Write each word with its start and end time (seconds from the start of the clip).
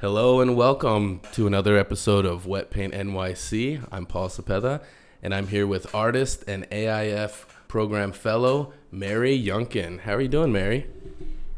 Hello 0.00 0.40
and 0.40 0.56
welcome 0.56 1.20
to 1.32 1.46
another 1.46 1.76
episode 1.76 2.24
of 2.24 2.46
Wet 2.46 2.70
Paint 2.70 2.94
NYC. 2.94 3.86
I'm 3.92 4.06
Paul 4.06 4.30
Cepeda, 4.30 4.82
and 5.22 5.34
I'm 5.34 5.48
here 5.48 5.66
with 5.66 5.94
artist 5.94 6.42
and 6.48 6.66
AIF 6.70 7.44
program 7.68 8.12
fellow 8.12 8.72
Mary 8.90 9.38
Yunkin. 9.38 10.00
How 10.00 10.14
are 10.14 10.22
you 10.22 10.28
doing, 10.28 10.52
Mary? 10.52 10.86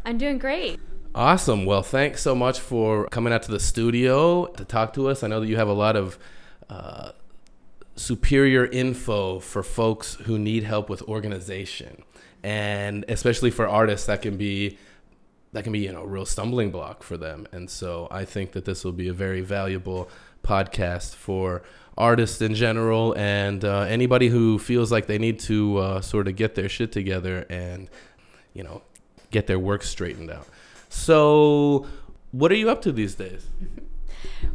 I'm 0.04 0.18
doing 0.18 0.38
great. 0.38 0.80
Awesome. 1.14 1.64
Well, 1.64 1.84
thanks 1.84 2.20
so 2.20 2.34
much 2.34 2.58
for 2.58 3.06
coming 3.10 3.33
out 3.33 3.44
to 3.44 3.53
the 3.53 3.60
studio 3.60 4.47
to 4.47 4.65
talk 4.65 4.93
to 4.95 5.09
us. 5.09 5.22
I 5.22 5.29
know 5.29 5.38
that 5.38 5.47
you 5.47 5.56
have 5.56 5.69
a 5.69 5.72
lot 5.72 5.95
of 5.95 6.19
uh, 6.69 7.13
superior 7.95 8.67
info 8.67 9.38
for 9.38 9.63
folks 9.63 10.17
who 10.17 10.37
need 10.37 10.65
help 10.65 10.90
with 10.90 11.03
organization, 11.03 12.03
and 12.43 13.04
especially 13.06 13.53
for 13.53 13.69
artists, 13.69 14.09
that 14.09 14.21
can 14.21 14.37
be 14.37 14.79
that 15.53 15.64
can 15.64 15.72
be 15.72 15.80
you 15.80 15.92
know 15.92 16.02
a 16.02 16.06
real 16.06 16.27
stumbling 16.27 16.70
block 16.70 17.02
for 17.02 17.16
them. 17.16 17.46
And 17.52 17.70
so 17.70 18.09
I 18.10 18.24
think 18.24 18.52
that 18.52 18.64
this 18.64 18.84
will 18.84 18.92
be 18.92 19.08
a 19.08 19.12
very 19.12 19.40
valuable 19.40 20.08
podcast 20.42 21.14
for 21.14 21.62
artists 21.96 22.40
in 22.40 22.54
general 22.54 23.14
and 23.16 23.64
uh, 23.64 23.80
anybody 23.82 24.28
who 24.28 24.58
feels 24.58 24.91
like 24.91 25.06
they 25.06 25.18
need 25.18 25.38
to 25.38 25.77
uh, 25.77 26.00
sort 26.00 26.27
of 26.27 26.36
get 26.36 26.54
their 26.54 26.68
shit 26.68 26.91
together 26.91 27.46
and 27.50 27.91
you 28.54 28.62
know 28.62 28.82
get 29.30 29.46
their 29.46 29.58
work 29.58 29.82
straightened 29.82 30.30
out. 30.30 30.46
So, 30.88 31.86
what 32.32 32.52
are 32.52 32.56
you 32.56 32.70
up 32.70 32.82
to 32.82 32.92
these 32.92 33.14
days? 33.14 33.46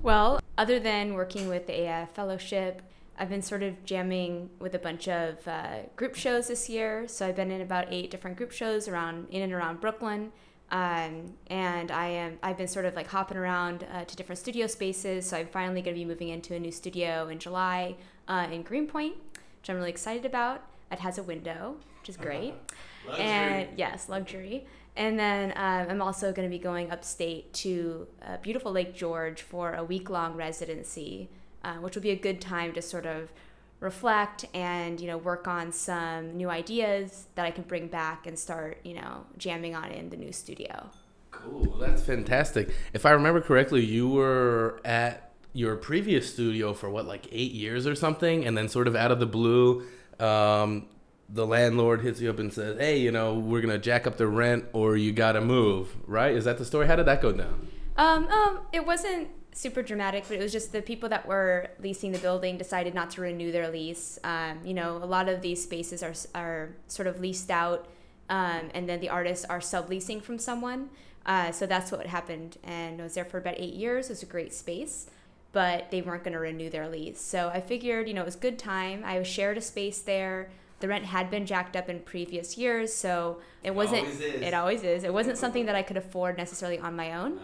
Well, 0.02 0.40
other 0.58 0.80
than 0.80 1.14
working 1.14 1.48
with 1.48 1.68
AIF 1.68 2.12
Fellowship, 2.12 2.82
I've 3.18 3.30
been 3.30 3.42
sort 3.42 3.64
of 3.64 3.84
jamming 3.84 4.50
with 4.60 4.76
a 4.76 4.80
bunch 4.80 5.08
of 5.08 5.46
uh, 5.48 5.80
group 5.96 6.16
shows 6.16 6.48
this 6.48 6.70
year. 6.70 7.08
So 7.08 7.28
I've 7.28 7.36
been 7.36 7.52
in 7.52 7.62
about 7.62 7.88
eight 7.90 8.12
different 8.12 8.38
group 8.38 8.52
shows 8.52 8.88
around 8.88 9.28
in 9.30 9.42
and 9.42 9.52
around 9.52 9.82
Brooklyn. 9.82 10.32
Um, 10.70 11.34
and 11.48 11.92
I 11.92 12.08
am 12.08 12.40
I've 12.44 12.58
been 12.58 12.68
sort 12.68 12.86
of 12.86 12.96
like 12.96 13.08
hopping 13.08 13.38
around 13.38 13.86
uh, 13.94 14.04
to 14.04 14.16
different 14.16 14.40
studio 14.40 14.68
spaces. 14.68 15.28
So 15.28 15.38
I'm 15.38 15.48
finally 15.48 15.82
going 15.82 15.96
to 15.96 16.00
be 16.00 16.06
moving 16.06 16.30
into 16.30 16.54
a 16.56 16.60
new 16.60 16.72
studio 16.72 17.28
in 17.30 17.40
July 17.40 17.96
uh, 18.28 18.48
in 18.52 18.64
Greenpoint, 18.64 19.16
which 19.62 19.70
I'm 19.70 19.78
really 19.78 19.90
excited 19.90 20.26
about. 20.26 20.64
It 20.92 21.00
has 21.00 21.18
a 21.18 21.24
window, 21.24 21.78
which 22.02 22.10
is 22.10 22.18
great. 22.18 22.54
and 23.18 23.70
yes, 23.78 24.10
luxury. 24.10 24.66
And 24.98 25.18
then 25.18 25.54
um, 25.56 25.88
I'm 25.90 26.02
also 26.02 26.34
going 26.34 26.50
to 26.50 26.54
be 26.54 26.62
going 26.62 26.92
upstate 26.92 27.54
to 27.54 28.08
uh, 28.26 28.38
beautiful 28.42 28.72
Lake 28.72 28.96
George 28.96 29.44
for 29.44 29.74
a 29.74 29.84
week 29.84 30.10
long 30.10 30.36
residency, 30.36 31.30
uh, 31.64 31.76
which 31.76 31.96
will 31.96 32.02
be 32.02 32.10
a 32.10 32.16
good 32.16 32.42
time 32.42 32.74
to 32.74 32.82
sort 32.82 33.06
of 33.06 33.32
reflect 33.80 34.46
and 34.54 35.00
you 35.00 35.08
know 35.08 35.18
work 35.18 35.48
on 35.48 35.72
some 35.72 36.36
new 36.36 36.50
ideas 36.50 37.28
that 37.36 37.46
I 37.46 37.52
can 37.52 37.64
bring 37.64 37.88
back 37.88 38.26
and 38.26 38.38
start 38.38 38.80
you 38.84 38.96
know 38.96 39.26
jamming 39.38 39.76
on 39.76 39.92
in 39.92 40.10
the 40.10 40.18
new 40.18 40.32
studio. 40.32 40.90
Cool, 41.32 41.78
that's 41.80 42.02
fantastic. 42.02 42.70
If 42.94 43.06
I 43.06 43.12
remember 43.12 43.42
correctly, 43.42 43.86
you 43.86 44.10
were 44.10 44.82
at 44.84 45.34
your 45.54 45.76
previous 45.76 46.32
studio 46.32 46.74
for 46.74 46.90
what 46.90 47.06
like 47.06 47.28
eight 47.32 47.52
years 47.52 47.86
or 47.86 47.96
something, 47.96 48.46
and 48.46 48.58
then 48.58 48.68
sort 48.68 48.88
of 48.88 48.96
out 48.96 49.12
of 49.12 49.20
the 49.20 49.26
blue, 49.26 49.86
um, 50.20 50.88
the 51.30 51.46
landlord 51.46 52.02
hits 52.02 52.20
you 52.20 52.30
up 52.30 52.40
and 52.40 52.52
says, 52.52 52.80
"Hey, 52.80 53.00
you 53.00 53.12
know, 53.12 53.36
we're 53.36 53.62
gonna 53.62 53.78
jack 53.78 54.08
up 54.08 54.18
the 54.18 54.28
rent, 54.28 54.66
or 54.74 54.98
you 54.98 55.12
gotta 55.12 55.42
move." 55.42 55.96
Right? 56.08 56.34
Is 56.34 56.46
that 56.46 56.58
the 56.58 56.66
story? 56.66 56.88
How 56.88 56.96
did 56.96 57.06
that 57.06 57.22
go 57.22 57.32
down? 57.32 57.68
Um, 57.98 58.28
um, 58.28 58.60
it 58.72 58.86
wasn't 58.86 59.30
super 59.58 59.82
dramatic, 59.82 60.24
but 60.28 60.38
it 60.38 60.40
was 60.40 60.52
just 60.52 60.72
the 60.72 60.84
people 60.84 61.10
that 61.10 61.26
were 61.26 61.68
leasing 61.82 62.12
the 62.12 62.20
building 62.20 62.60
decided 62.60 62.94
not 62.94 63.10
to 63.10 63.22
renew 63.22 63.52
their 63.52 63.70
lease. 63.70 64.20
Um, 64.24 64.60
you 64.64 64.76
know, 64.76 64.98
a 64.98 65.06
lot 65.06 65.28
of 65.28 65.42
these 65.42 65.62
spaces 65.64 66.04
are 66.04 66.14
are 66.36 66.76
sort 66.88 67.08
of 67.08 67.20
leased 67.20 67.50
out, 67.50 67.88
um, 68.30 68.70
and 68.76 68.88
then 68.88 69.00
the 69.00 69.10
artists 69.10 69.46
are 69.46 69.60
subleasing 69.60 70.22
from 70.22 70.38
someone. 70.38 70.90
Uh, 71.26 71.52
so 71.52 71.66
that's 71.66 71.92
what 71.92 72.06
happened, 72.06 72.58
and 72.64 73.02
I 73.02 73.04
was 73.04 73.16
there 73.16 73.26
for 73.26 73.40
about 73.40 73.56
eight 73.58 73.74
years. 73.74 74.06
It 74.06 74.14
was 74.14 74.24
a 74.24 74.28
great 74.28 74.54
space, 74.54 75.08
but 75.52 75.90
they 75.92 76.02
weren't 76.02 76.24
going 76.24 76.34
to 76.34 76.40
renew 76.40 76.70
their 76.70 76.88
lease. 76.88 77.20
So 77.20 77.50
I 77.50 77.60
figured, 77.60 78.08
you 78.08 78.14
know, 78.14 78.22
it 78.22 78.26
was 78.26 78.36
good 78.38 78.60
time. 78.60 79.04
I 79.04 79.22
shared 79.24 79.58
a 79.58 79.62
space 79.62 80.00
there 80.00 80.50
the 80.80 80.88
rent 80.88 81.06
had 81.06 81.32
been 81.32 81.46
jacked 81.46 81.76
up 81.76 81.90
in 81.90 82.00
previous 82.02 82.58
years, 82.58 82.94
so 82.94 83.40
it 83.64 83.74
wasn't. 83.74 84.06
Always 84.06 84.22
it 84.22 84.54
always 84.54 84.84
is. 84.84 85.04
It 85.04 85.12
wasn't 85.12 85.38
something 85.38 85.66
that 85.66 85.76
I 85.76 85.82
could 85.82 85.98
afford 85.98 86.38
necessarily 86.38 86.78
on 86.78 86.96
my 86.96 87.14
own. 87.14 87.40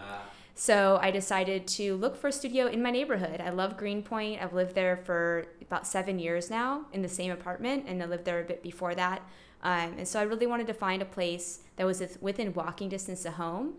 So 0.54 0.98
I 1.02 1.10
decided 1.10 1.66
to 1.68 1.96
look 1.96 2.16
for 2.16 2.28
a 2.28 2.32
studio 2.32 2.66
in 2.66 2.80
my 2.82 2.90
neighborhood. 2.90 3.40
I 3.40 3.50
love 3.50 3.76
Greenpoint. 3.76 4.40
I've 4.40 4.52
lived 4.52 4.74
there 4.74 4.96
for 4.96 5.46
about 5.60 5.86
seven 5.86 6.18
years 6.18 6.48
now 6.48 6.86
in 6.92 7.02
the 7.02 7.08
same 7.08 7.32
apartment, 7.32 7.84
and 7.88 8.00
I 8.02 8.06
lived 8.06 8.24
there 8.24 8.40
a 8.40 8.44
bit 8.44 8.62
before 8.62 8.94
that. 8.94 9.22
Um, 9.64 9.94
and 9.98 10.06
so 10.06 10.20
I 10.20 10.22
really 10.22 10.46
wanted 10.46 10.66
to 10.68 10.74
find 10.74 11.02
a 11.02 11.06
place 11.06 11.60
that 11.76 11.86
was 11.86 12.02
within 12.20 12.52
walking 12.54 12.88
distance 12.88 13.24
of 13.24 13.34
home. 13.34 13.74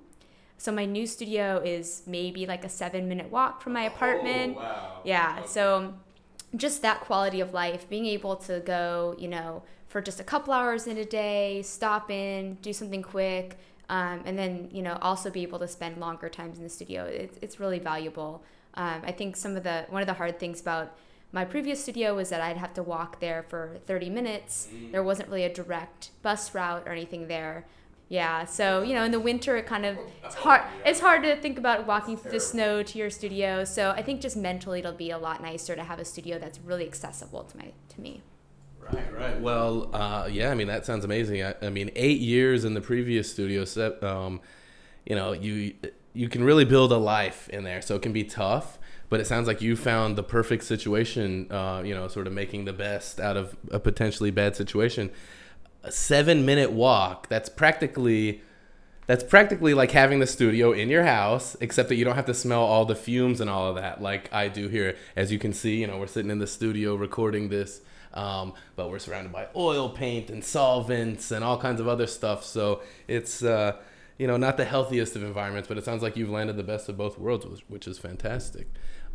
So 0.57 0.71
my 0.71 0.85
new 0.85 1.05
studio 1.07 1.61
is 1.63 2.03
maybe 2.07 2.45
like 2.45 2.65
a 2.65 2.69
seven 2.69 3.07
minute 3.07 3.29
walk 3.31 3.61
from 3.61 3.73
my 3.73 3.83
apartment. 3.83 4.57
Oh, 4.57 4.61
wow. 4.61 5.01
Yeah. 5.03 5.35
Okay. 5.39 5.47
So 5.47 5.93
just 6.55 6.81
that 6.81 7.01
quality 7.01 7.39
of 7.39 7.53
life, 7.53 7.87
being 7.89 8.05
able 8.05 8.35
to 8.37 8.59
go, 8.61 9.15
you 9.17 9.27
know, 9.27 9.63
for 9.87 10.01
just 10.01 10.19
a 10.19 10.23
couple 10.23 10.53
hours 10.53 10.87
in 10.87 10.97
a 10.97 11.05
day, 11.05 11.61
stop 11.61 12.09
in, 12.11 12.55
do 12.55 12.73
something 12.73 13.01
quick, 13.03 13.57
um, 13.89 14.21
and 14.25 14.37
then, 14.37 14.69
you 14.71 14.81
know, 14.81 14.97
also 15.01 15.29
be 15.29 15.43
able 15.43 15.59
to 15.59 15.67
spend 15.67 15.97
longer 15.97 16.29
times 16.29 16.57
in 16.57 16.63
the 16.63 16.69
studio. 16.69 17.05
It's, 17.05 17.37
it's 17.41 17.59
really 17.59 17.79
valuable. 17.79 18.43
Um, 18.73 19.01
I 19.05 19.11
think 19.11 19.35
some 19.35 19.55
of 19.55 19.63
the, 19.63 19.85
one 19.89 20.01
of 20.01 20.07
the 20.07 20.13
hard 20.13 20.39
things 20.39 20.61
about 20.61 20.95
my 21.31 21.43
previous 21.45 21.81
studio 21.81 22.15
was 22.15 22.29
that 22.29 22.41
I'd 22.41 22.57
have 22.57 22.73
to 22.75 22.83
walk 22.83 23.19
there 23.19 23.43
for 23.43 23.77
30 23.87 24.09
minutes. 24.09 24.69
Mm. 24.73 24.91
There 24.91 25.03
wasn't 25.03 25.29
really 25.29 25.43
a 25.43 25.53
direct 25.53 26.11
bus 26.21 26.55
route 26.55 26.83
or 26.85 26.91
anything 26.91 27.27
there. 27.27 27.65
Yeah, 28.07 28.45
so 28.45 28.83
you 28.83 28.93
know, 28.93 29.03
in 29.03 29.11
the 29.11 29.19
winter, 29.19 29.57
it 29.57 29.65
kind 29.65 29.85
of 29.85 29.97
it's 30.23 30.35
hard. 30.35 30.61
It's 30.85 30.99
hard 30.99 31.23
to 31.23 31.35
think 31.35 31.57
about 31.57 31.87
walking 31.87 32.17
through 32.17 32.31
the 32.31 32.39
snow 32.39 32.83
to 32.83 32.97
your 32.97 33.09
studio. 33.09 33.63
So 33.63 33.91
I 33.91 34.03
think 34.03 34.21
just 34.21 34.37
mentally, 34.37 34.79
it'll 34.79 34.93
be 34.93 35.09
a 35.09 35.17
lot 35.17 35.41
nicer 35.41 35.75
to 35.75 35.83
have 35.83 35.99
a 35.99 36.05
studio 36.05 36.37
that's 36.37 36.59
really 36.59 36.85
accessible 36.85 37.43
to 37.43 37.57
my 37.57 37.71
to 37.89 38.01
me. 38.01 38.21
Right, 38.91 39.13
right. 39.13 39.41
Well, 39.41 39.89
uh, 39.93 40.27
yeah. 40.31 40.51
I 40.51 40.55
mean, 40.55 40.67
that 40.67 40.85
sounds 40.85 41.05
amazing. 41.05 41.43
I, 41.43 41.55
I, 41.61 41.69
mean, 41.69 41.91
eight 41.95 42.19
years 42.19 42.65
in 42.65 42.73
the 42.73 42.81
previous 42.81 43.31
studio 43.31 43.65
set. 43.65 44.03
Um, 44.03 44.41
you 45.05 45.15
know, 45.15 45.31
you 45.31 45.73
you 46.13 46.29
can 46.29 46.43
really 46.43 46.65
build 46.65 46.91
a 46.91 46.97
life 46.97 47.49
in 47.49 47.63
there. 47.63 47.81
So 47.81 47.95
it 47.95 48.01
can 48.01 48.13
be 48.13 48.23
tough, 48.23 48.77
but 49.09 49.19
it 49.19 49.27
sounds 49.27 49.47
like 49.47 49.61
you 49.61 49.75
found 49.75 50.17
the 50.17 50.23
perfect 50.23 50.63
situation. 50.63 51.51
Uh, 51.51 51.81
you 51.83 51.95
know, 51.95 52.07
sort 52.07 52.27
of 52.27 52.33
making 52.33 52.65
the 52.65 52.73
best 52.73 53.19
out 53.19 53.37
of 53.37 53.55
a 53.71 53.79
potentially 53.79 54.31
bad 54.31 54.55
situation 54.55 55.11
a 55.85 55.91
seven 55.91 56.45
minute 56.45 56.71
walk. 56.71 57.29
That's 57.29 57.47
practically 57.47 58.41
that's 59.07 59.23
practically 59.23 59.73
like 59.73 59.91
having 59.91 60.19
the 60.19 60.27
studio 60.27 60.71
in 60.71 60.89
your 60.89 61.03
house, 61.03 61.55
except 61.59 61.89
that 61.89 61.95
you 61.95 62.05
don't 62.05 62.15
have 62.15 62.25
to 62.25 62.33
smell 62.33 62.61
all 62.61 62.85
the 62.85 62.95
fumes 62.95 63.41
and 63.41 63.49
all 63.49 63.69
of 63.69 63.75
that, 63.75 64.01
like 64.01 64.33
I 64.33 64.47
do 64.47 64.67
here. 64.67 64.95
As 65.15 65.31
you 65.31 65.39
can 65.39 65.53
see, 65.53 65.81
you 65.81 65.87
know, 65.87 65.97
we're 65.97 66.07
sitting 66.07 66.31
in 66.31 66.39
the 66.39 66.47
studio 66.47 66.95
recording 66.95 67.49
this, 67.49 67.81
um, 68.13 68.53
but 68.75 68.89
we're 68.89 68.99
surrounded 68.99 69.31
by 69.31 69.47
oil 69.55 69.89
paint 69.89 70.29
and 70.29 70.43
solvents 70.43 71.31
and 71.31 71.43
all 71.43 71.57
kinds 71.57 71.79
of 71.79 71.87
other 71.87 72.07
stuff. 72.07 72.43
So 72.43 72.81
it's, 73.07 73.43
uh, 73.43 73.77
you 74.17 74.27
know, 74.27 74.37
not 74.37 74.57
the 74.57 74.65
healthiest 74.65 75.15
of 75.15 75.23
environments, 75.23 75.67
but 75.67 75.77
it 75.77 75.85
sounds 75.85 76.01
like 76.01 76.17
you've 76.17 76.29
landed 76.29 76.57
the 76.57 76.63
best 76.63 76.89
of 76.89 76.97
both 76.97 77.19
worlds, 77.19 77.45
which 77.67 77.87
is 77.87 77.99
fantastic. 77.99 78.67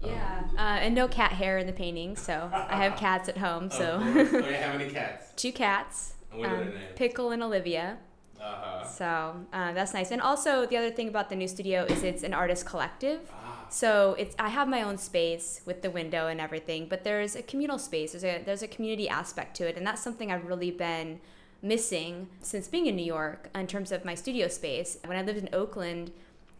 Yeah, 0.02 0.44
um, 0.50 0.56
uh, 0.56 0.60
and 0.60 0.94
no 0.94 1.08
cat 1.08 1.32
hair 1.32 1.58
in 1.58 1.66
the 1.66 1.74
painting, 1.74 2.16
so 2.16 2.50
I 2.52 2.82
have 2.84 2.96
cats 2.96 3.28
at 3.28 3.36
home. 3.36 3.70
So, 3.80 3.98
oh, 4.02 4.48
yeah, 4.48 4.70
how 4.70 4.78
many 4.78 4.90
cats? 4.90 5.32
Two 5.36 5.52
cats 5.52 6.14
um, 6.32 6.72
Pickle 6.96 7.30
and 7.30 7.42
Olivia. 7.42 7.98
Uh-huh. 8.40 8.84
So 8.84 9.34
uh, 9.52 9.72
that's 9.72 9.94
nice. 9.94 10.10
And 10.10 10.20
also 10.20 10.66
the 10.66 10.76
other 10.76 10.90
thing 10.90 11.08
about 11.08 11.28
the 11.28 11.36
new 11.36 11.48
studio 11.48 11.84
is 11.84 12.02
it's 12.02 12.22
an 12.22 12.34
artist 12.34 12.66
collective. 12.66 13.20
Ah. 13.32 13.66
So 13.68 14.16
it's 14.18 14.34
I 14.38 14.48
have 14.48 14.68
my 14.68 14.82
own 14.82 14.98
space 14.98 15.60
with 15.64 15.82
the 15.82 15.90
window 15.90 16.28
and 16.28 16.40
everything, 16.40 16.86
but 16.88 17.04
there's 17.04 17.36
a 17.36 17.42
communal 17.42 17.78
space. 17.78 18.12
There's 18.12 18.24
a 18.24 18.42
there's 18.44 18.62
a 18.62 18.68
community 18.68 19.08
aspect 19.08 19.56
to 19.58 19.68
it, 19.68 19.76
and 19.76 19.86
that's 19.86 20.02
something 20.02 20.32
I've 20.32 20.46
really 20.46 20.70
been 20.70 21.20
missing 21.62 22.28
since 22.40 22.68
being 22.68 22.86
in 22.86 22.96
New 22.96 23.04
York 23.04 23.50
in 23.54 23.66
terms 23.66 23.92
of 23.92 24.04
my 24.04 24.14
studio 24.14 24.48
space. 24.48 24.98
When 25.04 25.16
I 25.16 25.22
lived 25.22 25.38
in 25.38 25.50
Oakland, 25.52 26.10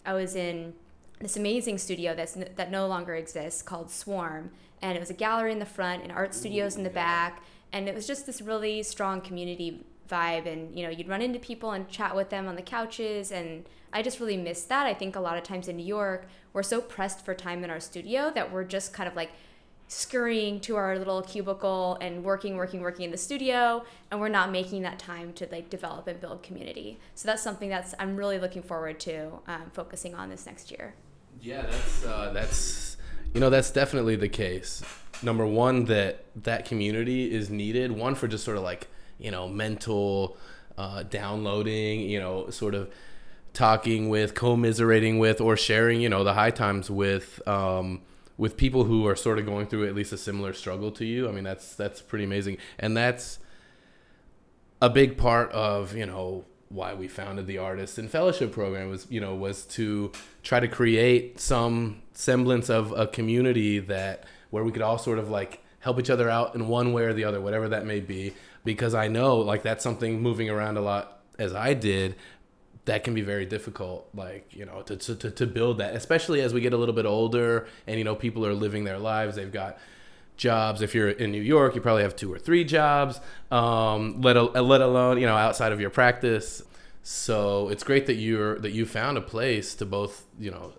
I 0.04 0.12
was 0.12 0.36
in 0.36 0.74
this 1.20 1.36
amazing 1.36 1.78
studio 1.78 2.15
that's 2.15 2.34
that 2.34 2.71
no 2.71 2.86
longer 2.86 3.15
exists 3.15 3.62
called 3.62 3.91
Swarm, 3.91 4.50
and 4.82 4.97
it 4.97 5.00
was 5.00 5.10
a 5.10 5.15
gallery 5.15 5.53
in 5.53 5.59
the 5.59 5.66
front 5.66 6.03
and 6.03 6.12
art 6.12 6.34
studios 6.34 6.77
Ooh, 6.77 6.78
in 6.78 6.84
the 6.84 6.91
yeah. 6.91 6.94
back 6.94 7.42
and 7.72 7.88
it 7.88 7.94
was 7.94 8.06
just 8.06 8.27
this 8.27 8.41
really 8.41 8.82
strong 8.82 9.21
community 9.21 9.84
vibe 10.10 10.47
and 10.47 10.77
you 10.77 10.84
know 10.84 10.91
you'd 10.91 11.09
run 11.09 11.22
into 11.22 11.39
people 11.39 11.71
and 11.71 11.89
chat 11.89 12.15
with 12.15 12.30
them 12.30 12.48
on 12.48 12.57
the 12.57 12.62
couches 12.62 13.30
and 13.30 13.65
i 13.92 14.03
just 14.03 14.21
really 14.21 14.36
missed 14.36 14.68
that. 14.68 14.86
I 14.86 14.95
think 14.95 15.16
a 15.16 15.21
lot 15.21 15.36
of 15.36 15.45
times 15.45 15.68
in 15.68 15.77
new 15.77 15.86
york 15.86 16.27
we're 16.53 16.62
so 16.62 16.80
pressed 16.80 17.24
for 17.24 17.34
time 17.34 17.62
in 17.65 17.71
our 17.71 17.80
studio 17.80 18.30
that 18.34 18.53
we're 18.53 18.65
just 18.65 18.92
kind 18.92 19.09
of 19.09 19.15
like 19.15 19.30
scurrying 19.91 20.60
to 20.60 20.77
our 20.77 20.97
little 20.97 21.21
cubicle 21.21 21.98
and 22.01 22.22
working 22.22 22.57
working 22.57 22.80
working 22.80 23.07
in 23.07 23.10
the 23.10 23.16
studio 23.16 23.84
and 24.10 24.21
we're 24.21 24.28
not 24.28 24.53
making 24.53 24.83
that 24.83 25.01
time 25.01 25.33
to 25.33 25.48
like 25.51 25.68
develop 25.68 26.07
and 26.07 26.21
build 26.21 26.45
community. 26.45 26.97
So 27.16 27.27
that's 27.27 27.42
something 27.42 27.68
that's 27.68 27.92
i'm 27.98 28.16
really 28.16 28.39
looking 28.39 28.63
forward 28.63 29.01
to 29.01 29.33
um, 29.48 29.71
focusing 29.72 30.15
on 30.15 30.30
this 30.30 30.47
next 30.47 30.71
year. 30.71 30.95
Yeah 31.41 31.63
that's 31.63 32.04
uh, 32.04 32.30
that's 32.33 32.97
you 33.34 33.41
know 33.41 33.51
that's 33.51 33.72
definitely 33.72 34.15
the 34.15 34.28
case. 34.28 34.83
Number 35.24 35.45
one 35.45 35.86
that 35.86 36.24
that 36.45 36.66
community 36.66 37.33
is 37.33 37.51
needed. 37.51 37.91
One 37.91 38.15
for 38.15 38.28
just 38.28 38.45
sort 38.45 38.56
of 38.56 38.63
like 38.63 38.86
you 39.20 39.30
know 39.30 39.48
mental 39.48 40.36
uh, 40.78 41.02
downloading 41.04 42.00
you 42.00 42.18
know 42.18 42.50
sort 42.50 42.74
of 42.74 42.90
talking 43.52 44.08
with, 44.08 44.34
commiserating 44.34 45.18
with, 45.18 45.40
or 45.40 45.56
sharing, 45.56 46.00
you 46.00 46.08
know, 46.08 46.24
the 46.24 46.34
high 46.34 46.50
times 46.50 46.90
with 46.90 47.46
um, 47.48 48.02
with 48.36 48.56
people 48.56 48.84
who 48.84 49.06
are 49.06 49.16
sort 49.16 49.38
of 49.38 49.44
going 49.44 49.66
through 49.66 49.86
at 49.86 49.94
least 49.94 50.12
a 50.12 50.16
similar 50.16 50.52
struggle 50.52 50.90
to 50.92 51.04
you. 51.04 51.28
I 51.28 51.32
mean, 51.32 51.44
that's 51.44 51.74
that's 51.74 52.00
pretty 52.00 52.24
amazing, 52.24 52.58
and 52.78 52.96
that's 52.96 53.38
a 54.80 54.88
big 54.88 55.18
part 55.18 55.50
of 55.52 55.94
you 55.94 56.06
know 56.06 56.44
why 56.68 56.94
we 56.94 57.08
founded 57.08 57.46
the 57.46 57.58
artist 57.58 57.98
and 57.98 58.08
fellowship 58.08 58.52
program 58.52 58.88
was 58.88 59.06
you 59.10 59.20
know 59.20 59.34
was 59.34 59.64
to 59.64 60.12
try 60.42 60.60
to 60.60 60.68
create 60.68 61.40
some 61.40 62.00
semblance 62.12 62.70
of 62.70 62.92
a 62.92 63.06
community 63.08 63.80
that 63.80 64.24
where 64.50 64.62
we 64.62 64.70
could 64.70 64.82
all 64.82 64.96
sort 64.96 65.18
of 65.18 65.28
like 65.28 65.60
help 65.80 65.98
each 65.98 66.10
other 66.10 66.30
out 66.30 66.54
in 66.54 66.68
one 66.68 66.92
way 66.92 67.02
or 67.02 67.12
the 67.12 67.24
other 67.24 67.40
whatever 67.40 67.68
that 67.68 67.84
may 67.84 67.98
be 67.98 68.32
because 68.65 68.95
i 68.95 69.09
know 69.09 69.39
like 69.39 69.62
that's 69.62 69.83
something 69.83 70.21
moving 70.21 70.51
around 70.51 70.77
a 70.77 70.80
lot 70.80 71.22
as 71.39 71.54
i 71.54 71.74
did 71.74 72.16
that 72.86 73.04
can 73.04 73.15
be 73.15 73.22
very 73.22 73.47
difficult 73.47 74.09
like 74.15 74.47
you 74.54 74.65
know 74.65 74.83
to, 74.83 74.97
to, 74.97 75.30
to 75.30 75.47
build 75.47 75.78
that 75.78 75.95
especially 75.95 76.41
as 76.41 76.53
we 76.53 76.60
get 76.60 76.72
a 76.72 76.77
little 76.77 76.95
bit 76.95 77.07
older 77.07 77.66
and 77.86 77.98
you 77.98 78.04
know 78.04 78.15
people 78.15 78.45
are 78.47 78.54
living 78.54 78.84
their 78.84 78.98
lives 78.98 79.36
they've 79.36 79.53
got 79.53 79.78
jobs. 80.41 80.83
If 80.83 80.95
you're 80.95 81.10
in 81.10 81.30
New 81.30 81.42
York, 81.42 81.77
you 81.77 81.80
probably 81.80 82.03
have 82.03 82.16
two 82.16 82.33
or 82.33 82.39
three 82.39 82.65
jobs, 82.65 83.21
um, 83.53 84.21
let, 84.22 84.36
let 84.36 84.80
alone, 84.80 85.21
you 85.21 85.27
know, 85.27 85.36
outside 85.36 85.71
of 85.71 85.80
your 85.80 85.91
practice. 85.91 86.63
So 87.03 87.68
it's 87.68 87.84
great 87.84 88.06
that 88.06 88.15
you're, 88.15 88.59
that 88.59 88.72
you 88.72 88.86
found 88.86 89.18
a 89.18 89.21
place 89.21 89.74
to 89.77 89.86
both, 89.86 90.24
you 90.39 90.51
know, 90.51 90.72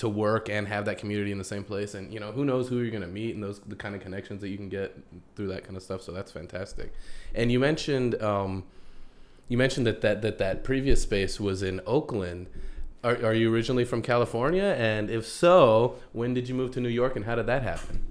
to 0.00 0.08
work 0.08 0.48
and 0.48 0.66
have 0.66 0.86
that 0.86 0.96
community 0.96 1.30
in 1.30 1.36
the 1.36 1.44
same 1.44 1.62
place. 1.62 1.92
And, 1.92 2.10
you 2.10 2.20
know, 2.20 2.32
who 2.32 2.42
knows 2.42 2.68
who 2.68 2.78
you're 2.78 2.90
going 2.90 3.02
to 3.02 3.06
meet 3.06 3.34
and 3.34 3.44
those, 3.44 3.60
the 3.60 3.76
kind 3.76 3.94
of 3.94 4.00
connections 4.00 4.40
that 4.40 4.48
you 4.48 4.56
can 4.56 4.70
get 4.70 4.96
through 5.36 5.48
that 5.48 5.62
kind 5.64 5.76
of 5.76 5.82
stuff. 5.82 6.00
So 6.00 6.10
that's 6.10 6.32
fantastic. 6.32 6.94
And 7.34 7.52
you 7.52 7.60
mentioned, 7.60 8.20
um, 8.22 8.64
you 9.48 9.58
mentioned 9.58 9.86
that, 9.86 10.00
that, 10.00 10.22
that, 10.22 10.38
that 10.38 10.64
previous 10.64 11.02
space 11.02 11.38
was 11.38 11.62
in 11.62 11.82
Oakland. 11.86 12.48
Are, 13.04 13.16
are 13.16 13.34
you 13.34 13.52
originally 13.52 13.84
from 13.84 14.00
California? 14.00 14.74
And 14.78 15.10
if 15.10 15.26
so, 15.26 15.96
when 16.12 16.32
did 16.32 16.48
you 16.48 16.54
move 16.54 16.70
to 16.72 16.80
New 16.80 16.88
York 16.88 17.14
and 17.14 17.26
how 17.26 17.34
did 17.34 17.46
that 17.46 17.62
happen? 17.62 18.02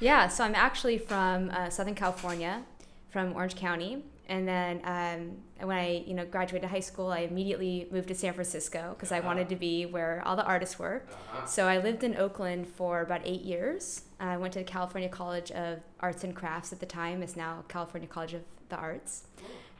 Yeah, 0.00 0.28
so 0.28 0.44
I'm 0.44 0.54
actually 0.54 0.96
from 0.96 1.50
uh, 1.50 1.68
Southern 1.68 1.94
California, 1.94 2.62
from 3.10 3.36
Orange 3.36 3.54
County, 3.54 4.02
and 4.28 4.46
then 4.46 4.80
um, 4.84 5.66
when 5.66 5.76
I 5.76 6.04
you 6.06 6.14
know 6.14 6.24
graduated 6.24 6.70
high 6.70 6.80
school, 6.80 7.08
I 7.08 7.20
immediately 7.20 7.88
moved 7.90 8.08
to 8.08 8.14
San 8.14 8.32
Francisco 8.34 8.94
because 8.94 9.12
uh-huh. 9.12 9.22
I 9.22 9.26
wanted 9.26 9.48
to 9.48 9.56
be 9.56 9.86
where 9.86 10.22
all 10.24 10.36
the 10.36 10.44
artists 10.44 10.78
were. 10.78 11.04
Uh-huh. 11.10 11.46
So 11.46 11.66
I 11.66 11.78
lived 11.78 12.04
in 12.04 12.16
Oakland 12.16 12.68
for 12.68 13.02
about 13.02 13.22
eight 13.24 13.42
years. 13.42 14.02
I 14.20 14.36
went 14.36 14.52
to 14.54 14.60
the 14.60 14.64
California 14.64 15.08
College 15.08 15.50
of 15.50 15.80
Arts 16.00 16.24
and 16.24 16.34
Crafts 16.34 16.72
at 16.72 16.80
the 16.80 16.86
time. 16.86 17.22
It's 17.22 17.36
now 17.36 17.64
California 17.68 18.08
College 18.08 18.34
of 18.34 18.42
the 18.68 18.76
Arts. 18.76 19.24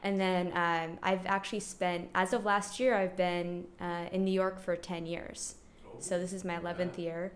And 0.03 0.21
then 0.21 0.49
um, 0.55 0.99
I've 1.03 1.25
actually 1.27 1.61
spent, 1.61 2.11
as 2.15 2.33
of 2.33 2.45
last 2.45 2.81
year, 2.81 2.97
I've 2.97 3.17
been 3.17 3.67
uh, 3.81 4.07
in 4.11 4.25
New 4.25 4.33
York 4.33 4.61
for 4.61 4.75
10 4.75 5.07
years. 5.07 5.55
So 6.01 6.19
this 6.19 6.33
is 6.33 6.45
my 6.45 6.57
11th 6.57 6.99
year. 6.99 7.33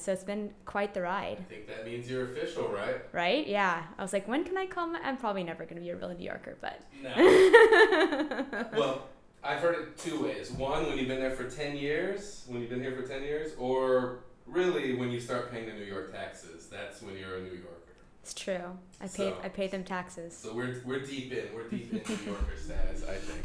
So 0.00 0.12
it's 0.12 0.24
been 0.24 0.52
quite 0.64 0.94
the 0.94 1.02
ride. 1.02 1.38
I 1.40 1.42
think 1.42 1.66
that 1.68 1.86
means 1.86 2.10
you're 2.10 2.24
official, 2.24 2.68
right? 2.68 2.96
Right? 3.12 3.46
Yeah. 3.46 3.82
I 3.98 4.02
was 4.02 4.12
like, 4.12 4.26
when 4.28 4.44
can 4.44 4.56
I 4.56 4.66
come? 4.66 4.96
I'm 5.02 5.16
probably 5.16 5.44
never 5.44 5.64
going 5.64 5.76
to 5.76 5.82
be 5.82 5.90
a 5.90 5.96
real 5.96 6.08
New 6.08 6.24
Yorker, 6.24 6.56
but. 6.60 6.80
No. 7.02 8.46
well, 8.72 9.08
I've 9.42 9.60
heard 9.60 9.76
it 9.76 9.98
two 9.98 10.24
ways. 10.24 10.50
One, 10.50 10.86
when 10.86 10.98
you've 10.98 11.08
been 11.08 11.20
there 11.20 11.30
for 11.30 11.48
10 11.48 11.76
years, 11.76 12.44
when 12.48 12.60
you've 12.60 12.70
been 12.70 12.82
here 12.82 12.94
for 12.94 13.06
10 13.06 13.22
years, 13.22 13.52
or 13.58 14.20
really 14.48 14.94
when 14.94 15.10
you 15.10 15.20
start 15.20 15.50
paying 15.50 15.66
the 15.66 15.72
New 15.72 15.84
York 15.84 16.12
taxes. 16.12 16.66
That's 16.66 17.02
when 17.02 17.16
you're 17.16 17.36
a 17.36 17.40
New 17.40 17.50
Yorker. 17.50 17.74
It's 18.22 18.34
true. 18.34 18.78
I 19.00 19.04
paid 19.04 19.10
so, 19.10 19.36
I 19.42 19.48
paid 19.48 19.70
them 19.70 19.84
taxes. 19.84 20.36
So 20.36 20.54
we're, 20.54 20.82
we're 20.84 21.00
deep 21.00 21.32
in. 21.32 21.46
We're 21.54 21.68
deep 21.68 21.92
in 21.92 21.98
New 21.98 22.24
Yorker 22.32 22.56
status, 22.56 23.04
I 23.08 23.14
think. 23.14 23.44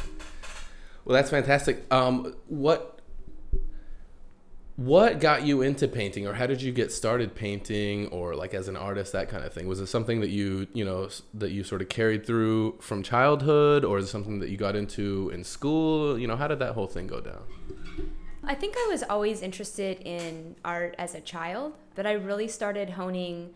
Well, 1.06 1.14
that's 1.14 1.30
fantastic. 1.30 1.86
Um, 1.92 2.36
what 2.48 2.93
what 4.75 5.20
got 5.20 5.44
you 5.46 5.62
into 5.62 5.88
painting 5.88 6.25
or 6.25 6.34
how 6.34 6.48
did 6.48 6.62
you 6.62 6.72
get 6.72 6.92
started 6.92 7.36
painting 7.36 8.08
or 8.08 8.36
like 8.36 8.56
as 8.56 8.68
an 8.68 8.75
artist 8.75 9.14
that 9.14 9.30
kind 9.30 9.44
of 9.44 9.54
thing? 9.54 9.68
Was 9.68 9.80
it 9.80 9.88
something 9.88 10.20
that 10.22 10.30
you 10.30 10.68
you 10.74 10.84
know 10.84 11.10
that 11.36 11.52
you 11.52 11.64
sort 11.64 11.81
of 11.81 11.90
carried 11.90 12.25
through 12.25 12.80
from 12.80 13.04
childhood 13.04 13.86
or 13.86 14.00
is 14.00 14.06
it 14.06 14.08
something 14.10 14.40
that 14.40 14.50
you 14.50 14.58
got 14.58 14.75
into 14.75 15.30
in 15.34 15.44
school? 15.44 16.18
You 16.18 16.28
know 16.28 16.36
how 16.36 16.48
did 16.48 16.60
that 16.60 16.74
whole 16.74 16.88
thing 16.88 17.06
go 17.06 17.22
down? 17.22 17.44
I 18.46 18.56
think 18.56 18.75
i 18.78 18.88
was 18.90 19.04
always 19.04 19.42
interested 19.42 20.02
in 20.02 20.56
art 20.66 20.96
as 20.98 21.16
a 21.16 21.22
child 21.22 21.76
but 21.96 22.06
i 22.06 22.12
really 22.12 22.48
started 22.48 22.90
honing 22.90 23.54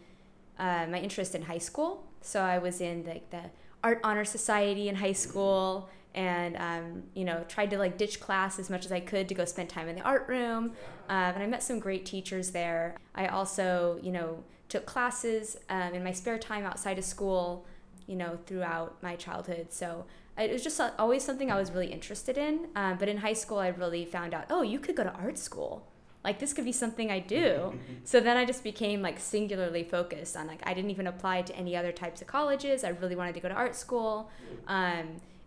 uh, 0.58 0.86
my 0.90 1.00
interest 1.00 1.36
in 1.36 1.44
high 1.44 1.58
school. 1.58 2.04
So 2.22 2.42
i 2.42 2.60
was 2.60 2.80
in 2.80 3.06
like 3.06 3.32
the 3.32 3.50
art 3.84 4.00
honor 4.04 4.26
society 4.26 4.88
in 4.88 4.96
high 4.96 5.14
school 5.14 5.90
and 6.18 6.58
um, 6.58 7.04
you 7.14 7.24
know 7.24 7.46
tried 7.48 7.70
to 7.70 7.78
like 7.78 7.98
ditch 7.98 8.20
class 8.20 8.58
as 8.58 8.72
much 8.72 8.86
as 8.86 8.92
I 8.92 9.00
could 9.00 9.30
to 9.30 9.36
go 9.36 9.46
spend 9.46 9.70
time 9.70 9.88
in 9.88 9.96
the 9.96 10.02
art 10.02 10.28
room. 10.28 10.74
Um, 11.10 11.36
and 11.36 11.44
I 11.44 11.46
met 11.46 11.62
some 11.62 11.80
great 11.80 12.06
teachers 12.06 12.52
there. 12.52 12.98
I 13.14 13.28
also 13.28 14.00
you 14.02 14.12
know 14.12 14.44
took 14.68 14.86
classes 14.86 15.58
um, 15.70 15.94
in 15.94 16.04
my 16.04 16.12
spare 16.12 16.40
time 16.40 16.66
outside 16.66 16.98
of 16.98 17.06
school, 17.06 17.66
you 18.08 18.16
know 18.16 18.40
throughout 18.48 19.02
my 19.04 19.16
childhood. 19.16 19.68
So 19.70 20.06
it 20.38 20.52
was 20.52 20.64
just 20.64 20.82
always 20.98 21.24
something 21.24 21.52
I 21.52 21.56
was 21.56 21.72
really 21.72 21.92
interested 21.92 22.38
in. 22.38 22.68
Um, 22.76 22.98
but 22.98 23.10
in 23.10 23.18
high 23.18 23.34
school, 23.34 23.60
I 23.60 23.68
really 23.68 24.04
found 24.04 24.34
out 24.34 24.46
oh 24.50 24.64
you 24.64 24.80
could 24.80 24.96
go 24.96 25.04
to 25.04 25.14
art 25.14 25.38
school. 25.38 25.88
Like 26.24 26.40
this 26.40 26.52
could 26.52 26.66
be 26.66 26.72
something 26.72 27.12
I 27.12 27.20
do. 27.20 27.78
so 28.04 28.20
then 28.20 28.38
I 28.38 28.44
just 28.44 28.64
became 28.64 29.04
like 29.04 29.20
singularly 29.20 29.84
focused 29.84 30.36
on 30.36 30.48
like 30.48 30.62
I 30.64 30.74
didn't 30.74 30.90
even 30.90 31.06
apply 31.06 31.44
to 31.44 31.56
any 31.56 31.76
other 31.76 31.92
types 31.92 32.22
of 32.22 32.28
colleges. 32.28 32.84
I 32.84 32.90
really 32.90 33.16
wanted 33.16 33.36
to 33.36 33.40
go 33.40 33.50
to 33.50 33.56
art 33.56 33.76
school. 33.76 34.32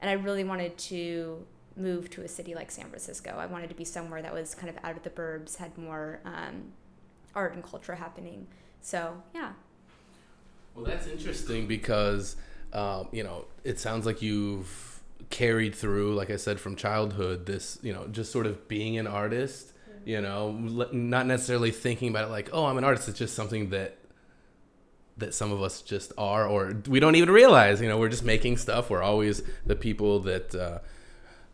And 0.01 0.11
I 0.11 0.15
really 0.15 0.45
wanted 0.45 0.79
to 0.79 1.45
move 1.77 2.11
to 2.11 2.23
a 2.23 2.29
city 2.29 2.55
like 2.55 2.71
San 2.71 2.89
Francisco. 2.89 3.37
I 3.39 3.47
wanted 3.47 3.69
to 3.71 3.75
be 3.75 3.85
somewhere 3.85 4.23
that 4.23 4.33
was 4.33 4.55
kind 4.55 4.69
of 4.69 4.83
out 4.85 4.97
of 4.97 5.03
the 5.03 5.11
burbs, 5.11 5.57
had 5.57 5.77
more 5.77 6.21
um, 6.25 6.73
art 7.35 7.55
and 7.55 7.63
culture 7.63 7.95
happening. 7.95 8.47
So 8.81 9.23
yeah. 9.35 9.53
Well, 10.75 10.85
that's 10.85 11.07
interesting 11.07 11.67
because 11.67 12.37
um, 12.73 13.09
you 13.13 13.23
know 13.23 13.47
it 13.65 13.79
sounds 13.79 14.07
like 14.07 14.23
you've 14.23 15.01
carried 15.31 15.75
through, 15.75 16.15
like 16.15 16.31
I 16.31 16.37
said, 16.37 16.61
from 16.61 16.77
childhood. 16.77 17.47
This 17.47 17.79
you 17.83 17.93
know 17.93 18.07
just 18.09 18.33
sort 18.33 18.47
of 18.47 18.69
being 18.69 18.99
an 18.99 19.07
artist. 19.07 19.73
You 20.07 20.23
know, 20.23 20.53
not 20.53 21.27
necessarily 21.27 21.71
thinking 21.71 22.09
about 22.09 22.25
it 22.25 22.31
like, 22.31 22.49
oh, 22.55 22.65
I'm 22.65 22.79
an 22.79 22.85
artist. 22.85 23.07
It's 23.11 23.19
just 23.19 23.35
something 23.35 23.69
that 23.69 23.99
that 25.21 25.35
some 25.35 25.53
of 25.53 25.63
us 25.63 25.81
just 25.83 26.13
are, 26.19 26.47
or 26.47 26.75
we 26.89 27.01
don't 27.01 27.15
even 27.15 27.31
realize. 27.31 27.81
You 27.81 27.89
know, 27.89 27.99
we're 27.99 28.09
just 28.09 28.25
making 28.25 28.57
stuff. 28.57 28.91
We're 28.91 29.03
always 29.03 29.43
the 29.65 29.77
people 29.77 30.21
that 30.21 30.55
uh, 30.55 30.79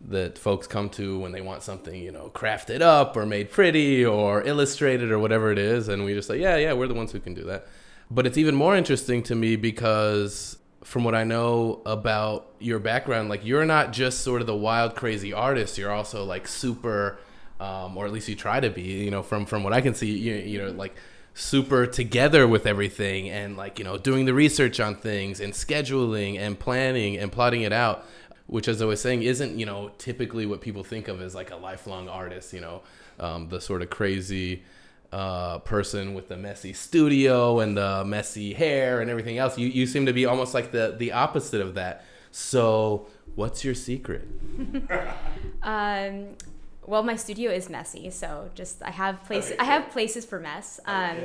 that 0.09 0.39
folks 0.39 0.67
come 0.67 0.89
to 0.91 1.19
when 1.19 1.33
they 1.33 1.41
want 1.41 1.63
something, 1.63 2.01
you 2.01 2.13
know, 2.13 2.31
crafted 2.35 2.81
up 2.81 3.17
or 3.17 3.27
made 3.27 3.51
pretty 3.51 4.05
or 4.05 4.43
illustrated 4.43 5.11
or 5.11 5.19
whatever 5.19 5.53
it 5.53 5.59
is, 5.59 5.89
and 5.89 6.05
we 6.05 6.15
just 6.15 6.29
say, 6.29 6.41
yeah, 6.41 6.57
yeah, 6.57 6.73
we're 6.73 6.89
the 6.89 6.95
ones 6.95 7.13
who 7.13 7.21
can 7.21 7.35
do 7.35 7.45
that. 7.45 7.67
But 8.11 8.27
it's 8.27 8.39
even 8.39 8.55
more 8.55 8.77
interesting 8.77 9.23
to 9.25 9.35
me 9.35 9.57
because 9.57 10.59
from 10.85 11.03
what 11.03 11.17
I 11.17 11.25
know 11.25 11.83
about 11.85 12.49
your 12.61 12.79
background, 12.79 13.29
like 13.29 13.45
you're 13.45 13.67
not 13.67 13.93
just 13.93 14.21
sort 14.21 14.41
of 14.41 14.47
the 14.47 14.55
wild, 14.55 14.95
crazy 14.95 15.33
artist. 15.33 15.77
You're 15.77 15.91
also 15.91 16.25
like 16.25 16.47
super, 16.47 17.19
um, 17.59 17.97
or 17.97 18.07
at 18.07 18.13
least 18.13 18.29
you 18.29 18.37
try 18.37 18.61
to 18.61 18.71
be. 18.71 18.83
You 18.83 19.11
know, 19.11 19.23
from 19.23 19.47
from 19.47 19.65
what 19.65 19.73
I 19.73 19.81
can 19.81 19.95
see, 19.95 20.17
you, 20.17 20.35
you 20.35 20.59
know, 20.63 20.71
like 20.71 20.95
super 21.39 21.87
together 21.87 22.49
with 22.49 22.65
everything 22.67 23.29
and 23.29 23.59
like 23.59 23.79
you 23.79 23.85
know 23.85 23.99
doing 23.99 24.25
the 24.25 24.33
research 24.33 24.81
on 24.81 24.95
things 24.95 25.39
and 25.39 25.53
scheduling 25.53 26.39
and 26.39 26.59
planning 26.59 27.17
and 27.19 27.31
plotting 27.31 27.61
it 27.61 27.75
out 27.75 28.07
which 28.47 28.69
as 28.69 28.81
i 28.81 28.87
was 28.87 29.03
saying 29.03 29.23
isn't 29.23 29.59
you 29.59 29.67
know 29.67 29.91
typically 29.99 30.47
what 30.47 30.63
people 30.63 30.83
think 30.83 31.09
of 31.09 31.21
as 31.21 31.35
like 31.35 31.51
a 31.51 31.57
lifelong 31.57 32.09
artist 32.09 32.55
you 32.55 32.61
know 32.61 32.81
um, 33.19 33.49
the 33.49 33.61
sort 33.61 33.83
of 33.83 33.91
crazy 33.91 34.63
uh, 35.13 35.59
person 35.61 36.15
with 36.15 36.29
the 36.29 36.37
messy 36.37 36.73
studio 36.73 37.61
and 37.61 37.77
the 37.77 38.05
messy 38.05 38.53
hair 38.53 39.01
and 39.01 39.11
everything 39.11 39.39
else. 39.39 39.57
You, 39.57 39.69
you 39.69 39.87
seem 39.87 40.07
to 40.07 40.13
be 40.13 40.27
almost 40.27 40.53
like 40.53 40.73
the 40.73 40.95
the 40.99 41.13
opposite 41.13 41.61
of 41.61 41.75
that. 41.75 42.05
So 42.33 43.07
what's 43.35 43.65
your 43.65 43.75
secret? 43.75 44.27
Um, 45.63 46.37
well, 46.87 47.03
my 47.03 47.17
studio 47.17 47.51
is 47.51 47.69
messy, 47.69 48.11
so 48.11 48.49
just 48.55 48.81
I 48.83 48.91
have 48.91 49.25
places. 49.25 49.57
I 49.59 49.65
have 49.65 49.91
places 49.91 50.25
for 50.25 50.39
mess. 50.39 50.79
Um, 50.87 51.17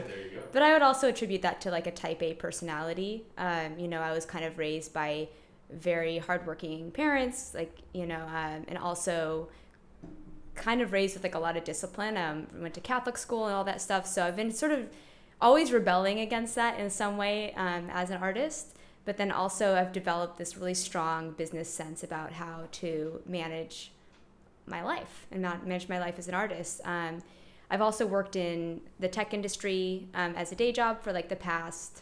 but 0.52 0.64
I 0.64 0.74
would 0.74 0.82
also 0.82 1.10
attribute 1.10 1.44
that 1.44 1.62
to 1.62 1.72
like 1.72 1.86
a 1.86 1.92
Type 1.92 2.24
A 2.24 2.34
personality. 2.34 3.26
Um, 3.38 3.78
you 3.78 3.88
know, 3.88 4.02
I 4.02 4.12
was 4.12 4.26
kind 4.26 4.44
of 4.44 4.58
raised 4.58 4.92
by 4.92 5.30
very 5.72 6.18
hardworking 6.18 6.92
parents, 6.92 7.54
like 7.54 7.78
you 7.94 8.08
know, 8.08 8.24
um, 8.28 8.66
and 8.68 8.78
also 8.78 9.50
kind 10.56 10.82
of 10.82 10.94
raised 10.94 11.14
with 11.14 11.24
like 11.24 11.36
a 11.36 11.40
lot 11.40 11.56
of 11.56 11.64
discipline. 11.64 12.18
Um, 12.18 12.48
went 12.60 12.74
to 12.74 12.82
Catholic 12.82 13.18
school 13.18 13.46
and 13.46 13.54
all 13.54 13.64
that 13.66 13.82
stuff, 13.82 14.08
so 14.08 14.26
I've 14.26 14.36
been 14.36 14.52
sort 14.52 14.72
of 14.72 14.90
always 15.40 15.72
rebelling 15.72 16.20
against 16.20 16.56
that 16.56 16.80
in 16.80 16.90
some 16.90 17.18
way 17.18 17.54
um, 17.54 17.88
as 17.92 18.10
an 18.10 18.18
artist. 18.18 18.76
But 19.06 19.18
then 19.18 19.32
also, 19.32 19.76
I've 19.76 19.92
developed 19.92 20.38
this 20.38 20.58
really 20.58 20.76
strong 20.76 21.32
business 21.32 21.72
sense 21.72 22.04
about 22.04 22.34
how 22.34 22.68
to 22.72 23.22
manage 23.28 23.92
my 24.72 24.82
life 24.82 25.28
and 25.32 25.42
not 25.42 25.68
manage 25.68 25.88
my 25.88 26.00
life 26.00 26.16
as 26.18 26.28
an 26.28 26.34
artist. 26.34 26.82
Um, 26.86 27.22
I've 27.70 27.82
also 27.82 28.06
worked 28.06 28.36
in 28.36 28.82
the 29.00 29.08
tech 29.08 29.34
industry 29.34 30.08
um, 30.16 30.34
as 30.36 30.52
a 30.52 30.56
day 30.56 30.72
job 30.72 31.02
for 31.02 31.14
like 31.14 31.30
the 31.30 31.36
past 31.36 32.02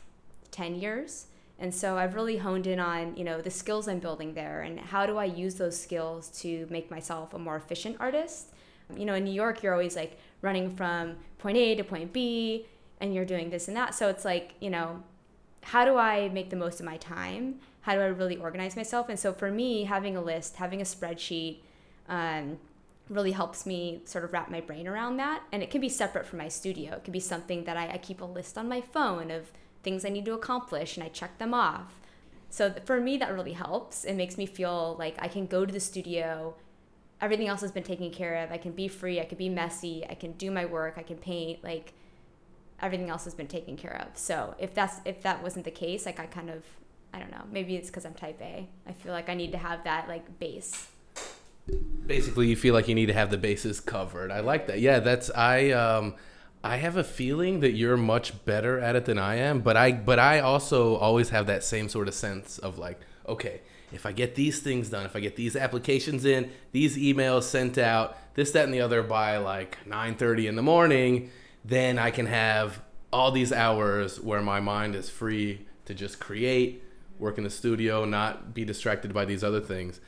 10 0.51 0.75
years. 0.75 1.27
And 1.59 1.75
so 1.75 1.97
I've 1.97 2.15
really 2.15 2.37
honed 2.37 2.67
in 2.67 2.79
on, 2.79 3.15
you 3.17 3.23
know, 3.23 3.41
the 3.41 3.51
skills 3.51 3.87
I'm 3.87 3.99
building 3.99 4.33
there 4.33 4.61
and 4.61 4.79
how 4.79 5.05
do 5.05 5.17
I 5.17 5.25
use 5.25 5.55
those 5.55 5.79
skills 5.79 6.29
to 6.41 6.65
make 6.69 6.89
myself 6.89 7.33
a 7.33 7.39
more 7.39 7.57
efficient 7.57 7.97
artist. 7.99 8.53
You 8.95 9.05
know, 9.05 9.13
in 9.13 9.25
New 9.25 9.33
York, 9.33 9.61
you're 9.61 9.73
always 9.73 9.95
like 9.95 10.17
running 10.41 10.75
from 10.75 11.17
point 11.37 11.57
A 11.57 11.75
to 11.75 11.83
point 11.83 12.13
B 12.13 12.65
and 13.01 13.13
you're 13.13 13.25
doing 13.25 13.49
this 13.49 13.67
and 13.67 13.75
that. 13.75 13.93
So 13.93 14.07
it's 14.09 14.25
like, 14.25 14.55
you 14.59 14.69
know, 14.69 15.03
how 15.61 15.85
do 15.85 15.97
I 15.97 16.29
make 16.29 16.49
the 16.49 16.55
most 16.55 16.79
of 16.79 16.85
my 16.85 16.97
time? 16.97 17.59
How 17.81 17.93
do 17.93 18.01
I 18.01 18.05
really 18.05 18.37
organize 18.37 18.75
myself? 18.75 19.09
And 19.09 19.19
so 19.19 19.33
for 19.33 19.51
me, 19.51 19.83
having 19.83 20.15
a 20.15 20.21
list, 20.21 20.55
having 20.55 20.81
a 20.81 20.85
spreadsheet, 20.85 21.59
um, 22.09 22.57
really 23.07 23.31
helps 23.31 23.65
me 23.65 24.01
sort 24.05 24.23
of 24.23 24.33
wrap 24.33 24.51
my 24.51 24.61
brain 24.61 24.87
around 24.87 25.17
that. 25.17 25.43
And 25.51 25.63
it 25.63 25.71
can 25.71 25.81
be 25.81 25.89
separate 25.89 26.25
from 26.25 26.39
my 26.39 26.47
studio. 26.47 26.95
It 26.95 27.03
can 27.03 27.11
be 27.11 27.19
something 27.19 27.63
that 27.63 27.77
I, 27.77 27.91
I 27.93 27.97
keep 27.97 28.21
a 28.21 28.25
list 28.25 28.57
on 28.57 28.67
my 28.67 28.81
phone 28.81 29.31
of 29.31 29.51
things 29.83 30.05
I 30.05 30.09
need 30.09 30.25
to 30.25 30.33
accomplish 30.33 30.97
and 30.97 31.03
I 31.03 31.09
check 31.09 31.37
them 31.37 31.53
off. 31.53 31.99
So 32.49 32.73
for 32.85 32.99
me, 32.99 33.17
that 33.17 33.33
really 33.33 33.53
helps. 33.53 34.03
It 34.03 34.15
makes 34.15 34.37
me 34.37 34.45
feel 34.45 34.95
like 34.99 35.15
I 35.19 35.27
can 35.27 35.45
go 35.45 35.65
to 35.65 35.71
the 35.71 35.79
studio. 35.79 36.55
Everything 37.21 37.47
else 37.47 37.61
has 37.61 37.71
been 37.71 37.83
taken 37.83 38.11
care 38.11 38.43
of. 38.43 38.51
I 38.51 38.57
can 38.57 38.71
be 38.71 38.87
free. 38.87 39.19
I 39.19 39.25
can 39.25 39.37
be 39.37 39.49
messy. 39.49 40.05
I 40.09 40.15
can 40.15 40.33
do 40.33 40.51
my 40.51 40.65
work. 40.65 40.95
I 40.97 41.03
can 41.03 41.17
paint. 41.17 41.63
Like 41.63 41.93
everything 42.81 43.09
else 43.09 43.25
has 43.25 43.33
been 43.33 43.47
taken 43.47 43.77
care 43.77 44.05
of. 44.07 44.17
So 44.17 44.55
if 44.57 44.73
that's 44.73 44.99
if 45.05 45.21
that 45.23 45.43
wasn't 45.43 45.65
the 45.65 45.71
case, 45.71 46.05
like 46.05 46.19
I 46.19 46.25
kind 46.25 46.49
of 46.49 46.63
I 47.13 47.19
don't 47.19 47.31
know. 47.31 47.43
Maybe 47.51 47.75
it's 47.75 47.89
because 47.89 48.05
I'm 48.05 48.13
type 48.13 48.41
A. 48.41 48.67
I 48.87 48.93
feel 48.93 49.11
like 49.11 49.29
I 49.29 49.33
need 49.33 49.51
to 49.51 49.57
have 49.57 49.83
that 49.83 50.07
like 50.07 50.39
base. 50.39 50.87
Basically, 52.05 52.47
you 52.47 52.55
feel 52.55 52.73
like 52.73 52.87
you 52.87 52.95
need 52.95 53.07
to 53.07 53.13
have 53.13 53.29
the 53.29 53.37
bases 53.37 53.79
covered. 53.79 54.31
I 54.31 54.39
like 54.39 54.67
that. 54.67 54.79
Yeah, 54.79 54.99
that's 54.99 55.29
I. 55.31 55.71
Um, 55.71 56.15
I 56.61 56.75
have 56.75 56.97
a 56.97 57.03
feeling 57.05 57.61
that 57.61 57.71
you're 57.71 57.95
much 57.95 58.43
better 58.43 58.79
at 58.79 58.95
it 58.95 59.05
than 59.05 59.17
I 59.17 59.35
am, 59.35 59.61
but 59.61 59.77
I 59.77 59.93
but 59.93 60.19
I 60.19 60.39
also 60.39 60.95
always 60.95 61.29
have 61.29 61.47
that 61.47 61.63
same 61.63 61.87
sort 61.87 62.07
of 62.07 62.13
sense 62.13 62.57
of 62.57 62.77
like, 62.77 62.99
okay, 63.27 63.61
if 63.91 64.05
I 64.05 64.11
get 64.11 64.35
these 64.35 64.59
things 64.59 64.89
done, 64.89 65.05
if 65.05 65.15
I 65.15 65.19
get 65.19 65.35
these 65.35 65.55
applications 65.55 66.25
in, 66.25 66.51
these 66.71 66.97
emails 66.97 67.43
sent 67.43 67.77
out, 67.77 68.17
this, 68.35 68.51
that, 68.51 68.65
and 68.65 68.73
the 68.73 68.81
other 68.81 69.01
by 69.01 69.37
like 69.37 69.77
9:30 69.87 70.47
in 70.49 70.55
the 70.55 70.61
morning, 70.61 71.31
then 71.63 71.97
I 71.97 72.11
can 72.11 72.25
have 72.25 72.81
all 73.11 73.31
these 73.31 73.51
hours 73.51 74.19
where 74.19 74.41
my 74.41 74.59
mind 74.59 74.95
is 74.95 75.09
free 75.09 75.65
to 75.85 75.93
just 75.93 76.19
create, 76.19 76.83
work 77.17 77.37
in 77.37 77.43
the 77.43 77.49
studio, 77.49 78.05
not 78.05 78.53
be 78.53 78.63
distracted 78.65 79.13
by 79.13 79.25
these 79.25 79.43
other 79.43 79.61
things. 79.61 79.99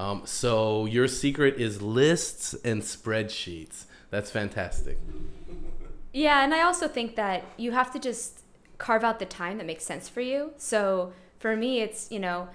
Um, 0.00 0.22
so 0.24 0.86
your 0.86 1.06
secret 1.06 1.60
is 1.60 1.82
lists 1.82 2.54
and 2.64 2.80
spreadsheets. 2.80 3.84
That's 4.08 4.30
fantastic. 4.30 4.98
Yeah, 6.14 6.42
and 6.42 6.54
I 6.54 6.62
also 6.62 6.88
think 6.88 7.16
that 7.16 7.44
you 7.58 7.72
have 7.72 7.92
to 7.92 7.98
just 7.98 8.40
carve 8.78 9.04
out 9.04 9.18
the 9.18 9.26
time 9.26 9.58
that 9.58 9.66
makes 9.66 9.84
sense 9.84 10.08
for 10.08 10.22
you. 10.22 10.52
So 10.56 11.12
for 11.38 11.54
me, 11.54 11.82
it's, 11.82 12.10
you 12.10 12.18
know, 12.18 12.48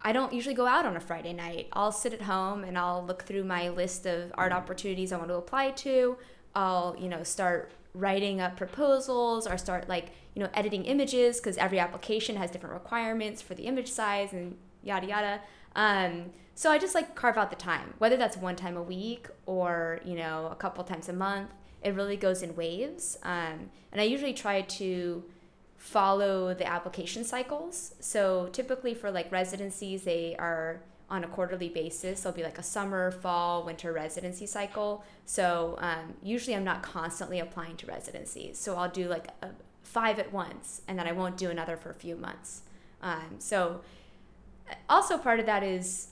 I 0.00 0.12
don't 0.12 0.32
usually 0.32 0.54
go 0.54 0.66
out 0.66 0.86
on 0.86 0.96
a 0.96 1.00
Friday 1.00 1.34
night. 1.34 1.68
I'll 1.74 1.92
sit 1.92 2.14
at 2.14 2.22
home 2.22 2.64
and 2.64 2.78
I'll 2.78 3.04
look 3.04 3.24
through 3.24 3.44
my 3.44 3.68
list 3.68 4.06
of 4.06 4.32
art 4.36 4.52
opportunities 4.52 5.12
I 5.12 5.18
want 5.18 5.28
to 5.28 5.34
apply 5.34 5.72
to. 5.72 6.16
I'll, 6.54 6.96
you 6.98 7.08
know, 7.08 7.22
start 7.22 7.72
writing 7.92 8.40
up 8.40 8.56
proposals 8.56 9.46
or 9.46 9.58
start 9.58 9.90
like, 9.90 10.06
you 10.34 10.42
know, 10.42 10.48
editing 10.54 10.86
images 10.86 11.38
because 11.38 11.58
every 11.58 11.80
application 11.80 12.36
has 12.36 12.50
different 12.50 12.72
requirements 12.72 13.42
for 13.42 13.54
the 13.54 13.64
image 13.64 13.90
size 13.90 14.32
and 14.32 14.56
yada 14.82 15.06
yada. 15.06 15.40
Um, 15.76 16.30
so 16.58 16.72
I 16.72 16.78
just 16.78 16.92
like 16.92 17.14
carve 17.14 17.38
out 17.38 17.50
the 17.50 17.56
time, 17.56 17.94
whether 17.98 18.16
that's 18.16 18.36
one 18.36 18.56
time 18.56 18.76
a 18.76 18.82
week 18.82 19.28
or, 19.46 20.00
you 20.04 20.16
know, 20.16 20.48
a 20.50 20.56
couple 20.56 20.82
times 20.82 21.08
a 21.08 21.12
month 21.12 21.50
it 21.84 21.94
really 21.94 22.16
goes 22.16 22.42
in 22.42 22.56
waves. 22.56 23.16
Um, 23.22 23.70
and 23.92 24.00
I 24.00 24.02
usually 24.02 24.34
try 24.34 24.62
to 24.62 25.22
follow 25.76 26.52
the 26.54 26.66
application 26.66 27.22
cycles. 27.22 27.94
So 28.00 28.48
typically 28.50 28.92
for 28.92 29.12
like 29.12 29.30
residencies, 29.30 30.02
they 30.02 30.34
are 30.36 30.80
on 31.08 31.22
a 31.22 31.28
quarterly 31.28 31.68
basis. 31.68 32.22
There'll 32.22 32.36
be 32.36 32.42
like 32.42 32.58
a 32.58 32.64
summer, 32.64 33.12
fall, 33.12 33.62
winter 33.62 33.92
residency 33.92 34.44
cycle. 34.44 35.04
So 35.26 35.76
um, 35.78 36.14
usually 36.24 36.56
I'm 36.56 36.64
not 36.64 36.82
constantly 36.82 37.38
applying 37.38 37.76
to 37.76 37.86
residencies. 37.86 38.58
So 38.58 38.74
I'll 38.74 38.90
do 38.90 39.06
like 39.06 39.28
a, 39.42 39.50
five 39.84 40.18
at 40.18 40.32
once 40.32 40.82
and 40.88 40.98
then 40.98 41.06
I 41.06 41.12
won't 41.12 41.36
do 41.36 41.50
another 41.50 41.76
for 41.76 41.90
a 41.90 41.94
few 41.94 42.16
months. 42.16 42.62
Um, 43.00 43.36
so 43.38 43.82
also 44.90 45.16
part 45.16 45.38
of 45.38 45.46
that 45.46 45.62
is 45.62 46.08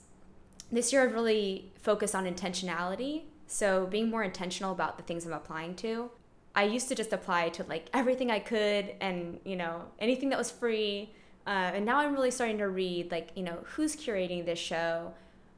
this 0.70 0.92
year 0.92 1.02
I've 1.02 1.14
really 1.14 1.72
focused 1.80 2.14
on 2.14 2.24
intentionality 2.24 3.22
so 3.46 3.86
being 3.86 4.10
more 4.10 4.22
intentional 4.22 4.72
about 4.72 4.96
the 4.96 5.04
things 5.04 5.24
I'm 5.24 5.32
applying 5.32 5.74
to. 5.76 6.10
I 6.54 6.64
used 6.64 6.88
to 6.88 6.94
just 6.94 7.12
apply 7.12 7.50
to 7.50 7.64
like 7.64 7.88
everything 7.92 8.30
I 8.30 8.38
could 8.38 8.94
and, 9.00 9.38
you 9.44 9.56
know, 9.56 9.82
anything 9.98 10.30
that 10.30 10.38
was 10.38 10.50
free. 10.50 11.12
Uh, 11.46 11.70
and 11.74 11.84
now 11.84 11.98
I'm 11.98 12.12
really 12.12 12.30
starting 12.30 12.58
to 12.58 12.68
read 12.68 13.10
like, 13.10 13.30
you 13.36 13.42
know, 13.42 13.58
who's 13.64 13.94
curating 13.94 14.44
this 14.44 14.58
show? 14.58 15.12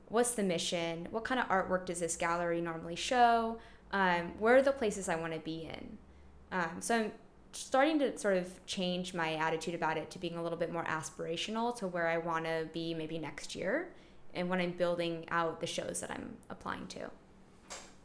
What's 0.08 0.32
the 0.32 0.42
mission? 0.42 1.06
What 1.10 1.24
kind 1.24 1.40
of 1.40 1.48
artwork 1.48 1.86
does 1.86 2.00
this 2.00 2.16
gallery 2.16 2.60
normally 2.60 2.96
show? 2.96 3.58
Um, 3.92 4.32
where 4.38 4.56
are 4.56 4.62
the 4.62 4.72
places 4.72 5.08
I 5.08 5.16
want 5.16 5.32
to 5.32 5.40
be 5.40 5.70
in? 5.72 5.98
Um, 6.50 6.80
so 6.80 6.96
I'm 6.96 7.12
starting 7.52 7.98
to 8.00 8.18
sort 8.18 8.36
of 8.36 8.66
change 8.66 9.14
my 9.14 9.34
attitude 9.34 9.74
about 9.74 9.96
it 9.96 10.10
to 10.10 10.18
being 10.18 10.36
a 10.36 10.42
little 10.42 10.58
bit 10.58 10.72
more 10.72 10.84
aspirational 10.84 11.74
to 11.76 11.86
where 11.86 12.08
I 12.08 12.18
want 12.18 12.44
to 12.44 12.68
be 12.72 12.92
maybe 12.92 13.18
next 13.18 13.54
year 13.54 13.88
and 14.38 14.48
when 14.48 14.60
I'm 14.60 14.70
building 14.70 15.26
out 15.30 15.60
the 15.60 15.66
shows 15.66 16.00
that 16.00 16.10
I'm 16.10 16.36
applying 16.48 16.86
to. 16.88 17.10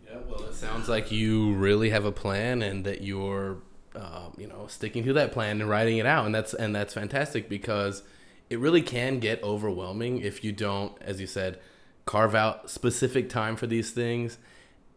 Yeah, 0.05 0.17
well, 0.27 0.43
it 0.45 0.55
sounds 0.55 0.89
like 0.89 1.11
you 1.11 1.53
really 1.53 1.91
have 1.91 2.05
a 2.05 2.11
plan 2.11 2.61
and 2.61 2.83
that 2.85 3.01
you're, 3.01 3.57
uh, 3.95 4.29
you 4.37 4.47
know, 4.47 4.65
sticking 4.67 5.03
to 5.05 5.13
that 5.13 5.31
plan 5.31 5.61
and 5.61 5.69
writing 5.69 5.97
it 5.97 6.05
out, 6.05 6.25
and 6.25 6.33
that's 6.33 6.53
and 6.53 6.75
that's 6.75 6.93
fantastic 6.93 7.47
because 7.47 8.03
it 8.49 8.59
really 8.59 8.81
can 8.81 9.19
get 9.19 9.41
overwhelming 9.43 10.19
if 10.19 10.43
you 10.43 10.51
don't, 10.51 10.99
as 11.01 11.21
you 11.21 11.27
said, 11.27 11.59
carve 12.05 12.35
out 12.35 12.69
specific 12.69 13.29
time 13.29 13.55
for 13.55 13.67
these 13.67 13.91
things 13.91 14.37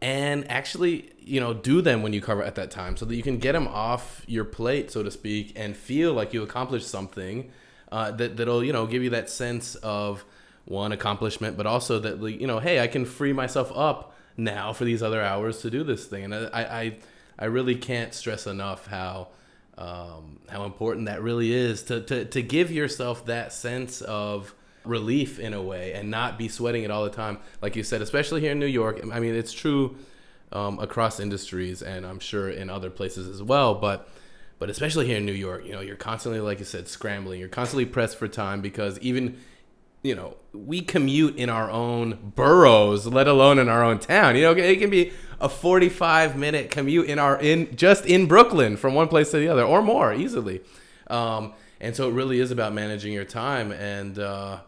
and 0.01 0.49
actually 0.49 1.11
you 1.19 1.39
know 1.39 1.53
do 1.53 1.81
them 1.81 2.03
when 2.03 2.13
you 2.13 2.21
cover 2.21 2.43
at 2.43 2.55
that 2.55 2.69
time 2.69 2.95
so 2.95 3.05
that 3.05 3.15
you 3.15 3.23
can 3.23 3.37
get 3.37 3.53
them 3.53 3.67
off 3.67 4.21
your 4.27 4.45
plate 4.45 4.91
so 4.91 5.01
to 5.01 5.09
speak 5.09 5.51
and 5.55 5.75
feel 5.75 6.13
like 6.13 6.33
you 6.33 6.43
accomplished 6.43 6.87
something 6.87 7.49
uh, 7.91 8.11
that, 8.11 8.37
that'll 8.37 8.63
you 8.63 8.73
know 8.73 8.85
give 8.85 9.01
you 9.01 9.09
that 9.09 9.29
sense 9.29 9.75
of 9.75 10.23
one 10.67 10.91
accomplishment 10.91 11.57
but 11.57 11.65
also 11.65 11.99
that 11.99 12.21
you 12.39 12.45
know 12.45 12.59
hey 12.59 12.79
i 12.79 12.87
can 12.87 13.05
free 13.05 13.33
myself 13.33 13.71
up 13.75 14.13
now 14.37 14.71
for 14.71 14.85
these 14.85 15.01
other 15.01 15.21
hours 15.21 15.61
to 15.61 15.69
do 15.69 15.83
this 15.83 16.05
thing. 16.05 16.23
And 16.23 16.33
I, 16.33 16.61
I, 16.61 16.97
I 17.39 17.45
really 17.45 17.75
can't 17.75 18.13
stress 18.13 18.45
enough 18.47 18.87
how, 18.87 19.29
um, 19.77 20.39
how 20.47 20.63
important 20.65 21.07
that 21.07 21.21
really 21.21 21.51
is 21.51 21.83
to, 21.83 22.01
to, 22.01 22.25
to 22.25 22.41
give 22.41 22.71
yourself 22.71 23.25
that 23.25 23.51
sense 23.51 24.01
of 24.01 24.53
relief 24.85 25.39
in 25.39 25.53
a 25.53 25.61
way 25.61 25.93
and 25.93 26.09
not 26.09 26.37
be 26.37 26.47
sweating 26.47 26.83
it 26.83 26.91
all 26.91 27.03
the 27.03 27.09
time. 27.09 27.39
Like 27.61 27.75
you 27.75 27.83
said, 27.83 28.01
especially 28.01 28.41
here 28.41 28.51
in 28.51 28.59
New 28.59 28.67
York. 28.67 29.01
I 29.11 29.19
mean, 29.19 29.35
it's 29.35 29.51
true 29.51 29.97
um, 30.51 30.79
across 30.79 31.19
industries 31.19 31.81
and 31.81 32.05
I'm 32.05 32.19
sure 32.19 32.49
in 32.49 32.69
other 32.69 32.89
places 32.89 33.27
as 33.27 33.41
well. 33.41 33.75
But 33.75 34.07
but 34.59 34.71
especially 34.71 35.05
here 35.05 35.17
in 35.17 35.25
New 35.27 35.33
York, 35.33 35.67
you 35.67 35.71
know, 35.71 35.81
you're 35.81 35.95
constantly, 35.95 36.39
like 36.39 36.57
you 36.57 36.65
said, 36.65 36.87
scrambling. 36.87 37.39
You're 37.39 37.47
constantly 37.47 37.85
pressed 37.85 38.17
for 38.17 38.27
time 38.27 38.59
because 38.59 38.97
even 39.01 39.37
you 40.03 40.15
know, 40.15 40.37
we 40.53 40.81
commute 40.81 41.35
in 41.35 41.49
our 41.49 41.69
own 41.69 42.31
boroughs, 42.35 43.07
let 43.07 43.27
alone 43.27 43.59
in 43.59 43.67
our 43.69 43.83
own 43.83 43.99
town. 43.99 44.35
You 44.35 44.43
know, 44.43 44.51
it 44.51 44.77
can 44.77 44.89
be 44.89 45.11
a 45.39 45.49
45 45.49 46.35
minute 46.35 46.71
commute 46.71 47.07
in 47.07 47.19
our 47.19 47.39
in 47.39 47.75
just 47.75 48.05
in 48.05 48.27
Brooklyn 48.27 48.77
from 48.77 48.93
one 48.93 49.07
place 49.07 49.31
to 49.31 49.37
the 49.37 49.47
other 49.47 49.63
or 49.63 49.81
more 49.81 50.13
easily. 50.13 50.61
Um, 51.07 51.53
and 51.79 51.95
so 51.95 52.09
it 52.09 52.13
really 52.13 52.39
is 52.39 52.51
about 52.51 52.73
managing 52.73 53.13
your 53.13 53.25
time 53.25 53.71
and 53.71 54.17
uh, 54.17 54.59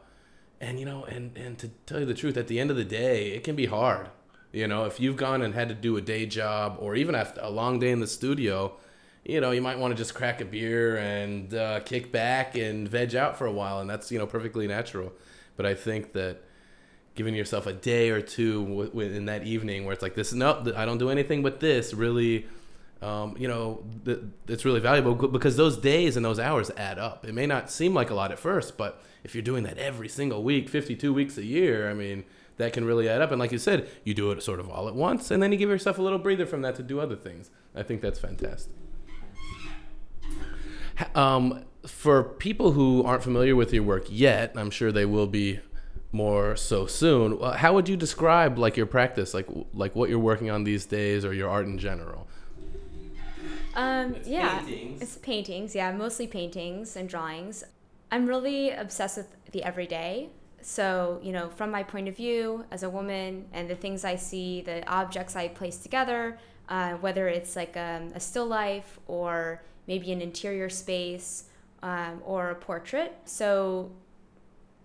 and 0.61 0.79
you 0.79 0.85
know 0.85 1.05
and 1.05 1.35
and 1.37 1.57
to 1.59 1.69
tell 1.85 1.99
you 1.99 2.05
the 2.05 2.13
truth, 2.13 2.37
at 2.37 2.47
the 2.47 2.59
end 2.59 2.71
of 2.71 2.77
the 2.77 2.85
day, 2.85 3.31
it 3.31 3.43
can 3.43 3.55
be 3.55 3.65
hard. 3.65 4.09
You 4.51 4.67
know, 4.67 4.85
if 4.85 4.99
you've 4.99 5.15
gone 5.15 5.43
and 5.43 5.53
had 5.53 5.69
to 5.69 5.75
do 5.75 5.95
a 5.97 6.01
day 6.01 6.25
job 6.25 6.77
or 6.79 6.95
even 6.95 7.13
a 7.13 7.49
long 7.49 7.79
day 7.79 7.91
in 7.91 7.99
the 7.99 8.07
studio, 8.07 8.73
you 9.25 9.41
know, 9.41 9.51
you 9.51 9.61
might 9.61 9.77
want 9.77 9.91
to 9.91 9.97
just 9.97 10.13
crack 10.13 10.41
a 10.41 10.45
beer 10.45 10.97
and 10.97 11.53
uh, 11.53 11.79
kick 11.81 12.11
back 12.11 12.55
and 12.55 12.87
veg 12.87 13.15
out 13.15 13.37
for 13.37 13.45
a 13.45 13.51
while, 13.51 13.79
and 13.79 13.89
that's 13.89 14.11
you 14.11 14.19
know 14.19 14.25
perfectly 14.25 14.67
natural. 14.67 15.11
But 15.55 15.65
I 15.65 15.75
think 15.75 16.13
that 16.13 16.41
giving 17.15 17.35
yourself 17.35 17.67
a 17.67 17.73
day 17.73 18.11
or 18.11 18.21
two 18.21 18.89
in 18.93 19.25
that 19.25 19.43
evening 19.43 19.83
where 19.83 19.91
it's 19.91 20.01
like 20.01 20.15
this, 20.15 20.31
no, 20.31 20.63
I 20.75 20.85
don't 20.85 20.99
do 20.99 21.09
anything 21.09 21.43
but 21.43 21.59
this, 21.59 21.93
really, 21.93 22.45
um, 23.01 23.35
you 23.37 23.45
know, 23.45 23.83
th- 24.05 24.19
it's 24.47 24.63
really 24.63 24.79
valuable 24.79 25.27
because 25.27 25.57
those 25.57 25.75
days 25.75 26.15
and 26.15 26.23
those 26.25 26.39
hours 26.39 26.71
add 26.77 26.97
up. 26.97 27.25
It 27.25 27.33
may 27.33 27.45
not 27.45 27.69
seem 27.69 27.93
like 27.93 28.09
a 28.09 28.13
lot 28.13 28.31
at 28.31 28.39
first, 28.39 28.77
but 28.77 29.03
if 29.25 29.35
you're 29.35 29.41
doing 29.41 29.63
that 29.63 29.77
every 29.77 30.07
single 30.07 30.43
week, 30.43 30.69
52 30.69 31.13
weeks 31.13 31.37
a 31.37 31.43
year, 31.43 31.89
I 31.89 31.93
mean, 31.93 32.23
that 32.55 32.71
can 32.71 32.85
really 32.85 33.09
add 33.09 33.21
up. 33.21 33.31
And 33.31 33.39
like 33.39 33.51
you 33.51 33.57
said, 33.57 33.89
you 34.05 34.13
do 34.13 34.31
it 34.31 34.41
sort 34.41 34.61
of 34.61 34.69
all 34.69 34.87
at 34.87 34.95
once, 34.95 35.29
and 35.29 35.43
then 35.43 35.51
you 35.51 35.57
give 35.57 35.69
yourself 35.69 35.97
a 35.97 36.01
little 36.01 36.19
breather 36.19 36.45
from 36.45 36.61
that 36.61 36.75
to 36.75 36.83
do 36.83 37.01
other 37.01 37.17
things. 37.17 37.49
I 37.75 37.83
think 37.83 38.01
that's 38.01 38.19
fantastic. 38.19 38.71
Um, 41.15 41.65
for 41.85 42.23
people 42.23 42.71
who 42.71 43.03
aren't 43.03 43.23
familiar 43.23 43.55
with 43.55 43.73
your 43.73 43.83
work 43.83 44.05
yet, 44.09 44.53
I'm 44.55 44.69
sure 44.69 44.91
they 44.91 45.05
will 45.05 45.27
be 45.27 45.59
more 46.11 46.55
so 46.55 46.87
soon. 46.87 47.39
How 47.39 47.73
would 47.73 47.87
you 47.87 47.95
describe 47.95 48.57
like 48.57 48.75
your 48.75 48.85
practice, 48.85 49.33
like 49.33 49.47
like 49.73 49.95
what 49.95 50.09
you're 50.09 50.19
working 50.19 50.49
on 50.49 50.63
these 50.63 50.85
days, 50.85 51.23
or 51.23 51.33
your 51.33 51.49
art 51.49 51.65
in 51.65 51.77
general? 51.77 52.27
Um, 53.75 54.15
it's 54.15 54.27
yeah, 54.27 54.59
paintings. 54.59 55.01
it's 55.01 55.17
paintings. 55.17 55.75
Yeah, 55.75 55.91
mostly 55.91 56.27
paintings 56.27 56.95
and 56.95 57.07
drawings. 57.07 57.63
I'm 58.11 58.25
really 58.25 58.71
obsessed 58.71 59.17
with 59.17 59.27
the 59.51 59.63
everyday. 59.63 60.29
So, 60.61 61.19
you 61.23 61.31
know, 61.31 61.49
from 61.49 61.71
my 61.71 61.83
point 61.83 62.07
of 62.07 62.17
view 62.17 62.65
as 62.71 62.83
a 62.83 62.89
woman 62.89 63.45
and 63.53 63.69
the 63.69 63.75
things 63.75 64.03
I 64.03 64.17
see, 64.17 64.61
the 64.61 64.85
objects 64.89 65.35
I 65.35 65.47
place 65.47 65.77
together, 65.77 66.37
uh, 66.67 66.93
whether 66.95 67.27
it's 67.27 67.55
like 67.55 67.77
um, 67.77 68.11
a 68.13 68.19
still 68.19 68.45
life 68.47 68.99
or 69.07 69.61
maybe 69.89 70.13
an 70.13 70.21
interior 70.21 70.69
space 70.69 71.45
um, 71.83 72.21
or 72.23 72.51
a 72.51 72.55
portrait. 72.55 73.17
So, 73.25 73.91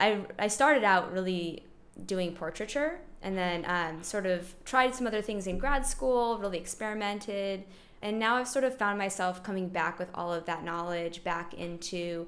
I, 0.01 0.23
I 0.39 0.49
started 0.49 0.83
out 0.83 1.13
really 1.13 1.63
doing 2.07 2.35
portraiture 2.35 2.99
and 3.23 3.39
then 3.39 3.65
um, 3.67 4.03
sort 4.03 4.27
of 4.27 4.55
tried 4.65 4.95
some 4.95 5.07
other 5.07 5.23
things 5.23 5.47
in 5.47 5.59
grad 5.59 5.87
school, 5.87 6.39
really 6.39 6.59
experimented. 6.59 7.65
And 8.03 8.19
now 8.19 8.37
I've 8.37 8.49
sort 8.49 8.65
of 8.65 8.77
found 8.77 8.99
myself 8.99 9.43
coming 9.43 9.69
back 9.69 9.99
with 9.99 10.09
all 10.15 10.33
of 10.33 10.45
that 10.47 10.65
knowledge 10.65 11.25
back 11.25 11.55
into 11.55 12.27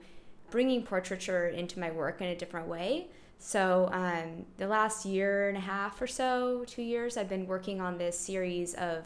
bringing 0.51 0.83
portraiture 0.83 1.49
into 1.49 1.79
my 1.79 1.91
work 1.91 2.21
in 2.21 2.29
a 2.29 2.37
different 2.37 2.69
way. 2.69 3.09
So, 3.39 3.91
um, 3.93 4.47
the 4.57 4.67
last 4.67 5.05
year 5.05 5.49
and 5.49 5.59
a 5.59 5.61
half 5.61 6.01
or 6.01 6.07
so, 6.07 6.65
two 6.67 6.83
years, 6.83 7.19
I've 7.19 7.29
been 7.29 7.47
working 7.47 7.83
on 7.83 7.99
this 7.99 8.19
series 8.19 8.73
of 8.75 9.05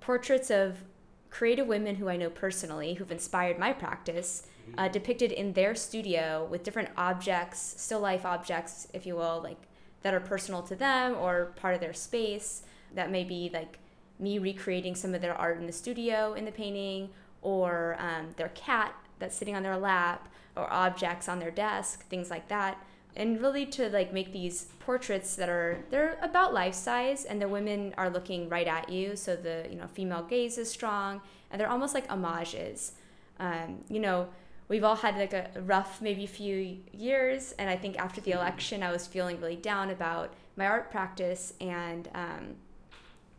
portraits 0.00 0.50
of 0.50 0.84
creative 1.32 1.66
women 1.66 1.96
who 1.96 2.08
I 2.08 2.16
know 2.16 2.30
personally 2.30 2.94
who've 2.94 3.10
inspired 3.10 3.58
my 3.58 3.72
practice, 3.72 4.46
mm-hmm. 4.68 4.78
uh, 4.78 4.88
depicted 4.88 5.32
in 5.32 5.54
their 5.54 5.74
studio 5.74 6.46
with 6.50 6.62
different 6.62 6.90
objects, 6.96 7.74
still 7.78 8.00
life 8.00 8.26
objects, 8.26 8.86
if 8.92 9.06
you 9.06 9.16
will, 9.16 9.40
like 9.42 9.56
that 10.02 10.12
are 10.12 10.20
personal 10.20 10.62
to 10.62 10.76
them 10.76 11.16
or 11.16 11.52
part 11.56 11.74
of 11.74 11.80
their 11.80 11.94
space. 11.94 12.62
That 12.94 13.10
may 13.10 13.24
be 13.24 13.50
like 13.52 13.78
me 14.18 14.38
recreating 14.38 14.94
some 14.94 15.14
of 15.14 15.22
their 15.22 15.34
art 15.34 15.58
in 15.58 15.66
the 15.66 15.72
studio 15.72 16.34
in 16.34 16.44
the 16.44 16.52
painting, 16.52 17.08
or 17.40 17.96
um, 17.98 18.28
their 18.36 18.50
cat 18.50 18.94
that's 19.18 19.34
sitting 19.34 19.56
on 19.56 19.62
their 19.62 19.78
lap, 19.78 20.28
or 20.54 20.70
objects 20.70 21.28
on 21.28 21.38
their 21.38 21.50
desk, 21.50 22.06
things 22.08 22.30
like 22.30 22.48
that. 22.48 22.84
And 23.14 23.40
really 23.42 23.66
to 23.66 23.90
like 23.90 24.12
make 24.12 24.32
these 24.32 24.66
portraits 24.80 25.36
that 25.36 25.48
are 25.48 25.84
they're 25.90 26.18
about 26.22 26.54
life 26.54 26.74
size, 26.74 27.24
and 27.24 27.42
the 27.42 27.48
women 27.48 27.94
are 27.98 28.08
looking 28.08 28.48
right 28.48 28.66
at 28.66 28.88
you, 28.88 29.16
so 29.16 29.36
the 29.36 29.66
you 29.68 29.76
know 29.76 29.86
female 29.92 30.22
gaze 30.22 30.56
is 30.56 30.70
strong, 30.70 31.20
and 31.50 31.60
they're 31.60 31.68
almost 31.68 31.94
like 31.94 32.08
homages. 32.08 32.92
Um, 33.38 33.84
you 33.88 34.00
know, 34.00 34.28
we've 34.72 34.84
all 34.84 34.96
had 34.96 35.16
like 35.18 35.34
a 35.34 35.50
rough 35.66 36.00
maybe 36.00 36.26
few 36.26 36.78
years 36.92 37.52
and 37.58 37.68
i 37.68 37.76
think 37.76 37.98
after 37.98 38.22
the 38.22 38.32
election 38.32 38.82
i 38.82 38.90
was 38.90 39.06
feeling 39.06 39.38
really 39.38 39.56
down 39.56 39.90
about 39.90 40.32
my 40.56 40.66
art 40.66 40.90
practice 40.90 41.52
and 41.60 42.08
um, 42.14 42.54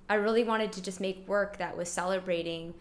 i 0.10 0.14
really 0.14 0.44
wanted 0.44 0.72
to 0.72 0.80
just 0.80 1.02
make 1.02 1.28
work 1.28 1.58
that 1.58 1.76
was 1.76 1.90
celebrating 1.90 2.72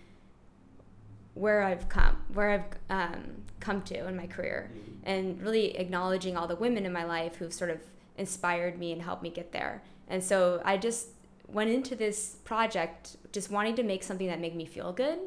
where 1.34 1.62
i've 1.62 1.88
come 1.88 2.16
where 2.32 2.50
i've 2.50 2.64
um, 2.90 3.42
come 3.62 3.80
to 3.82 4.06
in 4.06 4.16
my 4.16 4.26
career 4.26 4.70
and 5.04 5.40
really 5.40 5.76
acknowledging 5.76 6.36
all 6.36 6.46
the 6.46 6.56
women 6.56 6.84
in 6.84 6.92
my 6.92 7.04
life 7.04 7.36
who've 7.36 7.52
sort 7.52 7.70
of 7.70 7.80
inspired 8.18 8.78
me 8.78 8.92
and 8.92 9.02
helped 9.02 9.22
me 9.22 9.30
get 9.30 9.52
there. 9.52 9.82
And 10.08 10.22
so 10.22 10.60
i 10.64 10.76
just 10.76 11.08
went 11.48 11.70
into 11.70 11.94
this 11.94 12.36
project 12.44 13.16
just 13.30 13.50
wanting 13.50 13.76
to 13.76 13.82
make 13.82 14.02
something 14.02 14.26
that 14.26 14.40
made 14.40 14.54
me 14.54 14.64
feel 14.64 14.92
good 14.92 15.18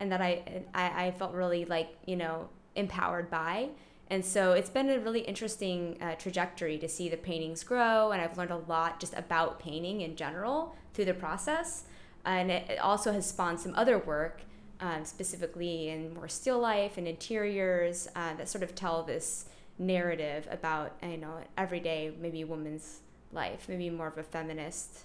and 0.00 0.10
that 0.12 0.20
I, 0.20 0.62
I, 0.74 1.06
I 1.06 1.10
felt 1.12 1.32
really 1.32 1.64
like 1.64 1.96
you 2.06 2.16
know 2.16 2.48
empowered 2.74 3.30
by. 3.30 3.68
And 4.10 4.22
so 4.24 4.52
it's 4.52 4.68
been 4.68 4.90
a 4.90 4.98
really 4.98 5.20
interesting 5.20 5.96
uh, 6.02 6.14
trajectory 6.16 6.76
to 6.78 6.88
see 6.88 7.08
the 7.08 7.16
paintings 7.16 7.64
grow 7.64 8.12
and 8.12 8.20
i've 8.20 8.36
learned 8.36 8.50
a 8.50 8.62
lot 8.68 9.00
just 9.00 9.14
about 9.14 9.58
painting 9.58 10.02
in 10.02 10.16
general 10.16 10.74
through 10.92 11.06
the 11.06 11.14
process. 11.14 11.84
And 12.26 12.50
it, 12.50 12.78
also 12.78 13.12
has 13.12 13.26
spawned 13.26 13.60
some 13.60 13.74
other 13.74 13.98
work 13.98 14.42
um, 14.84 15.04
specifically 15.04 15.88
in 15.88 16.12
more 16.14 16.28
still 16.28 16.58
life 16.58 16.98
and 16.98 17.08
interiors 17.08 18.08
uh, 18.14 18.34
that 18.34 18.48
sort 18.48 18.62
of 18.62 18.74
tell 18.74 19.02
this 19.02 19.46
narrative 19.78 20.46
about 20.50 20.92
you 21.02 21.16
know 21.16 21.38
everyday 21.58 22.12
maybe 22.20 22.44
woman's 22.44 23.00
life 23.32 23.66
maybe 23.68 23.90
more 23.90 24.06
of 24.08 24.18
a 24.18 24.22
feminist 24.22 25.00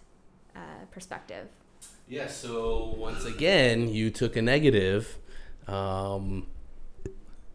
uh, 0.55 0.85
perspective 0.91 1.47
yeah, 2.09 2.25
so 2.25 2.95
once 2.97 3.25
again, 3.25 3.87
you 3.89 4.09
took 4.09 4.35
a 4.35 4.41
negative 4.41 5.15
um, 5.67 6.47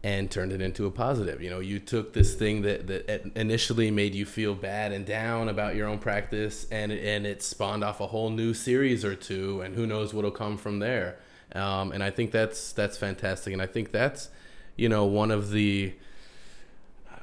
and 0.01 0.31
turned 0.31 0.53
it 0.53 0.61
into 0.61 0.85
a 0.85 0.91
positive. 0.91 1.41
You 1.41 1.49
know, 1.49 1.59
you 1.59 1.77
took 1.79 2.13
this 2.13 2.35
thing 2.35 2.61
that, 2.61 2.87
that 2.87 3.31
initially 3.35 3.91
made 3.91 4.15
you 4.15 4.25
feel 4.25 4.55
bad 4.55 4.93
and 4.93 5.05
down 5.05 5.49
about 5.49 5.75
your 5.75 5.89
own 5.89 5.99
practice, 5.99 6.67
and, 6.71 6.93
and 6.93 7.27
it 7.27 7.43
spawned 7.43 7.83
off 7.83 7.99
a 7.99 8.07
whole 8.07 8.29
new 8.29 8.53
series 8.53 9.03
or 9.03 9.13
two, 9.13 9.59
and 9.59 9.75
who 9.75 9.85
knows 9.85 10.13
what'll 10.13 10.31
come 10.31 10.55
from 10.55 10.79
there. 10.79 11.17
Um, 11.55 11.91
and 11.93 12.03
I 12.03 12.11
think 12.11 12.31
that's 12.31 12.73
that's 12.73 12.97
fantastic, 12.97 13.53
and 13.53 13.61
I 13.61 13.65
think 13.65 13.91
that's 13.91 14.29
you 14.75 14.89
know 14.89 15.05
one 15.05 15.31
of 15.31 15.51
the 15.51 15.93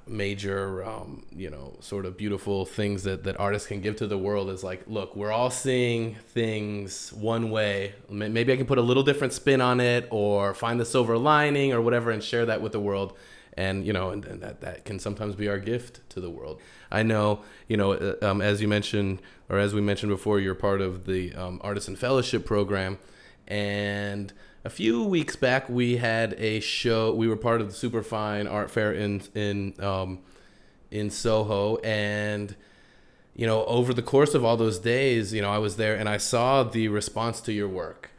major 0.06 0.84
um, 0.84 1.24
you 1.34 1.50
know 1.50 1.76
sort 1.80 2.06
of 2.06 2.16
beautiful 2.16 2.64
things 2.64 3.04
that, 3.04 3.24
that 3.24 3.38
artists 3.38 3.68
can 3.68 3.80
give 3.80 3.96
to 3.96 4.06
the 4.06 4.18
world 4.18 4.50
is 4.50 4.64
like 4.64 4.82
look 4.88 5.14
we're 5.14 5.30
all 5.30 5.50
seeing 5.50 6.14
things 6.14 7.12
one 7.12 7.50
way. 7.50 7.94
Maybe 8.08 8.52
i 8.52 8.56
can 8.56 8.66
put 8.66 8.78
a 8.78 8.82
little 8.82 9.02
different 9.02 9.32
spin 9.32 9.60
on 9.60 9.80
it 9.80 10.08
or 10.10 10.54
find 10.54 10.80
the 10.80 10.84
silver 10.84 11.16
lining 11.18 11.72
or 11.72 11.80
whatever 11.80 12.10
and 12.10 12.22
share 12.22 12.46
that 12.46 12.60
with 12.62 12.72
the 12.72 12.80
world. 12.80 13.16
And 13.54 13.86
you 13.86 13.92
know 13.92 14.10
and, 14.10 14.24
and 14.24 14.42
that, 14.42 14.62
that 14.62 14.86
can 14.86 14.98
sometimes 14.98 15.34
be 15.36 15.46
our 15.48 15.58
gift 15.58 16.08
to 16.10 16.20
the 16.20 16.30
world. 16.30 16.60
I 16.90 17.02
know 17.02 17.42
you 17.68 17.76
know 17.76 17.92
uh, 17.92 18.16
um, 18.22 18.40
as 18.40 18.62
you 18.62 18.68
mentioned 18.68 19.20
or 19.50 19.58
as 19.58 19.74
we 19.74 19.82
mentioned 19.82 20.10
before 20.10 20.40
you're 20.40 20.54
part 20.54 20.80
of 20.80 21.04
the 21.04 21.34
um, 21.34 21.60
artisan 21.62 21.96
fellowship 21.96 22.46
program 22.46 22.98
and 23.48 24.32
a 24.64 24.70
few 24.70 25.02
weeks 25.02 25.36
back 25.36 25.68
we 25.68 25.96
had 25.96 26.34
a 26.34 26.60
show 26.60 27.14
we 27.14 27.26
were 27.26 27.36
part 27.36 27.60
of 27.60 27.68
the 27.68 27.74
superfine 27.74 28.46
art 28.46 28.70
fair 28.70 28.92
in 28.92 29.22
in 29.34 29.74
um, 29.80 30.20
in 30.90 31.10
soho. 31.10 31.76
And 31.78 32.54
you 33.34 33.46
know 33.46 33.64
over 33.64 33.92
the 33.94 34.02
course 34.02 34.34
of 34.34 34.44
all 34.44 34.58
those 34.58 34.78
days 34.78 35.32
you 35.32 35.40
know 35.40 35.50
i 35.50 35.56
was 35.56 35.76
there 35.76 35.96
and 35.96 36.06
i 36.06 36.18
saw 36.18 36.62
the 36.62 36.88
response 36.88 37.40
to 37.42 37.52
your 37.52 37.68
work. 37.68 38.10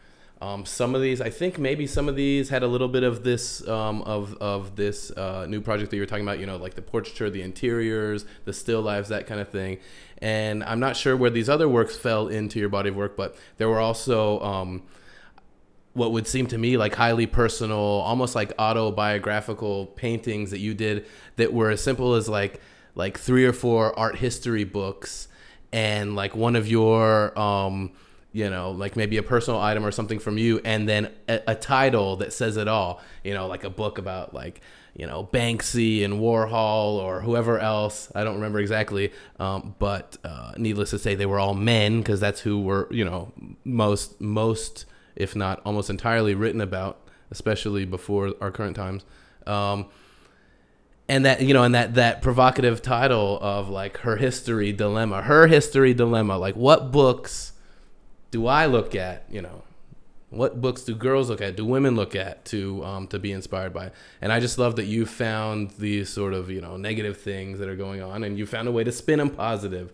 Um, 0.41 0.65
some 0.65 0.93
of 0.93 1.01
these 1.01 1.21
i 1.21 1.29
think 1.29 1.57
maybe 1.57 1.87
some 1.87 2.09
of 2.09 2.17
these 2.17 2.49
had 2.49 2.63
a 2.63 2.67
little 2.67 2.89
bit 2.89 3.03
of 3.03 3.23
this 3.23 3.65
um, 3.65 4.01
of, 4.01 4.35
of 4.41 4.75
this 4.75 5.11
uh, 5.11 5.45
new 5.47 5.61
project 5.61 5.91
that 5.91 5.95
you 5.95 6.01
were 6.01 6.07
talking 6.07 6.25
about 6.25 6.39
you 6.39 6.45
know 6.45 6.57
like 6.57 6.73
the 6.73 6.81
portraiture 6.81 7.29
the 7.29 7.41
interiors 7.41 8.25
the 8.43 8.51
still 8.51 8.81
lives 8.81 9.07
that 9.09 9.25
kind 9.27 9.39
of 9.39 9.47
thing. 9.47 9.77
And 10.17 10.63
i'm 10.65 10.81
not 10.81 10.97
sure 10.97 11.15
where 11.15 11.29
these 11.29 11.47
other 11.47 11.69
works 11.69 11.95
fell 11.95 12.27
into 12.27 12.59
your 12.59 12.69
body 12.69 12.89
of 12.89 12.95
work 12.95 13.15
but 13.15 13.37
there 13.57 13.69
were 13.69 13.79
also 13.79 14.41
um, 14.41 14.83
what 15.93 16.11
would 16.11 16.27
seem 16.27 16.47
to 16.47 16.57
me 16.57 16.77
like 16.77 16.95
highly 16.95 17.27
personal, 17.27 17.77
almost 17.77 18.35
like 18.35 18.51
autobiographical 18.57 19.87
paintings 19.87 20.51
that 20.51 20.59
you 20.59 20.73
did 20.73 21.05
that 21.35 21.53
were 21.53 21.69
as 21.69 21.83
simple 21.83 22.15
as 22.15 22.27
like 22.27 22.59
like 22.95 23.17
three 23.17 23.45
or 23.45 23.53
four 23.53 23.97
art 23.97 24.17
history 24.17 24.63
books 24.63 25.27
and 25.71 26.15
like 26.15 26.35
one 26.35 26.55
of 26.55 26.67
your 26.67 27.37
um 27.37 27.91
you 28.31 28.49
know 28.49 28.71
like 28.71 28.95
maybe 28.95 29.17
a 29.17 29.23
personal 29.23 29.59
item 29.59 29.85
or 29.85 29.91
something 29.91 30.19
from 30.19 30.37
you 30.37 30.61
and 30.63 30.87
then 30.87 31.11
a, 31.27 31.41
a 31.47 31.55
title 31.55 32.17
that 32.17 32.31
says 32.31 32.55
it 32.57 32.67
all 32.67 33.01
you 33.23 33.33
know 33.33 33.47
like 33.47 33.63
a 33.63 33.69
book 33.69 33.97
about 33.97 34.33
like 34.33 34.61
you 34.95 35.07
know 35.07 35.27
Banksy 35.31 36.05
and 36.05 36.15
Warhol 36.15 36.93
or 36.93 37.21
whoever 37.21 37.59
else. 37.59 38.11
I 38.13 38.23
don't 38.23 38.35
remember 38.35 38.59
exactly, 38.59 39.11
um, 39.39 39.75
but 39.79 40.17
uh, 40.23 40.53
needless 40.57 40.91
to 40.91 40.99
say, 40.99 41.15
they 41.15 41.25
were 41.25 41.39
all 41.39 41.53
men 41.53 41.99
because 41.99 42.19
that's 42.19 42.41
who 42.41 42.61
were 42.61 42.87
you 42.91 43.03
know 43.03 43.31
most 43.63 44.21
most 44.21 44.85
if 45.15 45.35
not 45.35 45.61
almost 45.65 45.89
entirely 45.89 46.35
written 46.35 46.61
about, 46.61 46.99
especially 47.31 47.85
before 47.85 48.33
our 48.41 48.51
current 48.51 48.75
times. 48.75 49.05
Um, 49.45 49.87
and 51.09 51.25
that 51.25 51.41
you 51.41 51.53
know, 51.53 51.63
and 51.63 51.75
that 51.75 51.95
that 51.95 52.21
provocative 52.21 52.81
title 52.81 53.37
of 53.41 53.69
like 53.69 53.97
her 53.99 54.15
history 54.15 54.71
dilemma, 54.71 55.21
her 55.23 55.47
history 55.47 55.93
dilemma. 55.93 56.37
Like, 56.37 56.55
what 56.55 56.91
books 56.91 57.53
do 58.31 58.47
I 58.47 58.65
look 58.65 58.95
at? 58.95 59.25
You 59.29 59.41
know, 59.41 59.63
what 60.29 60.61
books 60.61 60.83
do 60.83 60.95
girls 60.95 61.29
look 61.29 61.41
at? 61.41 61.55
Do 61.55 61.65
women 61.65 61.95
look 61.95 62.15
at 62.15 62.45
to 62.45 62.83
um, 62.85 63.07
to 63.07 63.19
be 63.19 63.31
inspired 63.31 63.73
by? 63.73 63.91
And 64.21 64.31
I 64.31 64.39
just 64.39 64.57
love 64.57 64.77
that 64.77 64.85
you 64.85 65.05
found 65.05 65.71
these 65.71 66.09
sort 66.09 66.33
of 66.33 66.49
you 66.49 66.61
know 66.61 66.77
negative 66.77 67.19
things 67.19 67.59
that 67.59 67.67
are 67.67 67.75
going 67.75 68.01
on, 68.01 68.23
and 68.23 68.37
you 68.37 68.45
found 68.45 68.67
a 68.67 68.71
way 68.71 68.83
to 68.83 68.91
spin 68.91 69.19
them 69.19 69.29
positive. 69.29 69.91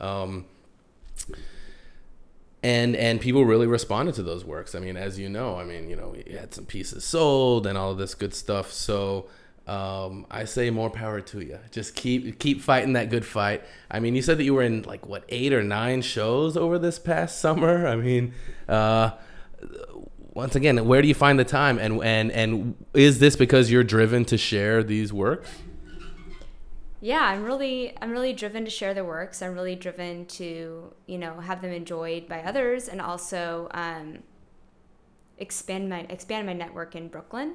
Um, 0.00 0.44
and 2.62 2.96
and 2.96 3.20
people 3.20 3.44
really 3.44 3.66
responded 3.66 4.14
to 4.16 4.22
those 4.22 4.44
works. 4.44 4.74
I 4.74 4.80
mean, 4.80 4.96
as 4.96 5.18
you 5.18 5.28
know, 5.28 5.56
I 5.56 5.64
mean, 5.64 5.88
you 5.88 5.96
know, 5.96 6.08
we 6.08 6.32
had 6.32 6.54
some 6.54 6.66
pieces 6.66 7.04
sold 7.04 7.66
and 7.66 7.78
all 7.78 7.92
of 7.92 7.98
this 7.98 8.14
good 8.14 8.34
stuff. 8.34 8.72
So 8.72 9.26
um, 9.66 10.26
I 10.30 10.44
say 10.44 10.70
more 10.70 10.90
power 10.90 11.20
to 11.20 11.40
you. 11.40 11.58
Just 11.70 11.94
keep 11.94 12.38
keep 12.38 12.60
fighting 12.60 12.94
that 12.94 13.10
good 13.10 13.24
fight. 13.24 13.62
I 13.90 14.00
mean, 14.00 14.14
you 14.14 14.22
said 14.22 14.38
that 14.38 14.44
you 14.44 14.54
were 14.54 14.62
in 14.62 14.82
like 14.82 15.06
what 15.06 15.24
eight 15.28 15.52
or 15.52 15.62
nine 15.62 16.02
shows 16.02 16.56
over 16.56 16.78
this 16.78 16.98
past 16.98 17.38
summer. 17.40 17.86
I 17.86 17.94
mean, 17.96 18.32
uh, 18.68 19.10
once 20.32 20.56
again, 20.56 20.86
where 20.86 21.02
do 21.02 21.08
you 21.08 21.14
find 21.14 21.38
the 21.38 21.44
time? 21.44 21.78
And 21.78 22.02
and 22.02 22.32
and 22.32 22.84
is 22.94 23.18
this 23.18 23.36
because 23.36 23.70
you're 23.70 23.84
driven 23.84 24.24
to 24.26 24.38
share 24.38 24.82
these 24.82 25.12
works? 25.12 25.50
Yeah 27.00 27.22
i'm 27.22 27.44
really 27.44 27.96
i'm 28.02 28.10
really 28.10 28.32
driven 28.32 28.64
to 28.64 28.70
share 28.70 28.94
the 28.94 29.04
works 29.04 29.42
i'm 29.42 29.54
really 29.54 29.76
driven 29.76 30.26
to 30.26 30.92
you 31.06 31.18
know 31.18 31.40
have 31.40 31.62
them 31.62 31.72
enjoyed 31.72 32.28
by 32.28 32.40
others 32.40 32.88
and 32.88 33.00
also 33.00 33.68
um, 33.72 34.18
expand 35.38 35.88
my 35.88 36.00
expand 36.08 36.46
my 36.46 36.52
network 36.52 36.96
in 36.96 37.08
brooklyn 37.08 37.54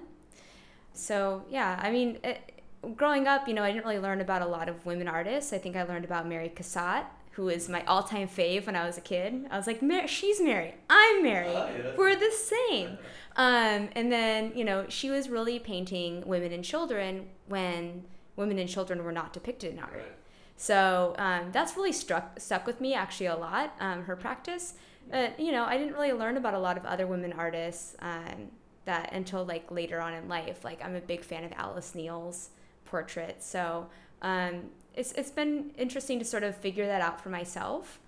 so 0.94 1.44
yeah 1.50 1.80
i 1.82 1.92
mean 1.92 2.18
it, 2.24 2.54
growing 2.96 3.28
up, 3.28 3.48
you 3.48 3.54
know, 3.54 3.64
I 3.64 3.72
didn't 3.72 3.86
really 3.86 4.00
learn 4.00 4.22
about 4.22 4.42
a 4.42 4.46
lot 4.46 4.70
of 4.70 4.86
women 4.86 5.08
artists. 5.08 5.54
I 5.54 5.58
think 5.58 5.76
I 5.76 5.84
learned 5.84 6.06
about 6.06 6.28
Mary 6.28 6.52
Cassatt, 6.54 7.06
who 7.32 7.50
is 7.50 7.70
my 7.70 7.84
all-time 7.86 8.28
fave 8.28 8.66
when 8.66 8.76
I 8.76 8.86
was 8.86 8.98
a 8.98 9.02
kid. 9.02 9.48
I 9.50 9.58
was 9.58 9.68
like, 9.68 9.82
she's 10.08 10.42
Mary, 10.42 10.76
I'm 10.90 11.24
Mary, 11.24 11.48
uh, 11.48 11.68
yeah. 11.68 11.92
we're 11.98 12.16
the 12.16 12.32
same. 12.32 12.98
Um, 13.36 13.90
and 13.96 14.12
then, 14.12 14.52
you 14.56 14.64
know, 14.64 14.86
she 14.90 15.10
was 15.10 15.30
really 15.30 15.60
painting 15.60 16.24
women 16.28 16.52
and 16.52 16.64
children 16.64 17.28
when 17.48 18.04
women 18.36 18.60
and 18.60 18.70
children 18.70 19.04
were 19.04 19.12
not 19.12 19.34
depicted 19.34 19.74
in 19.74 19.80
art. 19.80 19.94
Right. 19.94 20.18
So 20.56 21.16
um, 21.18 21.52
that's 21.52 21.76
really 21.76 21.92
struck 21.92 22.40
stuck 22.40 22.66
with 22.66 22.80
me 22.80 22.94
actually 22.94 23.26
a 23.28 23.36
lot. 23.36 23.74
Um, 23.80 24.04
her 24.04 24.16
practice, 24.16 24.76
but 25.10 25.40
you 25.40 25.52
know, 25.52 25.66
I 25.66 25.78
didn't 25.78 25.94
really 25.94 26.14
learn 26.14 26.38
about 26.38 26.54
a 26.54 26.60
lot 26.60 26.78
of 26.78 26.86
other 26.86 27.08
women 27.08 27.34
artists 27.34 27.96
um, 28.00 28.50
that 28.86 29.12
until 29.14 29.46
like 29.46 29.70
later 29.72 30.00
on 30.00 30.14
in 30.14 30.28
life. 30.28 30.64
Like 30.64 30.84
I'm 30.84 30.96
a 30.96 31.02
big 31.02 31.24
fan 31.24 31.44
of 31.44 31.52
Alice 31.54 31.96
Neel's 31.96 32.50
portraits, 32.86 33.46
so 33.46 33.88
um, 34.22 34.70
it's 34.96 35.12
it's 35.14 35.32
been 35.32 35.72
interesting 35.78 36.20
to 36.20 36.26
sort 36.26 36.44
of 36.44 36.56
figure 36.56 36.86
that 36.86 37.02
out 37.02 37.20
for 37.22 37.30
myself, 37.30 38.00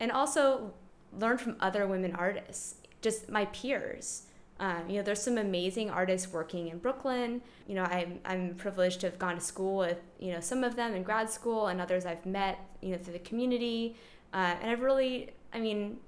and 0.00 0.10
also 0.10 0.72
learn 1.18 1.36
from 1.38 1.56
other 1.60 1.86
women 1.86 2.14
artists, 2.16 2.76
just 3.02 3.28
my 3.28 3.44
peers. 3.46 4.22
Um, 4.62 4.88
you 4.88 4.96
know, 4.96 5.02
there's 5.02 5.20
some 5.20 5.38
amazing 5.38 5.90
artists 5.90 6.32
working 6.32 6.68
in 6.68 6.78
Brooklyn. 6.78 7.42
You 7.66 7.74
know, 7.74 7.82
I'm, 7.82 8.20
I'm 8.24 8.54
privileged 8.54 9.00
to 9.00 9.08
have 9.08 9.18
gone 9.18 9.34
to 9.34 9.40
school 9.40 9.78
with, 9.78 9.98
you 10.20 10.30
know, 10.30 10.38
some 10.38 10.62
of 10.62 10.76
them 10.76 10.94
in 10.94 11.02
grad 11.02 11.28
school 11.28 11.66
and 11.66 11.80
others 11.80 12.06
I've 12.06 12.24
met, 12.24 12.60
you 12.80 12.92
know, 12.92 12.98
through 12.98 13.14
the 13.14 13.18
community. 13.18 13.96
Uh, 14.32 14.54
and 14.62 14.70
I've 14.70 14.80
really, 14.80 15.30
I 15.52 15.58
mean, 15.58 15.98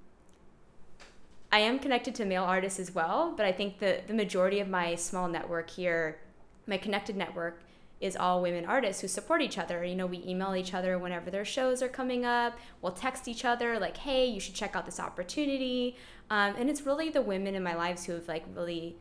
I 1.51 1.59
am 1.59 1.81
connected 1.81 2.15
to 2.15 2.25
male 2.25 2.45
artists 2.45 2.79
as 2.79 2.95
well, 2.95 3.35
but 3.37 3.45
I 3.45 3.51
think 3.51 3.81
the, 3.81 4.03
the 4.07 4.15
majority 4.15 4.61
of 4.61 4.69
my 4.69 4.95
small 4.95 5.27
network 5.27 5.69
here, 5.69 6.21
my 6.69 6.77
connected 6.77 7.17
network, 7.17 7.61
is 8.01 8.17
all 8.17 8.41
women 8.43 8.65
artists 8.67 9.01
who 9.03 9.09
support 9.09 9.41
each 9.41 9.59
other. 9.59 9.85
You 9.85 9.97
know, 9.97 10.07
we 10.07 10.23
email 10.27 10.55
each 10.55 10.75
other 10.75 10.97
whenever 10.99 11.31
their 11.31 11.45
shows 11.45 11.83
are 11.83 11.89
coming 11.89 12.25
up. 12.25 12.57
We'll 12.83 12.93
text 12.93 13.27
each 13.29 13.45
other 13.45 13.79
like, 13.79 13.97
"Hey, 13.97 14.27
you 14.27 14.41
should 14.41 14.55
check 14.55 14.77
out 14.77 14.85
this 14.85 15.01
opportunity." 15.01 15.97
Um, 16.31 16.55
and 16.57 16.71
it's 16.71 16.83
really 16.83 17.11
the 17.11 17.23
women 17.23 17.55
in 17.55 17.63
my 17.63 17.75
lives 17.75 18.05
who 18.05 18.13
have 18.13 18.27
like 18.29 18.45
really, 18.55 18.97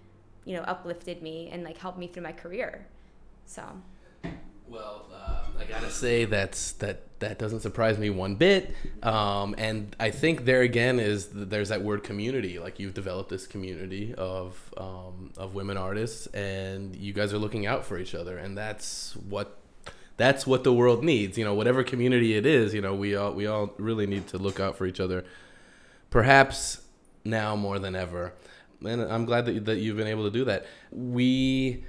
you 0.46 0.56
know, 0.56 0.64
uplifted 0.64 1.22
me 1.22 1.50
and 1.52 1.64
like 1.64 1.78
helped 1.78 1.98
me 1.98 2.08
through 2.08 2.24
my 2.24 2.32
career. 2.32 2.86
So. 3.46 3.64
Well, 4.68 5.06
uh, 5.14 5.44
I 5.60 5.66
gotta 5.66 5.92
say 5.92 6.26
that's 6.26 6.72
that 6.74 7.20
that 7.20 7.38
doesn't 7.38 7.60
surprise 7.60 7.98
me 7.98 8.10
one 8.10 8.36
bit. 8.36 8.74
Um, 9.02 9.56
and 9.58 9.96
I 10.00 10.10
think 10.10 10.46
there 10.46 10.62
again 10.62 11.00
is 11.00 11.30
there's 11.32 11.70
that 11.70 11.82
word 11.84 12.04
community. 12.04 12.60
Like 12.60 12.80
you've 12.80 12.94
developed 12.94 13.30
this 13.30 13.46
community 13.46 14.14
of 14.16 14.58
um, 14.78 15.32
of 15.38 15.54
women 15.54 15.78
artists, 15.78 16.28
and 16.28 16.96
you 16.96 17.14
guys 17.14 17.34
are 17.34 17.38
looking 17.38 17.66
out 17.66 17.86
for 17.86 17.98
each 17.98 18.16
other, 18.16 18.38
and 18.38 18.58
that's 18.58 19.16
what 19.30 19.58
that's 20.18 20.48
what 20.48 20.64
the 20.64 20.74
world 20.74 21.04
needs. 21.04 21.38
You 21.38 21.46
know, 21.46 21.54
whatever 21.54 21.84
community 21.84 22.36
it 22.36 22.46
is, 22.46 22.74
you 22.74 22.82
know, 22.82 22.96
we 22.96 23.16
all 23.16 23.34
we 23.34 23.46
all 23.46 23.74
really 23.78 24.08
need 24.08 24.28
to 24.30 24.38
look 24.38 24.60
out 24.60 24.78
for 24.78 24.86
each 24.86 25.00
other. 25.00 25.24
Perhaps 26.10 26.83
now 27.24 27.56
more 27.56 27.80
than 27.80 27.96
ever, 27.96 28.34
and 28.86 29.02
I'm 29.02 29.26
glad 29.26 29.46
that 29.46 29.66
that 29.66 29.78
you've 29.78 29.98
been 29.98 30.08
able 30.08 30.26
to 30.26 30.32
do 30.32 30.46
that. 30.46 30.66
We 30.92 31.84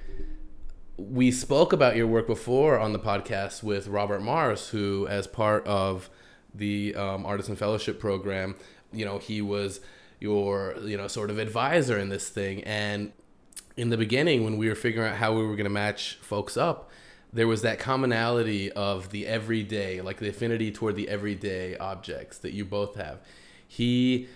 we 0.97 1.31
spoke 1.31 1.73
about 1.73 1.95
your 1.95 2.07
work 2.07 2.27
before 2.27 2.79
on 2.79 2.93
the 2.93 2.99
podcast 2.99 3.63
with 3.63 3.87
Robert 3.87 4.21
Mars, 4.21 4.69
who, 4.69 5.07
as 5.07 5.27
part 5.27 5.65
of 5.67 6.09
the 6.53 6.95
um, 6.95 7.25
Artisan 7.25 7.55
Fellowship 7.55 7.99
Program, 7.99 8.55
you 8.93 9.03
know, 9.03 9.17
he 9.17 9.41
was 9.41 9.81
your, 10.19 10.75
you 10.83 10.95
know, 10.95 11.07
sort 11.07 11.29
of 11.29 11.37
advisor 11.37 11.97
in 11.97 12.09
this 12.09 12.29
thing. 12.29 12.63
And 12.63 13.11
in 13.75 13.89
the 13.89 13.97
beginning, 13.97 14.45
when 14.45 14.57
we 14.57 14.69
were 14.69 14.75
figuring 14.75 15.11
out 15.11 15.17
how 15.17 15.33
we 15.33 15.45
were 15.45 15.55
going 15.55 15.65
to 15.65 15.69
match 15.69 16.17
folks 16.21 16.55
up, 16.55 16.89
there 17.33 17.47
was 17.47 17.61
that 17.63 17.77
commonality 17.77 18.71
of 18.71 19.09
the 19.09 19.27
everyday, 19.27 19.99
like 19.99 20.19
the 20.19 20.29
affinity 20.29 20.71
toward 20.71 20.95
the 20.95 21.09
everyday 21.09 21.75
objects 21.77 22.37
that 22.37 22.53
you 22.53 22.63
both 22.63 22.95
have. 22.95 23.19
He 23.67 24.29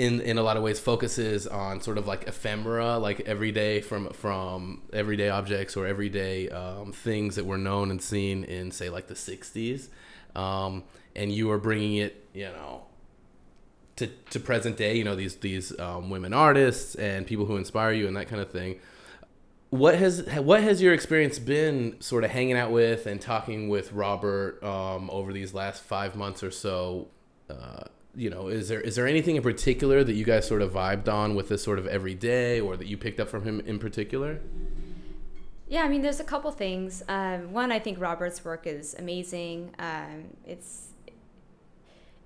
in 0.00 0.22
in 0.22 0.38
a 0.38 0.42
lot 0.42 0.56
of 0.56 0.62
ways 0.62 0.80
focuses 0.80 1.46
on 1.46 1.82
sort 1.82 1.98
of 1.98 2.06
like 2.06 2.26
ephemera, 2.26 2.96
like 2.96 3.20
everyday 3.20 3.82
from 3.82 4.08
from 4.14 4.80
everyday 4.94 5.28
objects 5.28 5.76
or 5.76 5.86
everyday 5.86 6.48
um, 6.48 6.90
things 6.90 7.36
that 7.36 7.44
were 7.44 7.58
known 7.58 7.90
and 7.90 8.00
seen 8.00 8.42
in 8.44 8.70
say 8.70 8.88
like 8.88 9.08
the 9.08 9.14
'60s, 9.14 9.88
um, 10.34 10.84
and 11.14 11.30
you 11.30 11.50
are 11.50 11.58
bringing 11.58 11.96
it, 11.96 12.26
you 12.32 12.46
know, 12.46 12.84
to 13.96 14.06
to 14.30 14.40
present 14.40 14.78
day. 14.78 14.96
You 14.96 15.04
know 15.04 15.14
these 15.14 15.36
these 15.36 15.78
um, 15.78 16.08
women 16.08 16.32
artists 16.32 16.94
and 16.94 17.26
people 17.26 17.44
who 17.44 17.58
inspire 17.58 17.92
you 17.92 18.08
and 18.08 18.16
that 18.16 18.26
kind 18.26 18.40
of 18.40 18.50
thing. 18.50 18.80
What 19.68 19.96
has 19.96 20.26
what 20.38 20.62
has 20.62 20.80
your 20.80 20.94
experience 20.94 21.38
been, 21.38 22.00
sort 22.00 22.24
of 22.24 22.30
hanging 22.30 22.56
out 22.56 22.72
with 22.72 23.04
and 23.04 23.20
talking 23.20 23.68
with 23.68 23.92
Robert 23.92 24.64
um, 24.64 25.10
over 25.10 25.30
these 25.34 25.52
last 25.52 25.82
five 25.82 26.16
months 26.16 26.42
or 26.42 26.50
so? 26.50 27.08
Uh, 27.50 27.84
you 28.14 28.30
know, 28.30 28.48
is 28.48 28.68
there 28.68 28.80
is 28.80 28.96
there 28.96 29.06
anything 29.06 29.36
in 29.36 29.42
particular 29.42 30.02
that 30.02 30.14
you 30.14 30.24
guys 30.24 30.46
sort 30.46 30.62
of 30.62 30.72
vibed 30.72 31.08
on 31.08 31.34
with 31.34 31.48
this 31.48 31.62
sort 31.62 31.78
of 31.78 31.86
everyday, 31.86 32.60
or 32.60 32.76
that 32.76 32.86
you 32.86 32.96
picked 32.96 33.20
up 33.20 33.28
from 33.28 33.44
him 33.44 33.60
in 33.60 33.78
particular? 33.78 34.40
Yeah, 35.68 35.82
I 35.82 35.88
mean, 35.88 36.02
there's 36.02 36.18
a 36.18 36.24
couple 36.24 36.50
things. 36.50 37.04
Um, 37.08 37.52
one, 37.52 37.70
I 37.70 37.78
think 37.78 38.00
Robert's 38.00 38.44
work 38.44 38.66
is 38.66 38.94
amazing. 38.98 39.72
Um, 39.78 40.36
it's 40.44 40.88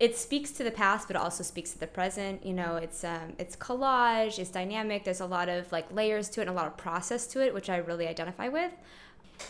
it 0.01 0.17
speaks 0.17 0.51
to 0.53 0.65
the 0.65 0.71
past, 0.71 1.07
but 1.07 1.17
also 1.17 1.43
speaks 1.43 1.73
to 1.73 1.79
the 1.79 1.87
present. 1.87 2.45
You 2.45 2.55
know, 2.55 2.77
it's 2.77 3.05
um, 3.05 3.35
it's 3.39 3.55
collage, 3.55 4.39
it's 4.39 4.51
dynamic. 4.51 5.05
There's 5.05 5.21
a 5.21 5.27
lot 5.27 5.51
of 5.51 5.71
like 5.71 5.93
layers 5.93 6.31
to 6.31 6.41
it 6.41 6.49
and 6.49 6.51
a 6.51 6.55
lot 6.55 6.67
of 6.67 6.79
process 6.79 7.27
to 7.29 7.45
it, 7.45 7.53
which 7.53 7.69
I 7.69 7.77
really 7.77 8.09
identify 8.09 8.49
with. 8.49 8.73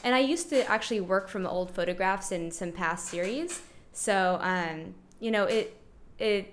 And 0.02 0.14
I 0.14 0.18
used 0.18 0.48
to 0.48 0.68
actually 0.68 1.00
work 1.00 1.28
from 1.28 1.46
old 1.46 1.70
photographs 1.70 2.32
in 2.32 2.50
some 2.50 2.72
past 2.72 3.08
series, 3.08 3.62
so 3.92 4.38
um, 4.40 4.94
you 5.20 5.30
know 5.30 5.44
it 5.44 5.83
it 6.18 6.52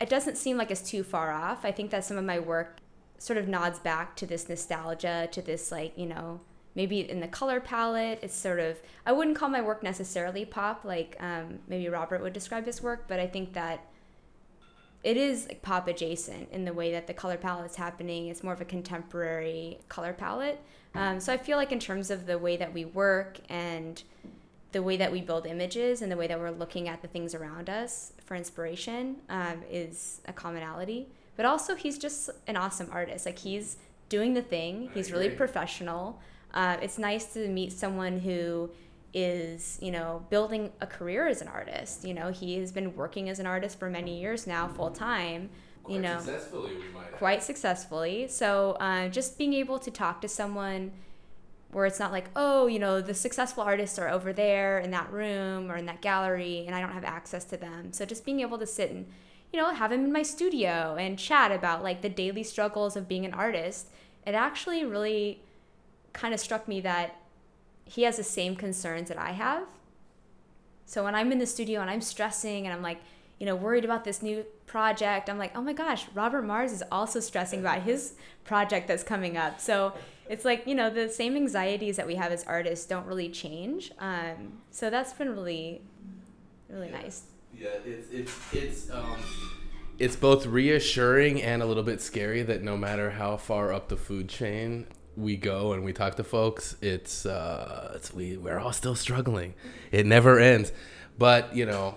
it 0.00 0.08
doesn't 0.08 0.36
seem 0.36 0.56
like 0.56 0.70
it's 0.70 0.88
too 0.88 1.02
far 1.02 1.30
off. 1.30 1.64
I 1.64 1.72
think 1.72 1.90
that 1.90 2.04
some 2.04 2.16
of 2.16 2.24
my 2.24 2.38
work 2.38 2.78
sort 3.18 3.36
of 3.38 3.46
nods 3.46 3.78
back 3.78 4.16
to 4.16 4.26
this 4.26 4.48
nostalgia, 4.48 5.28
to 5.30 5.42
this 5.42 5.70
like, 5.70 5.96
you 5.96 6.06
know, 6.06 6.40
maybe 6.74 7.00
in 7.00 7.20
the 7.20 7.28
color 7.28 7.60
palette, 7.60 8.18
it's 8.22 8.34
sort 8.34 8.60
of 8.60 8.78
I 9.04 9.12
wouldn't 9.12 9.36
call 9.36 9.50
my 9.50 9.60
work 9.60 9.82
necessarily 9.82 10.44
pop 10.44 10.84
like 10.84 11.16
um, 11.20 11.58
maybe 11.68 11.88
Robert 11.88 12.22
would 12.22 12.32
describe 12.32 12.64
his 12.64 12.82
work, 12.82 13.04
but 13.08 13.20
I 13.20 13.26
think 13.26 13.52
that 13.52 13.86
it 15.02 15.16
is 15.16 15.48
like 15.48 15.62
pop 15.62 15.88
adjacent 15.88 16.50
in 16.50 16.64
the 16.64 16.72
way 16.72 16.92
that 16.92 17.06
the 17.06 17.14
color 17.14 17.36
palette 17.36 17.70
is 17.70 17.76
happening. 17.76 18.28
It's 18.28 18.42
more 18.42 18.52
of 18.52 18.60
a 18.60 18.66
contemporary 18.66 19.78
color 19.88 20.12
palette. 20.12 20.60
Um, 20.94 21.20
so 21.20 21.32
I 21.32 21.36
feel 21.36 21.56
like 21.56 21.72
in 21.72 21.78
terms 21.78 22.10
of 22.10 22.26
the 22.26 22.38
way 22.38 22.56
that 22.56 22.74
we 22.74 22.84
work 22.84 23.38
and 23.48 24.02
the 24.72 24.82
way 24.82 24.96
that 24.96 25.10
we 25.10 25.20
build 25.20 25.46
images 25.46 26.02
and 26.02 26.10
the 26.10 26.16
way 26.16 26.26
that 26.26 26.38
we're 26.38 26.50
looking 26.50 26.88
at 26.88 27.02
the 27.02 27.08
things 27.08 27.34
around 27.34 27.68
us 27.68 28.12
for 28.24 28.36
inspiration 28.36 29.16
um, 29.28 29.62
is 29.70 30.20
a 30.26 30.32
commonality. 30.32 31.08
But 31.36 31.46
also, 31.46 31.74
he's 31.74 31.98
just 31.98 32.30
an 32.46 32.56
awesome 32.56 32.88
artist. 32.92 33.26
Like 33.26 33.38
he's 33.38 33.78
doing 34.08 34.34
the 34.34 34.42
thing. 34.42 34.90
He's 34.94 35.10
really 35.10 35.30
professional. 35.30 36.20
Uh, 36.52 36.76
it's 36.82 36.98
nice 36.98 37.32
to 37.32 37.48
meet 37.48 37.72
someone 37.72 38.18
who 38.18 38.70
is, 39.14 39.78
you 39.80 39.90
know, 39.90 40.24
building 40.30 40.70
a 40.80 40.86
career 40.86 41.26
as 41.26 41.40
an 41.40 41.48
artist. 41.48 42.04
You 42.04 42.14
know, 42.14 42.30
he 42.30 42.58
has 42.58 42.72
been 42.72 42.94
working 42.94 43.28
as 43.28 43.38
an 43.38 43.46
artist 43.46 43.78
for 43.78 43.90
many 43.90 44.20
years 44.20 44.46
now, 44.46 44.68
full 44.68 44.90
time. 44.90 45.50
You 45.88 45.98
know, 45.98 46.18
successfully, 46.18 46.76
quite 47.12 47.42
successfully. 47.42 48.28
So, 48.28 48.72
uh, 48.72 49.08
just 49.08 49.38
being 49.38 49.54
able 49.54 49.78
to 49.78 49.90
talk 49.90 50.20
to 50.20 50.28
someone 50.28 50.92
where 51.72 51.86
it's 51.86 52.00
not 52.00 52.12
like, 52.12 52.26
oh, 52.34 52.66
you 52.66 52.78
know, 52.78 53.00
the 53.00 53.14
successful 53.14 53.62
artists 53.62 53.98
are 53.98 54.08
over 54.08 54.32
there 54.32 54.80
in 54.80 54.90
that 54.90 55.12
room 55.12 55.70
or 55.70 55.76
in 55.76 55.86
that 55.86 56.00
gallery 56.00 56.64
and 56.66 56.74
I 56.74 56.80
don't 56.80 56.92
have 56.92 57.04
access 57.04 57.44
to 57.46 57.56
them. 57.56 57.92
So 57.92 58.04
just 58.04 58.24
being 58.24 58.40
able 58.40 58.58
to 58.58 58.66
sit 58.66 58.90
and, 58.90 59.06
you 59.52 59.60
know, 59.60 59.72
have 59.72 59.92
him 59.92 60.04
in 60.04 60.12
my 60.12 60.22
studio 60.22 60.96
and 60.98 61.18
chat 61.18 61.52
about 61.52 61.82
like 61.82 62.02
the 62.02 62.08
daily 62.08 62.42
struggles 62.42 62.96
of 62.96 63.08
being 63.08 63.24
an 63.24 63.34
artist, 63.34 63.88
it 64.26 64.34
actually 64.34 64.84
really 64.84 65.42
kind 66.12 66.34
of 66.34 66.40
struck 66.40 66.66
me 66.66 66.80
that 66.80 67.16
he 67.84 68.02
has 68.02 68.16
the 68.16 68.24
same 68.24 68.56
concerns 68.56 69.08
that 69.08 69.18
I 69.18 69.32
have. 69.32 69.64
So 70.86 71.04
when 71.04 71.14
I'm 71.14 71.30
in 71.30 71.38
the 71.38 71.46
studio 71.46 71.80
and 71.80 71.90
I'm 71.90 72.00
stressing 72.00 72.66
and 72.66 72.74
I'm 72.74 72.82
like, 72.82 73.00
you 73.40 73.46
know, 73.46 73.56
worried 73.56 73.86
about 73.86 74.04
this 74.04 74.22
new 74.22 74.44
project, 74.66 75.30
I'm 75.30 75.38
like, 75.38 75.56
oh 75.56 75.62
my 75.62 75.72
gosh, 75.72 76.06
Robert 76.14 76.42
Mars 76.42 76.72
is 76.72 76.84
also 76.92 77.20
stressing 77.20 77.60
about 77.60 77.82
his 77.82 78.12
project 78.44 78.86
that's 78.86 79.02
coming 79.02 79.38
up. 79.38 79.58
So 79.60 79.94
it's 80.28 80.44
like 80.44 80.66
you 80.66 80.74
know 80.74 80.90
the 80.90 81.08
same 81.08 81.34
anxieties 81.34 81.96
that 81.96 82.06
we 82.06 82.14
have 82.16 82.30
as 82.30 82.44
artists 82.44 82.86
don't 82.86 83.06
really 83.06 83.30
change. 83.30 83.90
Um, 83.98 84.60
so 84.70 84.90
that's 84.90 85.14
been 85.14 85.30
really, 85.30 85.80
really 86.68 86.90
yeah. 86.90 87.00
nice. 87.00 87.22
Yeah, 87.58 87.68
it's 87.84 88.10
it's 88.12 88.54
it's 88.54 88.90
um, 88.90 89.16
it's 89.98 90.16
both 90.16 90.44
reassuring 90.44 91.42
and 91.42 91.62
a 91.62 91.66
little 91.66 91.82
bit 91.82 92.02
scary 92.02 92.42
that 92.42 92.62
no 92.62 92.76
matter 92.76 93.10
how 93.10 93.38
far 93.38 93.72
up 93.72 93.88
the 93.88 93.96
food 93.96 94.28
chain 94.28 94.86
we 95.16 95.36
go 95.36 95.72
and 95.72 95.82
we 95.82 95.94
talk 95.94 96.14
to 96.16 96.24
folks, 96.24 96.76
it's 96.82 97.24
uh, 97.24 97.92
it's 97.96 98.12
we 98.12 98.36
we're 98.36 98.58
all 98.58 98.74
still 98.74 98.94
struggling. 98.94 99.54
It 99.90 100.04
never 100.04 100.38
ends, 100.38 100.72
but 101.18 101.56
you 101.56 101.64
know 101.64 101.96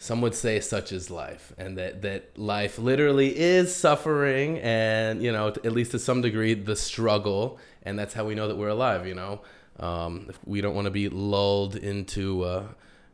some 0.00 0.20
would 0.22 0.34
say 0.34 0.58
such 0.60 0.88
is 0.92 1.10
life 1.10 1.52
and 1.58 1.76
that 1.78 2.00
that 2.02 2.22
life 2.38 2.74
literally 2.78 3.30
is 3.38 3.66
suffering 3.86 4.58
and 4.60 5.22
you 5.22 5.30
know 5.30 5.48
at 5.48 5.72
least 5.72 5.90
to 5.92 5.98
some 5.98 6.20
degree 6.22 6.54
the 6.54 6.74
struggle 6.74 7.58
and 7.84 7.98
that's 7.98 8.14
how 8.14 8.24
we 8.24 8.34
know 8.34 8.48
that 8.48 8.56
we're 8.56 8.74
alive 8.78 9.06
you 9.06 9.14
know 9.14 9.40
Um, 9.78 10.12
we 10.44 10.60
don't 10.60 10.74
want 10.74 10.86
to 10.86 10.90
be 11.02 11.08
lulled 11.08 11.74
into, 11.74 12.42
uh, 12.44 12.64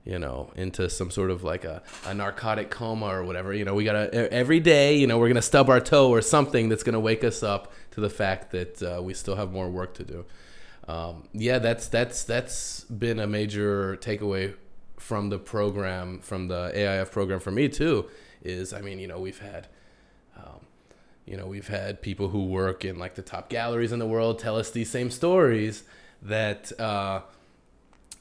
you 0.05 0.19
know, 0.19 0.51
into 0.57 0.89
some 0.91 1.11
sort 1.13 1.31
of 1.31 1.45
like 1.45 1.65
a, 1.65 1.81
a 2.11 2.13
narcotic 2.13 2.71
coma 2.71 3.07
or 3.07 3.23
whatever. 3.29 3.55
You 3.55 3.65
know, 3.65 3.75
we 3.79 3.85
gotta 3.85 4.05
every 4.33 4.59
day. 4.61 4.97
You 5.01 5.07
know, 5.07 5.17
we're 5.21 5.29
gonna 5.29 5.51
stub 5.55 5.69
our 5.71 5.81
toe 5.81 6.11
or 6.11 6.23
something 6.23 6.69
that's 6.71 6.83
gonna 6.83 7.05
wake 7.11 7.23
us 7.31 7.43
up 7.45 7.63
to 7.93 8.01
the 8.01 8.11
fact 8.11 8.51
that 8.51 8.83
uh, 8.83 9.01
we 9.07 9.15
still 9.15 9.37
have 9.37 9.53
more 9.53 9.69
work 9.71 9.95
to 10.01 10.05
do. 10.05 10.25
Um, 10.89 11.15
yeah, 11.33 11.61
that's 11.61 11.87
that's 11.89 12.25
that's 12.25 12.83
been 12.85 13.21
a 13.21 13.27
major 13.27 13.97
takeaway 13.99 14.55
from 15.07 15.31
the 15.31 15.39
program, 15.39 16.21
from 16.21 16.49
the 16.49 16.73
AIF 16.75 17.11
program 17.11 17.41
for 17.41 17.51
me 17.51 17.69
too. 17.69 18.07
Is 18.43 18.73
I 18.73 18.81
mean, 18.81 18.99
you 18.99 19.09
know, 19.09 19.19
we've 19.19 19.41
had 19.41 19.69
you 21.27 21.37
know, 21.37 21.47
we've 21.47 21.67
had 21.67 22.01
people 22.01 22.29
who 22.29 22.47
work 22.47 22.85
in 22.85 22.99
like 22.99 23.17
the 23.17 23.23
top 23.23 23.49
galleries 23.49 23.93
in 23.93 23.99
the 23.99 24.07
world 24.07 24.39
tell 24.39 24.57
us 24.57 24.71
these 24.71 24.89
same 24.89 25.11
stories 25.11 25.83
that 26.23 26.79
uh, 26.81 27.21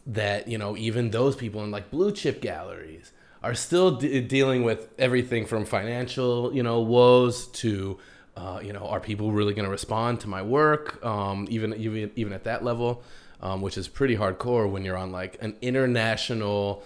that 0.07 0.47
you 0.47 0.57
know 0.57 0.75
even 0.75 1.11
those 1.11 1.35
people 1.35 1.63
in 1.63 1.71
like 1.71 1.91
blue 1.91 2.11
chip 2.11 2.41
galleries 2.41 3.11
are 3.43 3.53
still 3.53 3.97
de- 3.97 4.21
dealing 4.21 4.63
with 4.63 4.89
everything 4.97 5.45
from 5.45 5.65
financial 5.65 6.53
you 6.53 6.61
know 6.61 6.81
woes 6.81 7.47
to 7.47 7.97
uh, 8.35 8.59
you 8.61 8.73
know 8.73 8.87
are 8.87 8.99
people 8.99 9.31
really 9.31 9.53
going 9.53 9.65
to 9.65 9.71
respond 9.71 10.19
to 10.19 10.27
my 10.27 10.41
work 10.41 11.03
um, 11.05 11.47
even 11.49 11.73
even 11.75 12.11
even 12.15 12.33
at 12.33 12.43
that 12.43 12.63
level 12.63 13.03
um, 13.45 13.62
which 13.62 13.77
is 13.77 13.88
pretty 13.88 14.17
hardcore 14.17 14.69
when 14.69 14.84
you're 14.84 14.97
on 14.97 15.12
like 15.12 15.38
an 15.41 15.55
international 15.62 16.84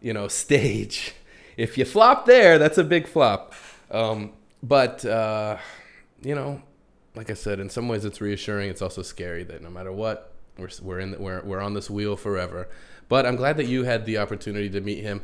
you 0.00 0.12
know 0.12 0.28
stage 0.28 1.14
if 1.56 1.78
you 1.78 1.84
flop 1.84 2.26
there 2.26 2.58
that's 2.58 2.78
a 2.78 2.84
big 2.84 3.06
flop 3.06 3.54
um, 3.92 4.32
but 4.62 5.04
uh, 5.04 5.58
you 6.22 6.34
know, 6.34 6.62
like 7.14 7.30
I 7.30 7.34
said, 7.34 7.60
in 7.60 7.68
some 7.68 7.88
ways 7.88 8.04
it's 8.04 8.20
reassuring. 8.20 8.70
It's 8.70 8.82
also 8.82 9.02
scary 9.02 9.44
that 9.44 9.62
no 9.62 9.70
matter 9.70 9.92
what, 9.92 10.32
we're 10.56 10.70
we're 10.80 11.00
in 11.00 11.12
the, 11.12 11.18
we're 11.18 11.42
we're 11.42 11.60
on 11.60 11.74
this 11.74 11.90
wheel 11.90 12.16
forever. 12.16 12.68
But 13.08 13.26
I'm 13.26 13.36
glad 13.36 13.56
that 13.58 13.66
you 13.66 13.84
had 13.84 14.06
the 14.06 14.18
opportunity 14.18 14.70
to 14.70 14.80
meet 14.80 15.02
him. 15.02 15.22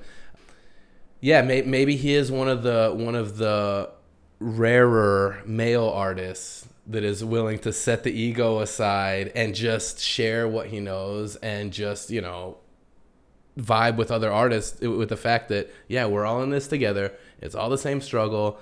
Yeah, 1.20 1.42
may, 1.42 1.62
maybe 1.62 1.96
he 1.96 2.14
is 2.14 2.30
one 2.30 2.48
of 2.48 2.62
the 2.62 2.92
one 2.94 3.14
of 3.14 3.38
the 3.38 3.90
rarer 4.38 5.42
male 5.46 5.88
artists 5.88 6.68
that 6.88 7.04
is 7.04 7.24
willing 7.24 7.58
to 7.58 7.72
set 7.72 8.02
the 8.02 8.10
ego 8.10 8.60
aside 8.60 9.30
and 9.34 9.54
just 9.54 10.00
share 10.00 10.48
what 10.48 10.68
he 10.68 10.80
knows 10.80 11.36
and 11.36 11.72
just 11.72 12.10
you 12.10 12.20
know 12.20 12.56
vibe 13.58 13.96
with 13.96 14.10
other 14.10 14.32
artists 14.32 14.80
with 14.80 15.08
the 15.08 15.16
fact 15.16 15.48
that 15.48 15.68
yeah 15.88 16.06
we're 16.06 16.24
all 16.24 16.42
in 16.42 16.50
this 16.50 16.68
together 16.68 17.12
it's 17.40 17.54
all 17.54 17.68
the 17.68 17.78
same 17.78 18.00
struggle 18.00 18.58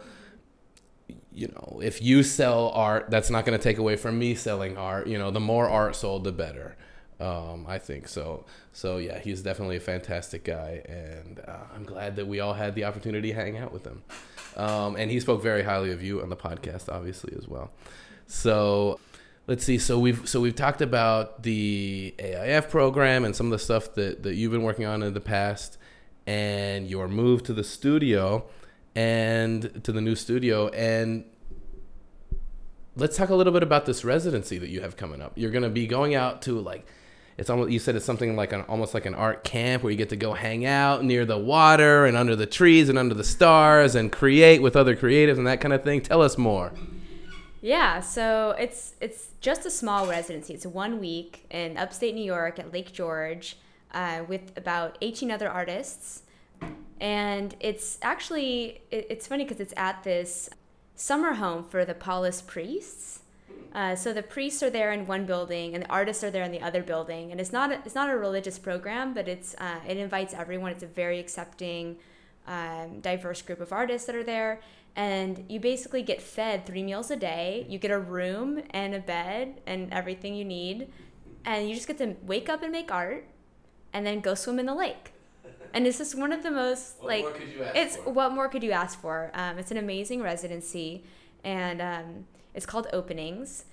you 1.36 1.48
know, 1.48 1.80
if 1.82 2.00
you 2.00 2.22
sell 2.22 2.70
art, 2.70 3.10
that's 3.10 3.28
not 3.28 3.44
going 3.44 3.56
to 3.56 3.62
take 3.62 3.76
away 3.76 3.96
from 3.96 4.18
me 4.18 4.34
selling 4.34 4.78
art. 4.78 5.06
You 5.06 5.18
know, 5.18 5.30
the 5.30 5.38
more 5.38 5.68
art 5.68 5.94
sold, 5.94 6.24
the 6.24 6.32
better. 6.32 6.76
Um, 7.20 7.66
I 7.68 7.78
think 7.78 8.08
so. 8.08 8.46
So 8.72 8.96
yeah, 8.96 9.18
he's 9.18 9.42
definitely 9.42 9.76
a 9.76 9.80
fantastic 9.80 10.44
guy, 10.44 10.82
and 10.88 11.40
uh, 11.46 11.64
I'm 11.74 11.84
glad 11.84 12.16
that 12.16 12.26
we 12.26 12.40
all 12.40 12.54
had 12.54 12.74
the 12.74 12.84
opportunity 12.84 13.28
to 13.28 13.34
hang 13.34 13.58
out 13.58 13.70
with 13.70 13.84
him. 13.84 14.02
Um, 14.56 14.96
and 14.96 15.10
he 15.10 15.20
spoke 15.20 15.42
very 15.42 15.62
highly 15.62 15.92
of 15.92 16.02
you 16.02 16.22
on 16.22 16.30
the 16.30 16.36
podcast, 16.36 16.88
obviously 16.90 17.34
as 17.36 17.46
well. 17.46 17.70
So 18.26 19.00
let's 19.46 19.64
see. 19.64 19.78
So 19.78 19.98
we've 19.98 20.28
so 20.28 20.40
we've 20.40 20.54
talked 20.54 20.82
about 20.82 21.42
the 21.42 22.14
AIF 22.18 22.70
program 22.70 23.24
and 23.24 23.34
some 23.34 23.46
of 23.46 23.52
the 23.52 23.58
stuff 23.58 23.94
that 23.94 24.22
that 24.22 24.34
you've 24.34 24.52
been 24.52 24.62
working 24.62 24.84
on 24.84 25.02
in 25.02 25.14
the 25.14 25.20
past, 25.20 25.78
and 26.26 26.88
your 26.88 27.08
move 27.08 27.42
to 27.44 27.52
the 27.52 27.64
studio 27.64 28.44
and 28.94 29.84
to 29.84 29.92
the 29.92 30.00
new 30.00 30.14
studio. 30.14 30.68
And 30.68 31.24
let's 32.96 33.16
talk 33.16 33.28
a 33.28 33.34
little 33.34 33.52
bit 33.52 33.62
about 33.62 33.86
this 33.86 34.04
residency 34.04 34.58
that 34.58 34.70
you 34.70 34.80
have 34.80 34.96
coming 34.96 35.20
up. 35.20 35.32
You're 35.36 35.50
going 35.50 35.62
to 35.62 35.68
be 35.68 35.86
going 35.86 36.14
out 36.14 36.42
to 36.42 36.58
like 36.58 36.86
it's 37.38 37.50
almost 37.50 37.70
you 37.70 37.78
said 37.78 37.94
it's 37.96 38.04
something 38.04 38.34
like 38.34 38.52
an 38.52 38.62
almost 38.62 38.94
like 38.94 39.04
an 39.04 39.14
art 39.14 39.44
camp 39.44 39.82
where 39.82 39.90
you 39.90 39.98
get 39.98 40.08
to 40.08 40.16
go 40.16 40.32
hang 40.32 40.64
out 40.64 41.04
near 41.04 41.26
the 41.26 41.38
water 41.38 42.06
and 42.06 42.16
under 42.16 42.34
the 42.34 42.46
trees 42.46 42.88
and 42.88 42.98
under 42.98 43.14
the 43.14 43.24
stars 43.24 43.94
and 43.94 44.10
create 44.10 44.62
with 44.62 44.74
other 44.74 44.96
creatives 44.96 45.36
and 45.36 45.46
that 45.46 45.60
kind 45.60 45.74
of 45.74 45.84
thing. 45.84 46.00
Tell 46.00 46.22
us 46.22 46.38
more. 46.38 46.72
Yeah, 47.66 47.98
so 47.98 48.54
it's 48.60 48.94
it's 49.00 49.30
just 49.40 49.66
a 49.66 49.72
small 49.72 50.06
residency. 50.06 50.54
It's 50.54 50.64
one 50.64 51.00
week 51.00 51.46
in 51.50 51.76
upstate 51.76 52.14
New 52.14 52.24
York 52.24 52.60
at 52.60 52.72
Lake 52.72 52.92
George 52.92 53.56
uh, 53.90 54.22
with 54.28 54.56
about 54.56 54.96
18 55.00 55.32
other 55.32 55.48
artists 55.48 56.22
and 57.00 57.56
it's 57.58 57.98
actually 58.02 58.82
it, 58.92 59.08
it's 59.10 59.26
funny 59.26 59.42
because 59.42 59.58
it's 59.58 59.74
at 59.76 60.04
this 60.04 60.48
summer 60.94 61.34
home 61.34 61.64
for 61.64 61.84
the 61.84 61.92
Paulist 61.92 62.46
priests. 62.46 63.22
Uh, 63.74 63.96
so 63.96 64.12
the 64.12 64.22
priests 64.22 64.62
are 64.62 64.70
there 64.70 64.92
in 64.92 65.04
one 65.04 65.26
building, 65.26 65.74
and 65.74 65.82
the 65.82 65.88
artists 65.88 66.22
are 66.22 66.30
there 66.30 66.44
in 66.44 66.52
the 66.52 66.62
other 66.62 66.84
building. 66.84 67.32
And 67.32 67.40
it's 67.40 67.52
not 67.52 67.72
a, 67.72 67.80
it's 67.84 67.96
not 67.96 68.08
a 68.08 68.16
religious 68.16 68.60
program, 68.60 69.12
but 69.12 69.26
it's 69.26 69.56
uh, 69.58 69.80
it 69.88 69.96
invites 69.96 70.34
everyone. 70.34 70.70
It's 70.70 70.84
a 70.84 70.86
very 70.86 71.18
accepting, 71.18 71.96
um, 72.46 73.00
diverse 73.00 73.42
group 73.42 73.60
of 73.60 73.72
artists 73.72 74.06
that 74.06 74.14
are 74.14 74.22
there, 74.22 74.60
and 74.96 75.44
you 75.48 75.60
basically 75.60 76.02
get 76.02 76.20
fed 76.20 76.66
three 76.66 76.82
meals 76.82 77.10
a 77.10 77.16
day. 77.16 77.66
You 77.68 77.78
get 77.78 77.92
a 77.92 77.98
room 77.98 78.62
and 78.70 78.94
a 78.94 78.98
bed 78.98 79.60
and 79.66 79.92
everything 79.92 80.34
you 80.34 80.44
need, 80.44 80.90
and 81.44 81.68
you 81.68 81.74
just 81.74 81.86
get 81.86 81.98
to 81.98 82.16
wake 82.22 82.48
up 82.48 82.62
and 82.62 82.72
make 82.72 82.90
art, 82.90 83.28
and 83.92 84.04
then 84.04 84.20
go 84.20 84.34
swim 84.34 84.58
in 84.58 84.66
the 84.66 84.74
lake 84.74 85.12
and 85.76 85.86
it's 85.86 85.98
just 85.98 86.14
one 86.14 86.32
of 86.32 86.42
the 86.42 86.50
most 86.50 86.96
what 87.00 87.08
like 87.08 87.26
it's 87.74 87.96
for? 87.96 88.10
what 88.10 88.32
more 88.32 88.48
could 88.48 88.62
you 88.62 88.72
ask 88.72 88.98
for 89.00 89.30
um, 89.34 89.58
it's 89.58 89.70
an 89.70 89.76
amazing 89.76 90.22
residency 90.22 91.04
and 91.44 91.80
um, 91.80 92.26
it's 92.54 92.66
called 92.66 92.86
openings 92.92 93.66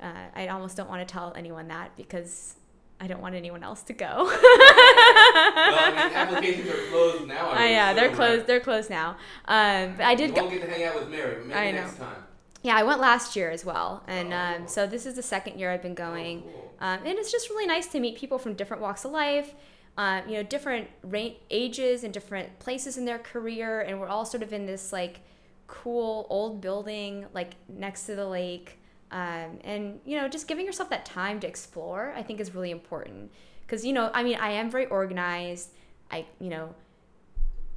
uh, 0.00 0.26
i 0.34 0.48
almost 0.48 0.76
don't 0.76 0.88
want 0.88 1.06
to 1.06 1.12
tell 1.12 1.32
anyone 1.36 1.68
that 1.68 1.94
because 1.96 2.54
i 3.02 3.06
don't 3.06 3.20
want 3.20 3.34
anyone 3.34 3.62
else 3.62 3.82
to 3.82 3.92
go 3.92 4.06
well, 4.06 4.38
I 4.38 5.90
mean, 5.90 6.16
applications 6.16 6.68
are 6.70 6.86
closed 6.88 7.26
now 7.28 7.50
uh, 7.52 7.60
yeah 7.60 7.92
they're 7.92 8.08
closed 8.10 8.38
right? 8.38 8.46
they're 8.46 8.60
closed 8.60 8.88
now 8.88 9.16
um, 9.46 9.94
but 9.96 10.06
i 10.06 10.14
did 10.14 10.30
you 10.30 10.36
won't 10.36 10.50
go- 10.50 10.58
get 10.58 10.64
to 10.66 10.70
hang 10.72 10.84
out 10.84 10.94
with 10.94 11.08
mary 11.10 11.42
maybe 11.44 11.54
I 11.54 11.70
next 11.72 11.98
know. 11.98 12.06
time 12.06 12.22
yeah, 12.64 12.76
I 12.76 12.84
went 12.84 13.00
last 13.00 13.34
year 13.34 13.50
as 13.50 13.64
well, 13.64 14.04
and 14.06 14.32
um, 14.32 14.68
so 14.68 14.86
this 14.86 15.04
is 15.04 15.14
the 15.16 15.22
second 15.22 15.58
year 15.58 15.72
I've 15.72 15.82
been 15.82 15.96
going, 15.96 16.44
oh, 16.46 16.50
cool. 16.52 16.74
um, 16.80 17.00
and 17.04 17.18
it's 17.18 17.32
just 17.32 17.50
really 17.50 17.66
nice 17.66 17.88
to 17.88 17.98
meet 17.98 18.16
people 18.16 18.38
from 18.38 18.54
different 18.54 18.80
walks 18.80 19.04
of 19.04 19.10
life, 19.10 19.52
um, 19.96 20.22
you 20.28 20.34
know, 20.34 20.44
different 20.44 20.86
ra- 21.02 21.30
ages 21.50 22.04
and 22.04 22.14
different 22.14 22.56
places 22.60 22.96
in 22.96 23.04
their 23.04 23.18
career, 23.18 23.80
and 23.80 23.98
we're 23.98 24.06
all 24.06 24.24
sort 24.24 24.44
of 24.44 24.52
in 24.52 24.64
this 24.64 24.92
like 24.92 25.22
cool 25.66 26.24
old 26.30 26.60
building 26.60 27.26
like 27.34 27.54
next 27.68 28.06
to 28.06 28.14
the 28.14 28.26
lake. 28.28 28.78
Um, 29.12 29.58
and 29.62 30.00
you 30.04 30.16
know, 30.16 30.26
just 30.26 30.48
giving 30.48 30.66
yourself 30.66 30.90
that 30.90 31.04
time 31.04 31.38
to 31.40 31.46
explore, 31.46 32.12
I 32.16 32.22
think, 32.22 32.40
is 32.40 32.54
really 32.54 32.70
important. 32.70 33.30
Because 33.60 33.84
you 33.84 33.92
know, 33.92 34.10
I 34.12 34.22
mean, 34.22 34.36
I 34.36 34.52
am 34.52 34.70
very 34.70 34.86
organized. 34.86 35.70
I 36.10 36.26
you 36.40 36.50
know 36.50 36.74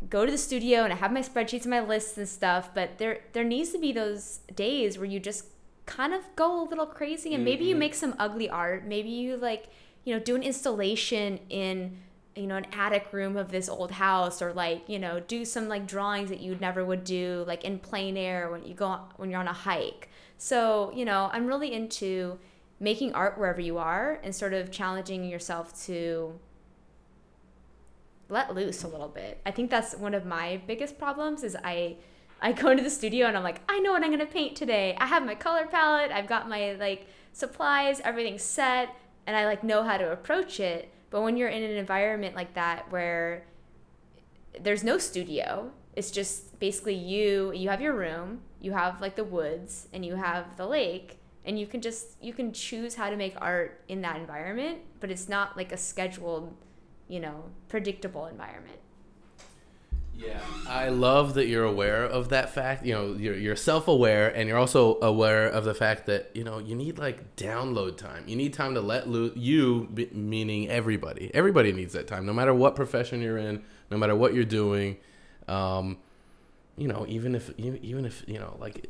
go 0.09 0.25
to 0.25 0.31
the 0.31 0.37
studio 0.37 0.83
and 0.83 0.93
I 0.93 0.95
have 0.97 1.11
my 1.11 1.21
spreadsheets 1.21 1.61
and 1.63 1.71
my 1.71 1.81
lists 1.81 2.17
and 2.17 2.27
stuff, 2.27 2.71
but 2.73 2.97
there 2.97 3.19
there 3.33 3.43
needs 3.43 3.71
to 3.71 3.79
be 3.79 3.91
those 3.91 4.39
days 4.55 4.97
where 4.97 5.05
you 5.05 5.19
just 5.19 5.45
kind 5.85 6.13
of 6.13 6.23
go 6.35 6.63
a 6.63 6.65
little 6.67 6.85
crazy 6.85 7.33
and 7.33 7.45
maybe 7.45 7.65
you 7.65 7.73
mm-hmm. 7.73 7.79
make 7.79 7.95
some 7.95 8.15
ugly 8.17 8.49
art. 8.49 8.85
Maybe 8.85 9.09
you 9.09 9.37
like, 9.37 9.67
you 10.03 10.13
know, 10.13 10.19
do 10.19 10.35
an 10.35 10.43
installation 10.43 11.39
in 11.49 11.97
you 12.35 12.47
know 12.47 12.57
an 12.57 12.65
attic 12.73 13.13
room 13.13 13.37
of 13.37 13.49
this 13.49 13.69
old 13.69 13.91
house 13.91 14.41
or 14.41 14.51
like 14.51 14.89
you 14.89 14.99
know 14.99 15.21
do 15.21 15.45
some 15.45 15.69
like 15.69 15.87
drawings 15.87 16.29
that 16.29 16.41
you 16.41 16.57
never 16.59 16.83
would 16.83 17.05
do 17.05 17.45
like 17.47 17.63
in 17.63 17.79
plein 17.79 18.17
air 18.17 18.51
when 18.51 18.63
you 18.65 18.73
go 18.73 18.99
when 19.15 19.29
you're 19.29 19.39
on 19.39 19.47
a 19.47 19.53
hike 19.53 20.09
so 20.37 20.91
you 20.95 21.05
know 21.05 21.29
i'm 21.33 21.47
really 21.47 21.73
into 21.73 22.37
making 22.79 23.13
art 23.13 23.37
wherever 23.37 23.61
you 23.61 23.77
are 23.77 24.19
and 24.23 24.35
sort 24.35 24.53
of 24.53 24.71
challenging 24.71 25.23
yourself 25.25 25.85
to 25.85 26.37
let 28.29 28.55
loose 28.55 28.83
a 28.83 28.87
little 28.87 29.07
bit. 29.07 29.39
I 29.45 29.51
think 29.51 29.69
that's 29.69 29.95
one 29.95 30.13
of 30.13 30.25
my 30.25 30.61
biggest 30.67 30.97
problems 30.97 31.43
is 31.43 31.55
i 31.63 31.95
i 32.41 32.51
go 32.51 32.69
into 32.69 32.83
the 32.83 32.89
studio 32.89 33.27
and 33.27 33.37
i'm 33.37 33.43
like 33.43 33.61
i 33.69 33.79
know 33.79 33.91
what 33.91 34.03
i'm 34.03 34.09
going 34.09 34.19
to 34.19 34.25
paint 34.25 34.55
today. 34.55 34.95
I 34.99 35.05
have 35.05 35.25
my 35.25 35.35
color 35.35 35.67
palette. 35.67 36.11
I've 36.11 36.27
got 36.27 36.49
my 36.49 36.73
like 36.73 37.07
supplies 37.33 38.01
everything's 38.01 38.43
set 38.43 38.89
and 39.27 39.35
i 39.35 39.45
like 39.45 39.63
know 39.63 39.83
how 39.83 39.97
to 39.97 40.11
approach 40.11 40.59
it. 40.59 40.91
But 41.11 41.21
when 41.21 41.37
you're 41.37 41.49
in 41.49 41.63
an 41.63 41.77
environment 41.77 42.35
like 42.35 42.55
that 42.55 42.91
where 42.91 43.45
there's 44.59 44.83
no 44.83 44.97
studio, 44.97 45.71
it's 45.95 46.11
just 46.11 46.59
basically 46.59 46.95
you, 46.95 47.51
you 47.53 47.69
have 47.69 47.81
your 47.81 47.93
room, 47.93 48.41
you 48.59 48.71
have 48.71 49.01
like 49.01 49.15
the 49.15 49.23
woods, 49.23 49.87
and 49.93 50.05
you 50.05 50.15
have 50.15 50.57
the 50.57 50.65
lake, 50.65 51.19
and 51.45 51.59
you 51.59 51.67
can 51.67 51.81
just 51.81 52.17
you 52.21 52.33
can 52.33 52.51
choose 52.51 52.95
how 52.95 53.09
to 53.09 53.15
make 53.15 53.35
art 53.37 53.81
in 53.87 54.01
that 54.01 54.17
environment, 54.17 54.79
but 54.99 55.11
it's 55.11 55.29
not 55.29 55.55
like 55.55 55.71
a 55.71 55.77
scheduled, 55.77 56.53
you 57.07 57.19
know, 57.19 57.45
predictable 57.67 58.25
environment. 58.25 58.79
Yeah, 60.17 60.39
I 60.67 60.89
love 60.89 61.33
that 61.33 61.47
you're 61.47 61.65
aware 61.65 62.05
of 62.05 62.29
that 62.29 62.49
fact. 62.49 62.85
You 62.85 62.93
know, 62.93 63.13
you're, 63.13 63.35
you're 63.35 63.55
self 63.57 63.89
aware 63.89 64.29
and 64.29 64.47
you're 64.47 64.57
also 64.57 64.97
aware 65.01 65.47
of 65.47 65.65
the 65.65 65.73
fact 65.73 66.05
that, 66.05 66.31
you 66.33 66.43
know, 66.45 66.59
you 66.59 66.73
need 66.73 66.97
like 66.97 67.35
download 67.35 67.97
time. 67.97 68.23
You 68.25 68.37
need 68.37 68.53
time 68.53 68.75
to 68.75 68.81
let 68.81 69.09
loose, 69.09 69.35
you, 69.35 69.89
meaning 70.13 70.69
everybody. 70.69 71.31
Everybody 71.33 71.73
needs 71.73 71.93
that 71.93 72.07
time, 72.07 72.25
no 72.25 72.31
matter 72.31 72.53
what 72.53 72.77
profession 72.77 73.21
you're 73.21 73.37
in, 73.37 73.63
no 73.91 73.97
matter 73.97 74.15
what 74.15 74.33
you're 74.33 74.45
doing. 74.45 74.97
Um, 75.47 75.97
you 76.77 76.87
know, 76.87 77.05
even 77.07 77.35
if, 77.35 77.51
even 77.57 78.05
if, 78.05 78.23
you 78.27 78.39
know, 78.39 78.57
like 78.59 78.89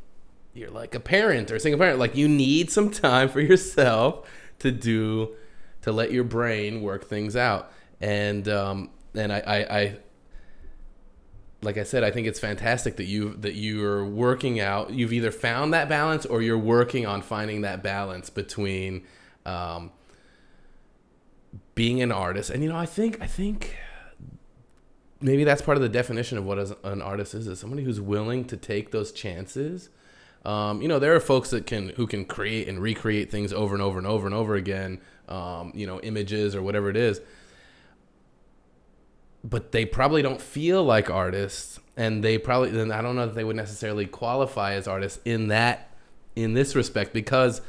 you're 0.53 0.71
like 0.71 0.95
a 0.95 0.99
parent 0.99 1.51
or 1.51 1.55
a 1.55 1.59
single 1.59 1.79
parent, 1.79 1.99
like 1.99 2.15
you 2.15 2.27
need 2.27 2.71
some 2.71 2.89
time 2.89 3.29
for 3.29 3.41
yourself 3.41 4.27
to 4.59 4.71
do 4.71 5.35
to 5.81 5.91
let 5.91 6.11
your 6.11 6.23
brain 6.23 6.81
work 6.81 7.05
things 7.05 7.35
out. 7.35 7.71
And 8.01 8.47
um, 8.47 8.89
and 9.13 9.31
I, 9.31 9.39
I, 9.39 9.79
I 9.79 9.97
like 11.61 11.77
I 11.77 11.83
said, 11.83 12.03
I 12.03 12.11
think 12.11 12.27
it's 12.27 12.39
fantastic 12.39 12.95
that 12.97 13.05
you 13.05 13.33
that 13.41 13.55
you're 13.55 14.05
working 14.05 14.59
out. 14.59 14.91
You've 14.91 15.13
either 15.13 15.31
found 15.31 15.73
that 15.73 15.89
balance 15.89 16.25
or 16.25 16.41
you're 16.41 16.57
working 16.57 17.05
on 17.05 17.21
finding 17.21 17.61
that 17.61 17.83
balance 17.83 18.29
between 18.29 19.03
um, 19.45 19.91
being 21.73 22.01
an 22.01 22.11
artist. 22.11 22.49
And 22.49 22.63
you 22.63 22.69
know, 22.69 22.77
I 22.77 22.85
think 22.85 23.21
I 23.21 23.27
think 23.27 23.75
maybe 25.25 25.43
that's 25.43 25.61
part 25.61 25.77
of 25.77 25.81
the 25.81 25.89
definition 25.89 26.37
of 26.37 26.45
what 26.45 26.57
an 26.83 27.01
artist 27.01 27.33
is: 27.33 27.47
is 27.47 27.59
somebody 27.59 27.83
who's 27.83 27.99
willing 27.99 28.45
to 28.45 28.57
take 28.57 28.91
those 28.91 29.11
chances. 29.11 29.89
Um, 30.45 30.81
you 30.81 30.87
know, 30.87 30.99
there 30.99 31.15
are 31.15 31.19
folks 31.19 31.49
that 31.49 31.65
can 31.65 31.89
who 31.89 32.07
can 32.07 32.25
create 32.25 32.67
and 32.67 32.79
recreate 32.79 33.31
things 33.31 33.51
over 33.51 33.73
and 33.73 33.81
over 33.81 33.97
and 33.97 34.07
over 34.07 34.27
and 34.27 34.35
over 34.35 34.55
again. 34.55 35.01
Um, 35.27 35.71
you 35.73 35.87
know, 35.87 35.99
images 36.01 36.55
or 36.55 36.61
whatever 36.61 36.89
it 36.89 36.95
is 36.95 37.19
but 39.45 39.71
they 39.71 39.85
probably 39.85 40.21
don't 40.21 40.41
feel 40.41 40.83
like 40.83 41.09
artists 41.09 41.79
and 41.95 42.23
they 42.23 42.37
probably 42.37 42.71
then 42.71 42.91
I 42.91 43.01
don't 43.01 43.15
know 43.15 43.27
that 43.27 43.35
they 43.35 43.43
would 43.43 43.55
necessarily 43.55 44.05
qualify 44.07 44.73
as 44.73 44.87
artists 44.87 45.19
in 45.23 45.49
that 45.49 45.91
in 46.35 46.53
this 46.53 46.75
respect 46.75 47.13
because 47.13 47.61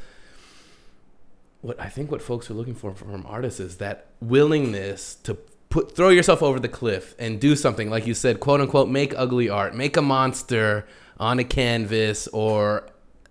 what 1.61 1.79
I 1.79 1.87
think 1.87 2.09
what 2.11 2.21
folks 2.21 2.49
are 2.49 2.55
looking 2.55 2.73
for 2.73 2.95
from 2.95 3.25
artists 3.27 3.59
is 3.59 3.77
that 3.77 4.07
willingness 4.19 5.15
to 5.23 5.37
put 5.77 5.95
throw 5.95 6.09
yourself 6.09 6.41
over 6.41 6.59
the 6.59 6.69
cliff 6.69 7.15
and 7.19 7.39
do 7.39 7.55
something 7.55 7.89
like 7.89 8.07
you 8.07 8.13
said 8.13 8.39
quote 8.39 8.61
unquote 8.61 8.89
make 8.89 9.13
ugly 9.17 9.49
art 9.49 9.75
make 9.75 9.95
a 9.97 10.01
monster 10.01 10.87
on 11.19 11.39
a 11.39 11.43
canvas 11.43 12.27
or 12.29 12.87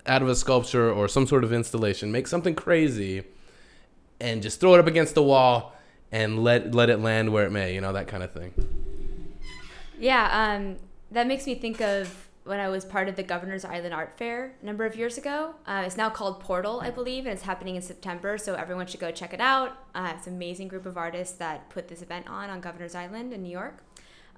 out 0.06 0.22
of 0.22 0.28
a 0.28 0.35
sculpture 0.35 0.90
or 0.90 1.09
some 1.09 1.26
sort 1.26 1.42
of 1.44 1.52
installation 1.52 2.12
make 2.12 2.26
something 2.26 2.54
crazy 2.54 3.24
and 4.20 4.42
just 4.42 4.61
throw 4.61 4.74
it 4.74 4.80
up 4.80 4.87
against 4.87 5.14
the 5.14 5.22
wall 5.22 5.74
and 6.12 6.42
let 6.42 6.74
let 6.74 6.90
it 6.90 7.00
land 7.00 7.32
where 7.32 7.46
it 7.46 7.50
may, 7.50 7.74
you 7.74 7.80
know, 7.80 7.92
that 7.92 8.09
kind 8.09 8.22
of 8.22 8.32
thing. 8.32 8.54
Yeah, 9.98 10.54
um, 10.54 10.76
that 11.11 11.26
makes 11.26 11.46
me 11.46 11.54
think 11.54 11.80
of 11.80 12.28
when 12.46 12.61
I 12.61 12.68
was 12.68 12.85
part 12.85 13.09
of 13.09 13.16
the 13.16 13.22
Governor's 13.22 13.64
Island 13.64 13.92
Art 13.92 14.16
Fair 14.16 14.54
a 14.62 14.64
number 14.64 14.87
of 14.87 14.96
years 14.96 15.18
ago. 15.18 15.56
Uh, 15.66 15.82
it's 15.85 15.96
now 15.96 16.09
called 16.09 16.40
Portal, 16.40 16.80
I 16.80 16.90
believe, 16.90 17.26
and 17.26 17.32
it's 17.32 17.42
happening 17.42 17.76
in 17.76 17.82
September, 17.82 18.38
so 18.38 18.54
everyone 18.54 18.87
should 18.87 19.00
go 19.00 19.11
check 19.11 19.35
it 19.35 19.40
out. 19.40 19.76
Uh, 19.94 20.12
it's 20.16 20.26
an 20.26 20.35
amazing 20.35 20.68
group 20.68 20.87
of 20.87 20.96
artists 20.96 21.37
that 21.38 21.68
put 21.70 21.88
this 21.88 22.02
event 22.02 22.28
on 22.28 22.48
on 22.48 22.61
Governor's 22.61 22.94
Island 22.94 23.32
in 23.32 23.42
New 23.42 23.50
York. 23.50 23.82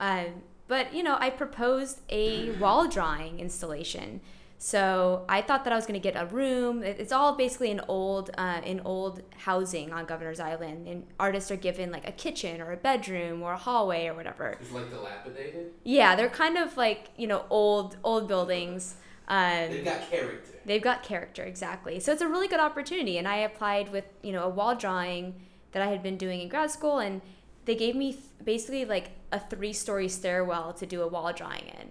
Uh, 0.01 0.25
but, 0.69 0.95
you 0.95 1.03
know, 1.03 1.17
I 1.19 1.31
proposed 1.31 2.01
a 2.09 2.51
wall 2.53 2.89
drawing 2.89 3.41
installation 3.41 4.21
so 4.61 5.25
I 5.29 5.41
thought 5.41 5.63
that 5.65 5.73
I 5.73 5.77
was 5.77 5.87
going 5.87 6.01
to 6.01 6.03
get 6.13 6.21
a 6.21 6.27
room. 6.27 6.83
It's 6.83 7.13
all 7.13 7.37
basically 7.37 7.71
an 7.71 7.81
old, 7.87 8.31
uh, 8.37 8.61
in 8.65 8.81
old 8.81 9.23
housing 9.37 9.93
on 9.93 10.05
Governor's 10.05 10.41
Island, 10.41 10.89
and 10.89 11.07
artists 11.21 11.53
are 11.53 11.57
given 11.57 11.93
like 11.93 12.09
a 12.09 12.13
kitchen 12.13 12.61
or 12.61 12.73
a 12.73 12.77
bedroom 12.77 13.41
or 13.43 13.53
a 13.53 13.57
hallway 13.57 14.09
or 14.09 14.15
whatever. 14.15 14.57
It's 14.61 14.73
like 14.73 14.91
dilapidated. 14.91 15.73
Yeah, 15.85 16.17
they're 16.17 16.29
kind 16.29 16.59
of 16.59 16.77
like 16.77 17.11
you 17.17 17.29
know 17.29 17.45
old 17.51 17.99
old 18.03 18.27
buildings. 18.27 18.97
Um, 19.29 19.71
they've 19.71 19.85
got 19.85 20.11
character. 20.11 20.53
They've 20.65 20.83
got 20.83 21.03
character 21.05 21.45
exactly. 21.45 22.01
So 22.01 22.11
it's 22.11 22.23
a 22.23 22.29
really 22.29 22.49
good 22.49 22.61
opportunity, 22.61 23.17
and 23.17 23.29
I 23.29 23.37
applied 23.37 23.93
with 23.93 24.07
you 24.23 24.33
know 24.33 24.43
a 24.43 24.49
wall 24.49 24.75
drawing 24.75 25.35
that 25.71 25.83
I 25.83 25.87
had 25.87 26.03
been 26.03 26.17
doing 26.17 26.41
in 26.41 26.49
grad 26.49 26.73
school, 26.73 26.99
and 26.99 27.21
they 27.65 27.77
gave 27.77 27.95
me 27.95 28.13
th- 28.13 28.25
basically 28.43 28.85
like 28.85 29.11
a 29.31 29.39
three 29.39 29.73
story 29.73 30.09
stairwell 30.09 30.73
to 30.73 30.87
do 30.87 31.03
a 31.03 31.07
wall 31.07 31.33
drawing 31.33 31.67
in 31.81 31.91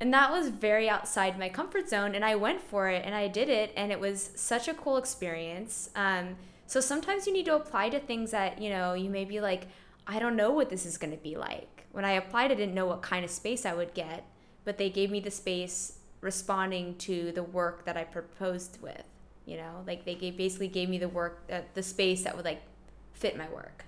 and 0.00 0.12
that 0.12 0.30
was 0.30 0.48
very 0.48 0.88
outside 0.88 1.38
my 1.38 1.48
comfort 1.48 1.88
zone 1.88 2.14
and 2.14 2.24
i 2.24 2.34
went 2.34 2.60
for 2.60 2.88
it 2.88 3.04
and 3.04 3.14
i 3.14 3.26
did 3.28 3.48
it 3.48 3.72
and 3.76 3.90
it 3.92 4.00
was 4.00 4.30
such 4.34 4.68
a 4.68 4.74
cool 4.74 4.96
experience. 4.96 5.90
Um, 5.96 6.36
so 6.66 6.80
sometimes 6.80 7.26
you 7.26 7.32
need 7.32 7.46
to 7.46 7.54
apply 7.54 7.88
to 7.88 7.98
things 7.98 8.30
that 8.30 8.60
you 8.60 8.70
know 8.70 8.94
you 8.94 9.10
may 9.10 9.24
be 9.24 9.40
like 9.40 9.68
i 10.06 10.18
don't 10.18 10.36
know 10.36 10.50
what 10.50 10.70
this 10.70 10.84
is 10.86 10.96
going 10.96 11.12
to 11.12 11.22
be 11.22 11.36
like. 11.36 11.86
When 11.92 12.04
i 12.04 12.12
applied 12.12 12.52
i 12.52 12.54
didn't 12.54 12.74
know 12.74 12.86
what 12.86 13.02
kind 13.02 13.24
of 13.24 13.30
space 13.30 13.64
i 13.66 13.74
would 13.74 13.94
get 13.94 14.24
but 14.64 14.76
they 14.78 14.90
gave 14.90 15.10
me 15.10 15.20
the 15.20 15.30
space 15.30 15.98
responding 16.20 16.96
to 16.96 17.32
the 17.32 17.42
work 17.42 17.84
that 17.86 17.96
i 17.96 18.04
proposed 18.04 18.80
with 18.82 19.04
you 19.48 19.56
know? 19.56 19.82
Like 19.86 20.04
they 20.04 20.14
gave, 20.14 20.36
basically 20.36 20.68
gave 20.68 20.90
me 20.90 20.98
the 20.98 21.08
work 21.08 21.42
uh, 21.50 21.62
the 21.72 21.82
space 21.82 22.22
that 22.24 22.36
would 22.36 22.44
like 22.44 22.62
fit 23.14 23.36
my 23.36 23.48
work 23.48 23.84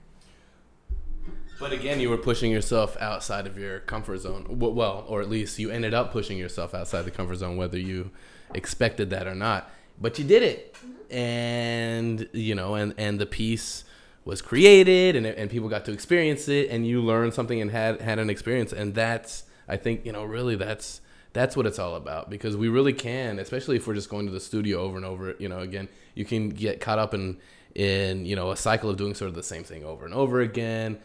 but 1.61 1.73
again, 1.73 2.01
you 2.01 2.09
were 2.09 2.17
pushing 2.17 2.51
yourself 2.51 2.97
outside 3.01 3.47
of 3.47 3.59
your 3.59 3.81
comfort 3.81 4.19
zone. 4.19 4.47
Well, 4.49 5.05
or 5.07 5.21
at 5.21 5.29
least 5.29 5.59
you 5.59 5.71
ended 5.71 5.93
up 5.93 6.11
pushing 6.11 6.39
yourself 6.39 6.75
outside 6.75 7.03
the 7.03 7.11
comfort 7.11 7.37
zone, 7.37 7.59
whether 7.59 7.79
you 7.79 8.11
expected 8.55 9.11
that 9.11 9.27
or 9.27 9.35
not. 9.35 9.71
But 10.01 10.19
you 10.19 10.25
did 10.25 10.43
it, 10.43 10.75
mm-hmm. 10.75 11.15
and 11.15 12.29
you 12.33 12.55
know, 12.55 12.75
and 12.75 12.95
and 12.97 13.21
the 13.21 13.27
piece 13.27 13.85
was 14.25 14.41
created, 14.41 15.15
and 15.17 15.27
and 15.27 15.51
people 15.51 15.69
got 15.69 15.85
to 15.85 15.93
experience 15.93 16.49
it, 16.49 16.71
and 16.71 16.87
you 16.87 17.03
learned 17.03 17.35
something 17.35 17.61
and 17.61 17.71
had 17.71 18.01
had 18.01 18.19
an 18.19 18.31
experience, 18.31 18.73
and 18.73 18.95
that's 18.95 19.45
I 19.69 19.77
think 19.77 20.07
you 20.07 20.13
know 20.13 20.25
really 20.25 20.57
that's 20.57 21.03
that's 21.35 21.57
what 21.57 21.67
it's 21.67 21.79
all 21.79 21.95
about 21.95 22.31
because 22.31 22.57
we 22.57 22.69
really 22.69 22.95
can, 22.95 23.39
especially 23.39 23.77
if 23.77 23.87
we're 23.87 23.95
just 23.95 24.09
going 24.09 24.25
to 24.25 24.33
the 24.33 24.41
studio 24.41 24.81
over 24.81 24.97
and 24.97 25.05
over. 25.05 25.37
You 25.39 25.51
know, 25.51 25.59
again, 25.59 25.89
you 26.15 26.25
can 26.25 26.49
get 26.49 26.81
caught 26.81 26.99
up 26.99 27.13
in 27.13 27.37
in 27.75 28.25
you 28.25 28.35
know 28.35 28.51
a 28.51 28.57
cycle 28.57 28.89
of 28.89 28.97
doing 28.97 29.15
sort 29.15 29.29
of 29.29 29.35
the 29.35 29.43
same 29.43 29.63
thing 29.63 29.85
over 29.85 30.07
and 30.07 30.15
over 30.15 30.41
again 30.41 30.99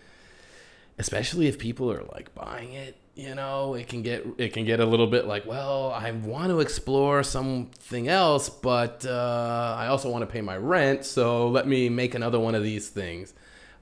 especially 0.98 1.48
if 1.48 1.60
people 1.60 1.92
are 1.92 2.04
like 2.14 2.34
buying 2.36 2.74
it 2.74 2.96
you 3.16 3.34
know 3.34 3.74
it 3.76 3.88
can 3.88 4.02
get 4.02 4.26
it 4.38 4.52
can 4.54 4.66
get 4.66 4.80
a 4.80 4.86
little 4.86 5.08
bit 5.08 5.26
like 5.26 5.46
well 5.46 5.92
i 5.92 6.12
want 6.12 6.50
to 6.50 6.60
explore 6.60 7.24
something 7.24 8.08
else 8.10 8.50
but 8.50 9.06
uh, 9.06 9.76
i 9.78 9.88
also 9.88 10.10
want 10.10 10.22
to 10.22 10.28
pay 10.28 10.42
my 10.42 10.58
rent 10.58 11.06
so 11.06 11.48
let 11.48 11.66
me 11.68 11.88
make 11.88 12.14
another 12.14 12.40
one 12.40 12.56
of 12.56 12.64
these 12.64 12.90
things. 12.90 13.34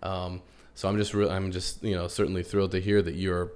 Um, 0.04 0.42
so 0.76 0.88
i'm 0.88 0.98
just 0.98 1.14
re- 1.14 1.30
i'm 1.30 1.52
just 1.52 1.84
you 1.84 1.96
know 1.96 2.08
certainly 2.08 2.44
thrilled 2.44 2.72
to 2.72 2.80
hear 2.80 3.02
that 3.02 3.16
you're 3.16 3.52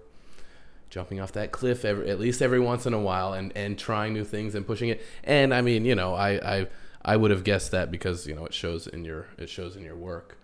jumping 0.90 1.20
off 1.20 1.34
that 1.34 1.52
cliff 1.52 1.84
every, 1.86 2.10
at 2.10 2.20
least 2.20 2.42
every 2.42 2.60
once 2.60 2.86
in 2.86 2.94
a 2.94 3.00
while 3.00 3.34
and 3.34 3.52
and 3.56 3.78
trying 3.78 4.14
new 4.14 4.24
things 4.24 4.56
and 4.56 4.66
pushing 4.66 4.90
it. 4.90 5.02
And 5.24 5.54
i 5.54 5.62
mean 5.62 5.86
you 5.86 5.96
know 5.96 6.16
i 6.16 6.58
i 6.60 6.68
i 7.04 7.18
would 7.18 7.30
have 7.30 7.44
guessed 7.44 7.72
that 7.72 7.92
because 7.92 8.26
you 8.26 8.34
know 8.34 8.46
it 8.46 8.54
shows 8.54 8.88
in 8.88 9.06
your 9.06 9.28
it 9.38 9.50
shows 9.50 9.76
in 9.76 9.84
your 9.84 9.96
work. 9.96 10.38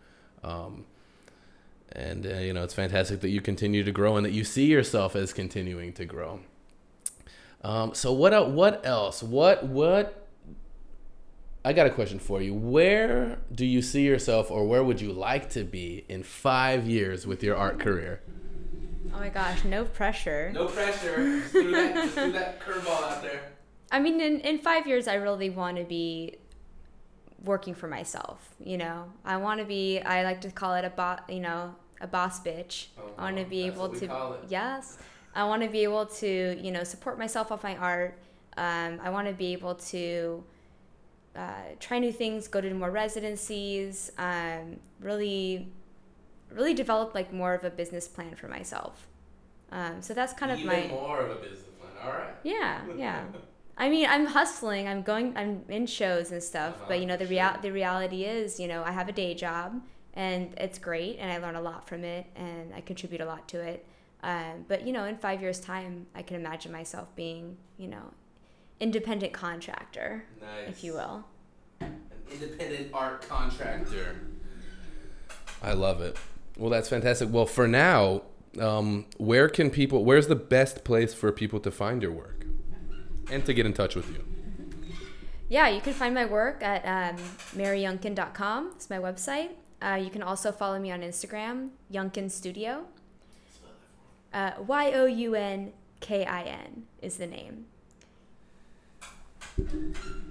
Um, 0.43 0.85
and 1.93 2.25
uh, 2.25 2.35
you 2.35 2.53
know 2.53 2.63
it's 2.63 2.73
fantastic 2.73 3.21
that 3.21 3.29
you 3.29 3.41
continue 3.41 3.83
to 3.83 3.91
grow 3.91 4.17
and 4.17 4.25
that 4.25 4.33
you 4.33 4.43
see 4.43 4.65
yourself 4.65 5.15
as 5.15 5.31
continuing 5.31 5.93
to 5.93 6.05
grow. 6.05 6.39
Um, 7.63 7.93
so 7.93 8.11
what 8.11 8.51
what 8.51 8.85
else? 8.85 9.23
What 9.23 9.65
what? 9.65 10.19
I 11.65 11.71
got 11.71 11.87
a 11.87 11.91
question 11.91 12.19
for 12.19 12.41
you. 12.41 12.53
Where 12.53 13.39
do 13.53 13.65
you 13.65 13.81
see 13.81 14.01
yourself, 14.01 14.51
or 14.51 14.67
where 14.67 14.83
would 14.83 14.99
you 14.99 15.13
like 15.13 15.49
to 15.51 15.63
be 15.63 16.03
in 16.09 16.23
five 16.23 16.85
years 16.85 17.25
with 17.25 17.41
your 17.41 17.55
art 17.55 17.79
career? 17.79 18.21
Oh 19.13 19.19
my 19.19 19.29
gosh, 19.29 19.63
no 19.63 19.85
pressure. 19.85 20.51
No 20.53 20.65
pressure. 20.65 21.39
Just 21.39 21.51
threw 21.51 21.71
that, 21.71 21.95
just 21.95 22.13
threw 22.15 22.31
that 22.33 22.59
curveball 22.59 23.03
out 23.03 23.21
there. 23.21 23.41
I 23.91 23.99
mean, 23.99 24.19
in, 24.19 24.39
in 24.41 24.57
five 24.57 24.87
years, 24.87 25.07
I 25.07 25.15
really 25.15 25.51
want 25.51 25.77
to 25.77 25.83
be 25.83 26.35
working 27.43 27.75
for 27.75 27.87
myself. 27.87 28.55
You 28.59 28.77
know, 28.77 29.13
I 29.23 29.37
want 29.37 29.59
to 29.59 29.65
be. 29.65 29.99
I 30.01 30.23
like 30.23 30.41
to 30.41 30.51
call 30.51 30.73
it 30.75 30.83
a 30.83 30.89
bot. 30.89 31.29
You 31.29 31.41
know, 31.41 31.75
a 32.03 32.07
boss 32.07 32.41
bitch. 32.43 32.87
Oh, 32.99 33.03
I 33.17 33.23
want 33.23 33.37
to 33.37 33.45
be 33.45 33.65
able 33.67 33.89
to 33.89 34.09
yes. 34.47 34.99
I 35.35 35.45
want 35.45 35.63
to 35.63 35.69
be 35.69 35.83
able 35.83 36.05
to 36.05 36.59
you 36.61 36.71
know 36.71 36.83
support 36.83 37.17
myself 37.17 37.51
off 37.51 37.63
my 37.63 37.75
art. 37.77 38.19
Um, 38.57 38.99
I 39.03 39.09
want 39.09 39.27
to 39.27 39.33
be 39.33 39.53
able 39.53 39.75
to 39.75 40.43
uh, 41.35 41.63
try 41.79 41.97
new 41.99 42.11
things, 42.11 42.47
go 42.47 42.61
to 42.61 42.71
more 42.73 42.91
residencies, 42.91 44.11
um, 44.19 44.79
really, 44.99 45.69
really 46.51 46.75
develop 46.75 47.15
like 47.15 47.33
more 47.33 47.55
of 47.55 47.63
a 47.63 47.71
business 47.71 48.07
plan 48.07 48.35
for 48.35 48.47
myself. 48.47 49.07
Um, 49.71 50.01
so 50.01 50.13
that's 50.13 50.33
kind 50.33 50.51
Even 50.51 50.61
of 50.61 50.67
my 50.67 50.87
more 50.89 51.21
of 51.21 51.31
a 51.31 51.35
business 51.35 51.63
plan. 51.79 51.91
All 52.03 52.11
right. 52.13 52.35
Yeah, 52.43 52.81
yeah. 52.95 53.23
I 53.77 53.89
mean, 53.89 54.07
I'm 54.07 54.27
hustling. 54.27 54.87
I'm 54.87 55.01
going. 55.01 55.35
I'm 55.35 55.63
in 55.67 55.87
shows 55.87 56.31
and 56.31 56.43
stuff. 56.43 56.75
Uh-huh, 56.75 56.85
but 56.89 56.99
you 56.99 57.07
know, 57.07 57.17
the 57.17 57.25
real 57.25 57.55
the 57.61 57.71
reality 57.71 58.23
is, 58.25 58.59
you 58.59 58.67
know, 58.67 58.83
I 58.83 58.91
have 58.91 59.09
a 59.09 59.13
day 59.13 59.33
job 59.33 59.81
and 60.13 60.53
it's 60.57 60.77
great 60.77 61.17
and 61.19 61.31
i 61.31 61.37
learn 61.37 61.55
a 61.55 61.61
lot 61.61 61.87
from 61.87 62.03
it 62.03 62.25
and 62.35 62.73
i 62.73 62.81
contribute 62.81 63.21
a 63.21 63.25
lot 63.25 63.47
to 63.47 63.59
it. 63.59 63.85
Um, 64.21 64.63
but 64.69 64.87
you 64.87 64.93
know 64.93 65.03
in 65.03 65.17
five 65.17 65.41
years 65.41 65.59
time 65.59 66.07
i 66.15 66.21
can 66.21 66.37
imagine 66.37 66.71
myself 66.71 67.13
being 67.15 67.57
you 67.77 67.87
know 67.87 68.13
independent 68.79 69.33
contractor 69.33 70.25
nice. 70.41 70.69
if 70.69 70.83
you 70.83 70.93
will. 70.93 71.23
An 71.79 72.01
independent 72.31 72.89
art 72.93 73.27
contractor. 73.27 74.19
I 75.61 75.73
love 75.73 76.01
it. 76.01 76.17
Well 76.57 76.69
that's 76.69 76.89
fantastic. 76.89 77.29
Well 77.31 77.45
for 77.45 77.67
now 77.67 78.23
um, 78.59 79.05
where 79.17 79.49
can 79.49 79.69
people 79.69 80.03
where's 80.03 80.27
the 80.27 80.35
best 80.35 80.83
place 80.83 81.13
for 81.13 81.31
people 81.31 81.59
to 81.61 81.71
find 81.71 82.01
your 82.01 82.11
work 82.11 82.45
and 83.31 83.45
to 83.45 83.53
get 83.53 83.65
in 83.65 83.73
touch 83.73 83.95
with 83.95 84.09
you? 84.09 84.23
Yeah 85.49 85.69
you 85.69 85.81
can 85.81 85.93
find 85.93 86.13
my 86.13 86.25
work 86.25 86.61
at 86.61 86.83
um, 86.85 87.17
maryyounkin.com 87.55 88.73
it's 88.75 88.89
my 88.89 88.97
website 88.97 89.51
uh, 89.83 89.95
you 89.95 90.09
can 90.09 90.23
also 90.23 90.51
follow 90.51 90.79
me 90.79 90.91
on 90.91 91.01
Instagram, 91.01 91.71
Younkin 91.91 92.31
Studio. 92.31 92.85
Uh, 94.33 94.51
y 94.65 94.91
O 94.93 95.05
U 95.05 95.35
N 95.35 95.73
K 95.99 96.25
I 96.25 96.43
N 96.43 96.83
is 97.01 97.17
the 97.17 97.27
name. 97.27 97.65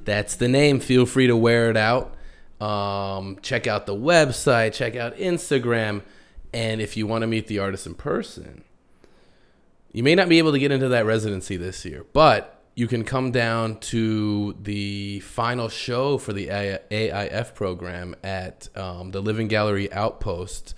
That's 0.05 0.35
the 0.35 0.49
name. 0.49 0.81
Feel 0.81 1.07
free 1.07 1.27
to 1.29 1.37
wear 1.37 1.71
it 1.71 1.77
out. 1.77 2.17
Um, 2.61 3.39
check 3.43 3.67
out 3.67 3.87
the 3.87 3.95
website, 3.95 4.73
check 4.73 4.97
out 4.97 5.17
Instagram. 5.17 6.03
And 6.53 6.81
if 6.81 6.97
you 6.97 7.07
want 7.07 7.23
to 7.23 7.27
meet 7.27 7.47
the 7.47 7.59
artist 7.59 7.87
in 7.87 7.95
person, 7.95 8.65
you 9.93 10.03
may 10.03 10.15
not 10.15 10.29
be 10.29 10.39
able 10.39 10.53
to 10.53 10.59
get 10.59 10.71
into 10.71 10.89
that 10.89 11.07
residency 11.07 11.57
this 11.57 11.85
year, 11.85 12.05
but 12.13 12.52
you 12.75 12.87
can 12.87 13.05
come 13.05 13.31
down 13.31 13.79
to 13.79 14.57
the 14.63 15.21
final 15.21 15.69
show 15.69 16.19
for 16.19 16.33
the 16.33 16.49
AIF 16.49 17.55
program 17.55 18.15
at 18.25 18.69
um, 18.77 19.11
the 19.11 19.21
Living 19.21 19.49
Gallery 19.49 19.93
Outpost. 19.93 20.75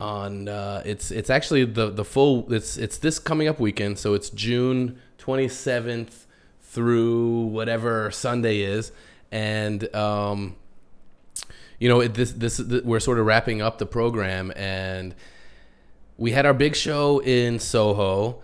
On 0.00 0.48
uh, 0.48 0.82
it's 0.84 1.10
it's 1.10 1.30
actually 1.30 1.64
the 1.64 1.88
the 1.88 2.04
full 2.04 2.52
it's 2.52 2.76
it's 2.76 2.98
this 2.98 3.18
coming 3.18 3.48
up 3.48 3.60
weekend, 3.60 3.98
so 3.98 4.12
it's 4.14 4.28
June 4.28 4.98
twenty 5.18 5.48
seventh 5.48 6.26
through 6.60 7.44
whatever 7.46 8.10
Sunday 8.10 8.60
is, 8.60 8.90
and 9.30 9.94
um, 9.94 10.56
you 11.78 11.88
know, 11.88 12.00
it, 12.00 12.14
this, 12.14 12.32
this, 12.32 12.56
this, 12.56 12.82
we're 12.82 13.00
sort 13.00 13.18
of 13.18 13.26
wrapping 13.26 13.60
up 13.60 13.78
the 13.78 13.86
program 13.86 14.52
and 14.56 15.14
we 16.16 16.30
had 16.30 16.46
our 16.46 16.54
big 16.54 16.76
show 16.76 17.18
in 17.20 17.58
Soho 17.58 18.42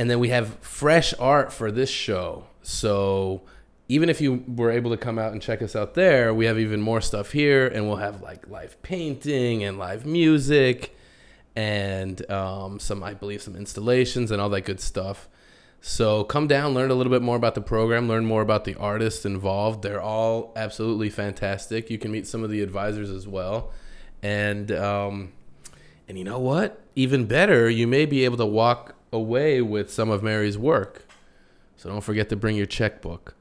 and 0.00 0.08
then 0.08 0.18
we 0.18 0.30
have 0.30 0.54
fresh 0.60 1.12
art 1.18 1.52
for 1.52 1.70
this 1.70 1.90
show. 1.90 2.46
So 2.62 3.42
even 3.86 4.08
if 4.08 4.18
you 4.22 4.42
were 4.48 4.70
able 4.70 4.92
to 4.92 4.96
come 4.96 5.18
out 5.18 5.32
and 5.32 5.42
check 5.42 5.60
us 5.60 5.76
out 5.76 5.92
there, 5.92 6.32
we 6.32 6.46
have 6.46 6.58
even 6.58 6.80
more 6.80 7.02
stuff 7.02 7.32
here 7.32 7.66
and 7.66 7.86
we'll 7.86 7.98
have 7.98 8.22
like 8.22 8.48
live 8.48 8.80
painting 8.80 9.62
and 9.62 9.76
live 9.76 10.06
music 10.06 10.96
and 11.54 12.30
um, 12.30 12.80
some, 12.80 13.02
I 13.02 13.12
believe, 13.12 13.42
some 13.42 13.54
installations 13.54 14.30
and 14.30 14.40
all 14.40 14.48
that 14.48 14.62
good 14.62 14.80
stuff. 14.80 15.28
So 15.82 16.24
come 16.24 16.46
down, 16.46 16.72
learn 16.72 16.90
a 16.90 16.94
little 16.94 17.12
bit 17.12 17.20
more 17.20 17.36
about 17.36 17.54
the 17.54 17.60
program, 17.60 18.08
learn 18.08 18.24
more 18.24 18.40
about 18.40 18.64
the 18.64 18.76
artists 18.76 19.26
involved. 19.26 19.82
They're 19.82 20.00
all 20.00 20.50
absolutely 20.56 21.10
fantastic. 21.10 21.90
You 21.90 21.98
can 21.98 22.10
meet 22.10 22.26
some 22.26 22.42
of 22.42 22.48
the 22.48 22.62
advisors 22.62 23.10
as 23.10 23.28
well, 23.28 23.70
and 24.22 24.72
um, 24.72 25.32
and 26.08 26.16
you 26.16 26.24
know 26.24 26.38
what? 26.38 26.80
Even 26.96 27.26
better, 27.26 27.68
you 27.68 27.86
may 27.86 28.06
be 28.06 28.24
able 28.24 28.38
to 28.38 28.46
walk 28.46 28.94
away 29.12 29.60
with 29.60 29.92
some 29.92 30.10
of 30.10 30.22
Mary's 30.22 30.58
work. 30.58 31.06
So 31.76 31.88
don't 31.88 32.02
forget 32.02 32.28
to 32.28 32.36
bring 32.36 32.56
your 32.56 32.66
checkbook. 32.66 33.34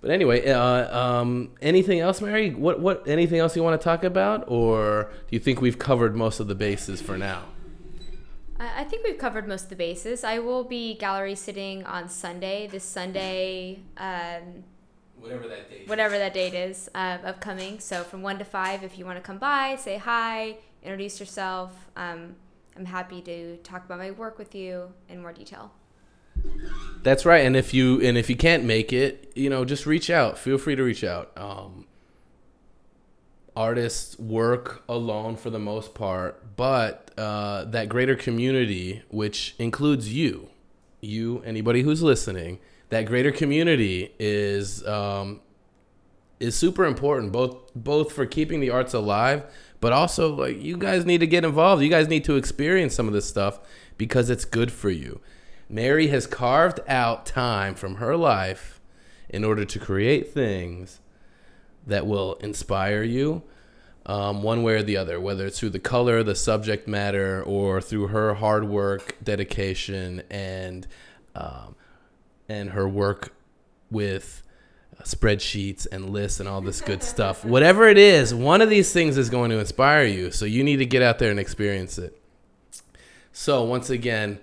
But 0.00 0.10
anyway, 0.10 0.46
uh, 0.50 0.98
um, 0.98 1.52
anything 1.62 2.00
else, 2.00 2.20
Mary? 2.20 2.50
What 2.50 2.78
what 2.78 3.08
anything 3.08 3.38
else 3.38 3.56
you 3.56 3.62
want 3.62 3.80
to 3.80 3.82
talk 3.82 4.04
about, 4.04 4.44
or 4.48 5.10
do 5.28 5.36
you 5.36 5.38
think 5.40 5.62
we've 5.62 5.78
covered 5.78 6.14
most 6.14 6.40
of 6.40 6.46
the 6.46 6.54
bases 6.54 7.00
for 7.00 7.16
now? 7.16 7.44
I 8.60 8.84
think 8.84 9.04
we've 9.04 9.18
covered 9.18 9.48
most 9.48 9.64
of 9.64 9.68
the 9.70 9.76
bases. 9.76 10.22
I 10.22 10.38
will 10.38 10.64
be 10.64 10.94
gallery 10.94 11.34
sitting 11.34 11.84
on 11.84 12.08
Sunday, 12.08 12.66
this 12.66 12.84
Sunday, 12.84 13.80
um, 13.96 14.64
whatever 15.18 15.48
that 15.48 15.70
date, 15.70 15.88
whatever 15.88 16.18
that 16.18 16.34
date 16.34 16.54
is, 16.54 16.88
uh, 16.94 17.18
upcoming. 17.24 17.80
So 17.80 18.04
from 18.04 18.22
one 18.22 18.38
to 18.38 18.44
five, 18.44 18.84
if 18.84 18.98
you 18.98 19.04
want 19.04 19.16
to 19.16 19.22
come 19.22 19.38
by, 19.38 19.76
say 19.76 19.98
hi, 19.98 20.58
introduce 20.82 21.18
yourself. 21.18 21.90
Um, 21.96 22.36
I'm 22.76 22.86
happy 22.86 23.20
to 23.22 23.56
talk 23.58 23.84
about 23.84 23.98
my 23.98 24.10
work 24.10 24.38
with 24.38 24.54
you 24.54 24.92
in 25.08 25.20
more 25.22 25.32
detail. 25.32 25.72
That's 27.02 27.24
right, 27.24 27.44
and 27.44 27.56
if 27.56 27.72
you 27.72 28.00
and 28.00 28.18
if 28.18 28.28
you 28.28 28.36
can't 28.36 28.64
make 28.64 28.92
it, 28.92 29.32
you 29.34 29.48
know, 29.48 29.64
just 29.64 29.86
reach 29.86 30.10
out. 30.10 30.36
Feel 30.36 30.58
free 30.58 30.74
to 30.74 30.82
reach 30.82 31.04
out. 31.04 31.30
Um, 31.36 31.86
artists 33.56 34.18
work 34.18 34.82
alone 34.88 35.36
for 35.36 35.50
the 35.50 35.58
most 35.58 35.94
part, 35.94 36.56
but 36.56 37.10
uh, 37.16 37.64
that 37.66 37.88
greater 37.88 38.16
community, 38.16 39.02
which 39.10 39.54
includes 39.58 40.12
you, 40.12 40.48
you, 41.00 41.40
anybody 41.44 41.82
who's 41.82 42.02
listening, 42.02 42.58
that 42.88 43.06
greater 43.06 43.30
community 43.30 44.12
is 44.18 44.84
um, 44.86 45.40
is 46.44 46.56
super 46.56 46.84
important, 46.84 47.32
both 47.32 47.74
both 47.74 48.12
for 48.12 48.26
keeping 48.26 48.60
the 48.60 48.70
arts 48.70 48.94
alive, 48.94 49.44
but 49.80 49.92
also 49.92 50.34
like 50.34 50.62
you 50.62 50.76
guys 50.76 51.04
need 51.04 51.18
to 51.18 51.26
get 51.26 51.44
involved. 51.44 51.82
You 51.82 51.90
guys 51.90 52.08
need 52.08 52.24
to 52.24 52.36
experience 52.36 52.94
some 52.94 53.08
of 53.08 53.14
this 53.14 53.28
stuff 53.28 53.58
because 53.98 54.30
it's 54.30 54.44
good 54.44 54.70
for 54.70 54.90
you. 54.90 55.20
Mary 55.68 56.08
has 56.08 56.26
carved 56.26 56.80
out 56.86 57.26
time 57.26 57.74
from 57.74 57.96
her 57.96 58.16
life 58.16 58.80
in 59.28 59.44
order 59.44 59.64
to 59.64 59.78
create 59.78 60.32
things 60.32 61.00
that 61.86 62.06
will 62.06 62.34
inspire 62.34 63.02
you 63.02 63.42
um, 64.06 64.42
one 64.42 64.62
way 64.62 64.74
or 64.74 64.82
the 64.82 64.96
other, 64.96 65.18
whether 65.18 65.46
it's 65.46 65.58
through 65.58 65.70
the 65.70 65.78
color, 65.78 66.22
the 66.22 66.34
subject 66.34 66.86
matter, 66.86 67.42
or 67.42 67.80
through 67.80 68.08
her 68.08 68.34
hard 68.34 68.64
work, 68.64 69.16
dedication, 69.22 70.22
and 70.30 70.86
um, 71.34 71.74
and 72.48 72.70
her 72.70 72.86
work 72.86 73.34
with 73.90 74.42
spreadsheets 75.02 75.86
and 75.90 76.10
lists 76.10 76.40
and 76.40 76.48
all 76.48 76.60
this 76.60 76.80
good 76.80 77.02
stuff. 77.02 77.44
Whatever 77.44 77.88
it 77.88 77.98
is, 77.98 78.32
one 78.32 78.62
of 78.62 78.70
these 78.70 78.92
things 78.92 79.18
is 79.18 79.28
going 79.28 79.50
to 79.50 79.58
inspire 79.58 80.04
you. 80.04 80.30
So 80.30 80.44
you 80.44 80.64
need 80.64 80.76
to 80.76 80.86
get 80.86 81.02
out 81.02 81.18
there 81.18 81.30
and 81.30 81.40
experience 81.40 81.98
it. 81.98 82.20
So 83.32 83.64
once 83.64 83.90
again, 83.90 84.38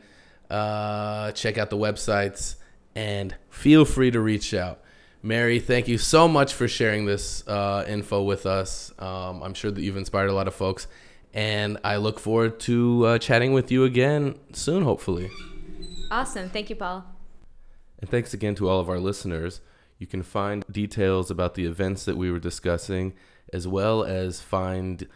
uh, 0.49 1.31
check 1.31 1.57
out 1.57 1.69
the 1.69 1.77
websites 1.77 2.55
and 2.95 3.35
feel 3.49 3.85
free 3.85 4.11
to 4.11 4.19
reach 4.19 4.53
out. 4.53 4.79
Mary, 5.23 5.59
thank 5.59 5.87
you 5.87 5.97
so 5.97 6.27
much 6.27 6.53
for 6.53 6.67
sharing 6.67 7.05
this 7.05 7.47
uh, 7.47 7.85
info 7.87 8.23
with 8.23 8.45
us. 8.45 8.91
Um, 8.99 9.43
I'm 9.43 9.53
sure 9.53 9.71
that 9.71 9.81
you've 9.81 9.97
inspired 9.97 10.29
a 10.29 10.33
lot 10.33 10.47
of 10.47 10.55
folks, 10.55 10.87
and 11.33 11.77
I 11.83 11.97
look 11.97 12.19
forward 12.19 12.59
to 12.61 13.05
uh, 13.05 13.17
chatting 13.19 13.53
with 13.53 13.71
you 13.71 13.83
again 13.83 14.39
soon, 14.51 14.83
hopefully. 14.83 15.29
Awesome. 16.09 16.49
Thank 16.49 16.69
you, 16.71 16.75
Paul. 16.75 17.05
And 17.99 18.09
thanks 18.09 18.33
again 18.33 18.55
to 18.55 18.67
all 18.67 18.79
of 18.79 18.89
our 18.89 18.99
listeners. 18.99 19.61
You 20.01 20.07
can 20.07 20.23
find 20.23 20.65
details 20.71 21.29
about 21.29 21.53
the 21.53 21.65
events 21.65 22.05
that 22.05 22.17
we 22.17 22.31
were 22.31 22.39
discussing, 22.39 23.13
as 23.53 23.67
well 23.67 24.03
as 24.03 24.41
find 24.41 25.07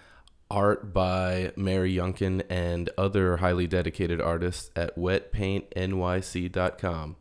art 0.52 0.94
by 0.94 1.54
Mary 1.56 1.92
Younkin 1.92 2.44
and 2.52 2.92
other 2.96 3.38
highly 3.38 3.66
dedicated 3.66 4.22
artists 4.22 4.70
at 4.76 4.96
wetpaintnyc.com. 4.96 7.16